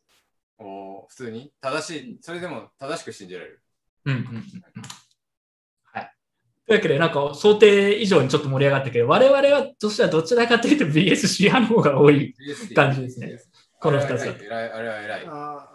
[0.57, 3.61] こう普通に正しい、それでも正しく信じられる。
[4.05, 4.43] うんうん。
[6.67, 12.33] というわけで、なんか想定以上にちょっと盛り上がったけど、我々はとしてはどちらかというと BSC 派の方が多い
[12.75, 13.39] 感じですね。
[13.79, 14.39] この2つだと。
[14.39, 15.25] あれは偉い、あれは偉い。
[15.27, 15.69] あ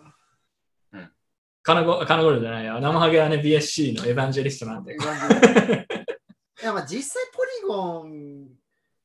[1.62, 2.80] カナゴカナゴルじゃないよ。
[2.80, 4.96] 生ハゲはね、BSC のエヴァンジェリストなんで。
[4.96, 5.82] ー
[6.62, 8.48] いやまあ実際ポリゴン、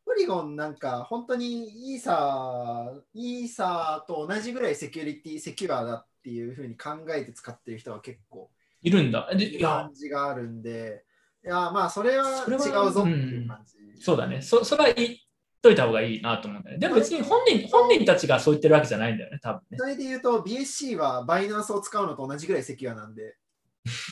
[0.06, 8.50] ポリゴンなんか本当にイーサー、イーサーと同じぐらいセキュリティ、セキュアだっていうふうに考えて使ってる人は結構
[8.82, 9.30] いるんだ。
[9.36, 11.04] でいや感、じがあるんで、
[11.46, 14.02] いやまあそれはそれは違うぞっていう感じ。
[14.02, 14.42] そうだね。
[14.42, 15.16] そそれは言っ
[15.62, 16.80] といた方がいいなと思うんだよね。
[16.80, 19.78] でも別に本人本人たちがそう言ってるわけじゃないんだよね、多分ね。
[19.78, 23.38] それで言うと BSC はバイナンスを使うのと同じぐらいセキュアなんで、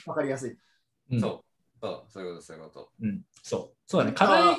[0.06, 0.58] わかりやすい。
[1.12, 2.90] うんそう、そう、そういうこと、そういうこと。
[3.02, 3.78] うん、そう。
[3.88, 4.14] そうだね。
[4.14, 4.56] 課題、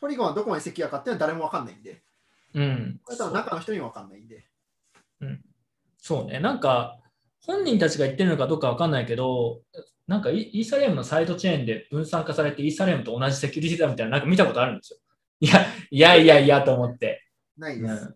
[0.00, 2.02] ポリゴンはどこまでセキュアかっていうのは誰もわかんないんで、
[2.54, 3.00] うん。
[3.02, 4.46] これ多分中の人にもわかんないんで。
[5.98, 6.38] そうね。
[6.38, 6.98] なんか、
[7.46, 9.60] 本人たちが言ってるのかどうかわかんないけど、
[10.06, 14.98] なんかイイーサリアムのサイドチェーンで分散化されて、イーサリアムと同じセキュリティだみたいな、なんか見たことあるんですよ。
[15.40, 17.22] いや、いやいやいやと思って。
[17.56, 17.92] ないです。
[17.92, 18.14] うん、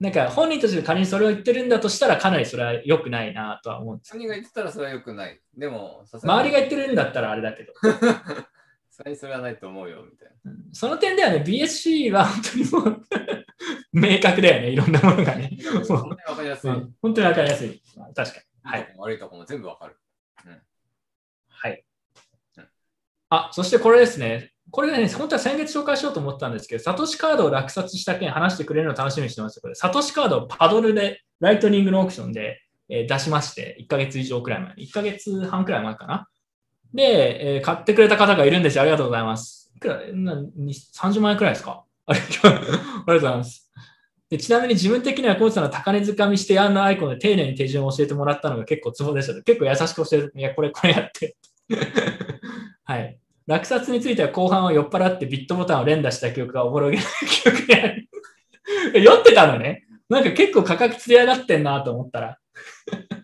[0.00, 4.12] なんか本人たちが仮にそれを言ってるんだとしたら、かなりそれは良くないなとは思うんです。
[4.12, 5.40] 本人が言ってたらそれは良くない。
[5.56, 7.72] でも、周りが言ってるんだったらあれだけど。
[8.90, 10.52] さすがにそれはないと思うよ、みたいな。
[10.52, 13.02] うんその点ではね、BSC は本当にもう
[13.92, 15.56] 明確だよね、いろんなものがね。
[15.72, 16.74] も本当にわかりやすうい。
[16.74, 17.82] うん本当にわかりやすい。
[17.96, 18.53] まあ確かに。
[18.64, 19.96] はい悪いとこも全部わかる。
[21.48, 21.84] はい
[22.56, 22.68] うん。
[23.30, 24.52] あ、そしてこれですね。
[24.70, 29.60] これね、本当は先月紹介しようと思ったんですけど、サトシカードを落札した件話してくれるのを楽しみにしてます。
[29.60, 36.28] これ、サトシカードをパドルで、ライトニングのオークションで、えー出しまして、1ヶ月以上くらい前に、1ヶ月半くらい前かな。
[36.94, 38.82] で、えー買ってくれた方がいるんですよ。
[38.82, 39.70] ありがとうございます。
[39.76, 41.84] いくらなに30万円くらいですか？
[42.06, 43.70] ありがとうございます。
[44.30, 49.40] でちなみに自分的にはコーチさんの高値掴みしてやんのアイコンでツ寧に手順を教えてもらったのが結構ツボでした。
[49.42, 51.36] 結構優しく教えて、いや、これ、これやって。
[52.84, 53.18] はい。
[53.46, 58.08] 落札については後半は酔っ払ってビットボタンを連打した記憶がおぼろげな記憶にある。
[59.02, 59.84] 酔ってたのね。
[60.08, 62.38] なんか結構価格つり上がってんなと思ったら。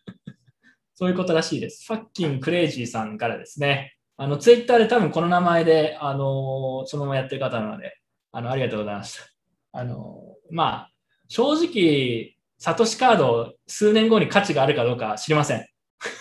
[0.94, 1.86] そういうことらしいです。
[1.86, 3.96] Fucking Crazy さんからですね。
[4.18, 7.96] あの、ツイッターで多分この名前で、あのーそのままやってる方なので、
[8.32, 9.26] あの、ありがとうございました。
[9.72, 10.89] あのーまあ、
[11.30, 15.64] 正直、サトシカード数年後に価値があるかどうか知りません。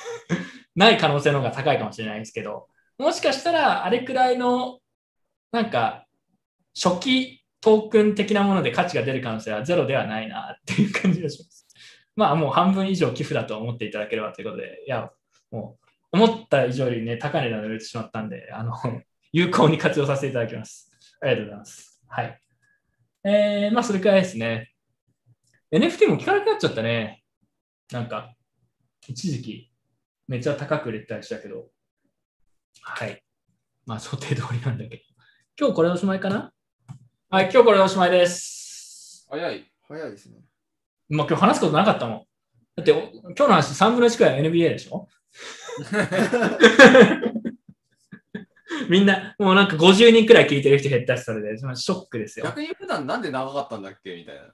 [0.75, 2.67] ない可能性の方が高いかもしれないですけど、
[2.99, 4.79] もしかしたらあれくらいの、
[5.51, 6.05] なんか、
[6.79, 11.67] 初期トークン的なもので価値が出る可能性はゼロではないなっていう感じがします。
[12.15, 15.11] まあもう半分以上寄付だと思っていただければということで、いや、
[15.49, 15.79] も
[16.13, 18.73] う思った以上よりね、高値で売れてしまったんで、あの、
[19.33, 20.91] 有効に活用させていただきます。
[21.19, 22.03] ありがとうございます。
[22.07, 22.39] はい。
[23.23, 24.68] えー、まあそれくらいですね。
[25.71, 27.23] NFT も聞かなくなっちゃったね。
[27.91, 28.33] なんか、
[29.07, 29.71] 一時期、
[30.27, 31.69] めっちゃ高く売れてたりしたけど、
[32.81, 33.23] はい。
[33.85, 35.01] まあ想定通りなんだけど。
[35.59, 36.51] 今日これおしまいかな？
[37.29, 39.27] はい、今日これでおしまいです。
[39.29, 39.71] 早い。
[39.87, 40.37] 早いですね。
[41.09, 42.23] まあ今日話すことなかったもん。
[42.75, 45.07] だって、お今日の話3分の1くらい NBA でしょ？
[48.89, 52.45] みんな、もうなんか50人くらい聞いてる人減ったし、それで、まあショックですよ。
[52.45, 54.15] 逆に普段なんで長かったんだっけ？
[54.15, 54.53] みたいな。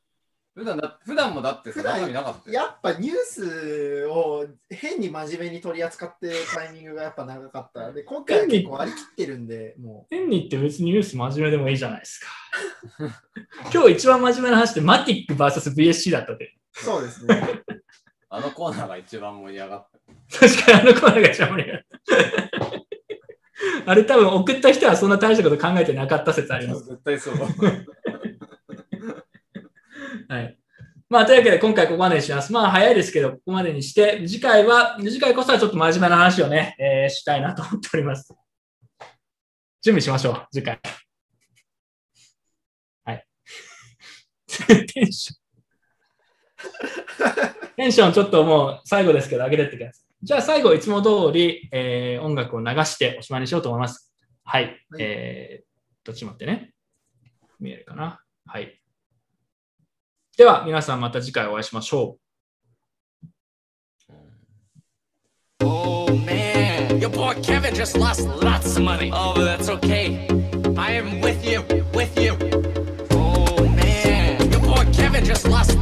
[0.56, 2.53] 普段だ普段もだってさ、普段中身なかったよ。
[2.53, 7.91] やっぱニュースを変に真面目に取り扱ってるタイミングがやっぱ長かった。
[7.91, 12.27] で、今回は結構割り切ってるんで、も変に言って別にニュース真面目でもいいじゃないですか。
[13.73, 16.45] 今日一番真面目な話ってマティック VSBSC だったで。
[16.45, 17.61] う、そうですね。
[18.30, 19.88] あのコーナーが一番盛り上がっ
[20.30, 20.40] た。
[20.40, 22.76] 確かにあのコーナーが一番盛り上がった。
[23.91, 26.86] あれ多分送った人はそんな大したこと考えてなかった説あります。
[26.86, 27.36] 絶対そう。
[30.28, 30.58] はい。
[31.08, 32.52] まあ、というわけで今回ここまでにします。
[32.52, 38.34] まあ、早いですけど、ここまでにして、次回は、次回こそはちょっと真面目な話をね、えーしたいなと思っております。
[39.84, 40.80] 準備しましょう、次回。
[43.04, 43.26] はい。
[44.88, 45.38] テンション。
[47.76, 50.06] テンションちょっともう最後ですけど、上げてってください。
[50.24, 54.12] じゃあ最後、いつも通り、えー音楽を流しておしまいにしようと思います。
[54.44, 54.64] はい。
[54.64, 55.66] はいえー、
[56.04, 56.74] どっちも待ってね。
[57.60, 58.82] 見えるかなはい。
[60.38, 62.18] では、皆さんまた次回お会いしましょ
[65.62, 65.66] う。
[65.66, 69.12] Oh man, your boy Kevin just lost lots of money.
[69.14, 70.28] Oh, but that's okay.
[70.76, 71.62] I am with you,
[71.94, 72.34] with you.
[73.12, 75.78] Oh man, your boy Kevin just lost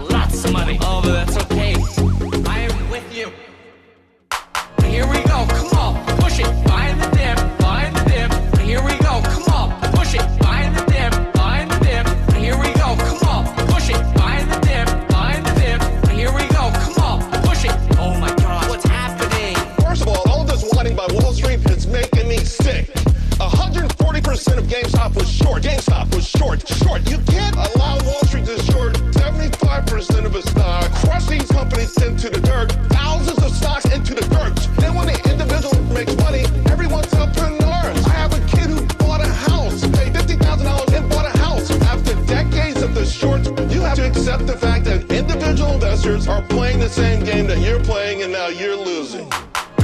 [24.34, 25.62] 140% of GameStop was short.
[25.62, 26.68] GameStop was short.
[26.68, 27.08] Short.
[27.10, 32.30] You can't allow Wall Street to short 75% of its stock, crush these companies into
[32.32, 34.56] the dirt, thousands of stocks into the dirt.
[34.78, 38.06] Then when the individual makes money, everyone's entrepreneurs.
[38.08, 41.70] I have a kid who bought a house, paid $50,000 and bought a house.
[41.84, 46.42] After decades of the shorts, you have to accept the fact that individual investors are
[46.44, 49.30] playing the same game that you're playing and now you're losing.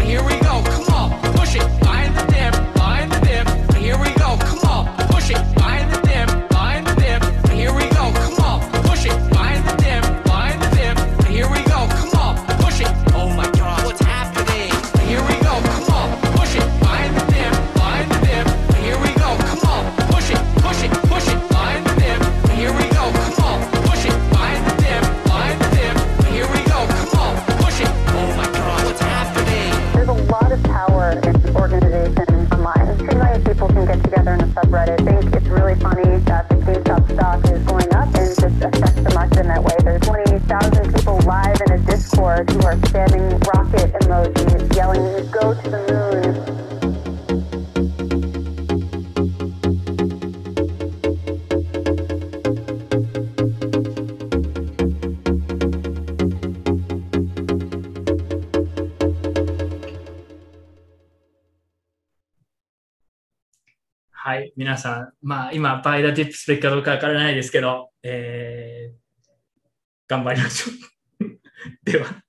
[0.01, 1.88] Here we go, come on, push it,
[34.19, 38.07] together in a subreddit think it's really funny that the GameStop stock is going up
[38.15, 39.75] and just affects the market in that way.
[39.81, 45.69] There's 20,000 people live in a Discord who are spamming rocket emojis, yelling, go to
[45.69, 46.68] the moon,
[64.30, 68.97] はい、皆さん、まあ今、 buy the dip すべきかどうかわからないですけど、えー、
[70.07, 70.73] 頑張りましょ
[71.26, 71.30] う。
[71.84, 72.28] では。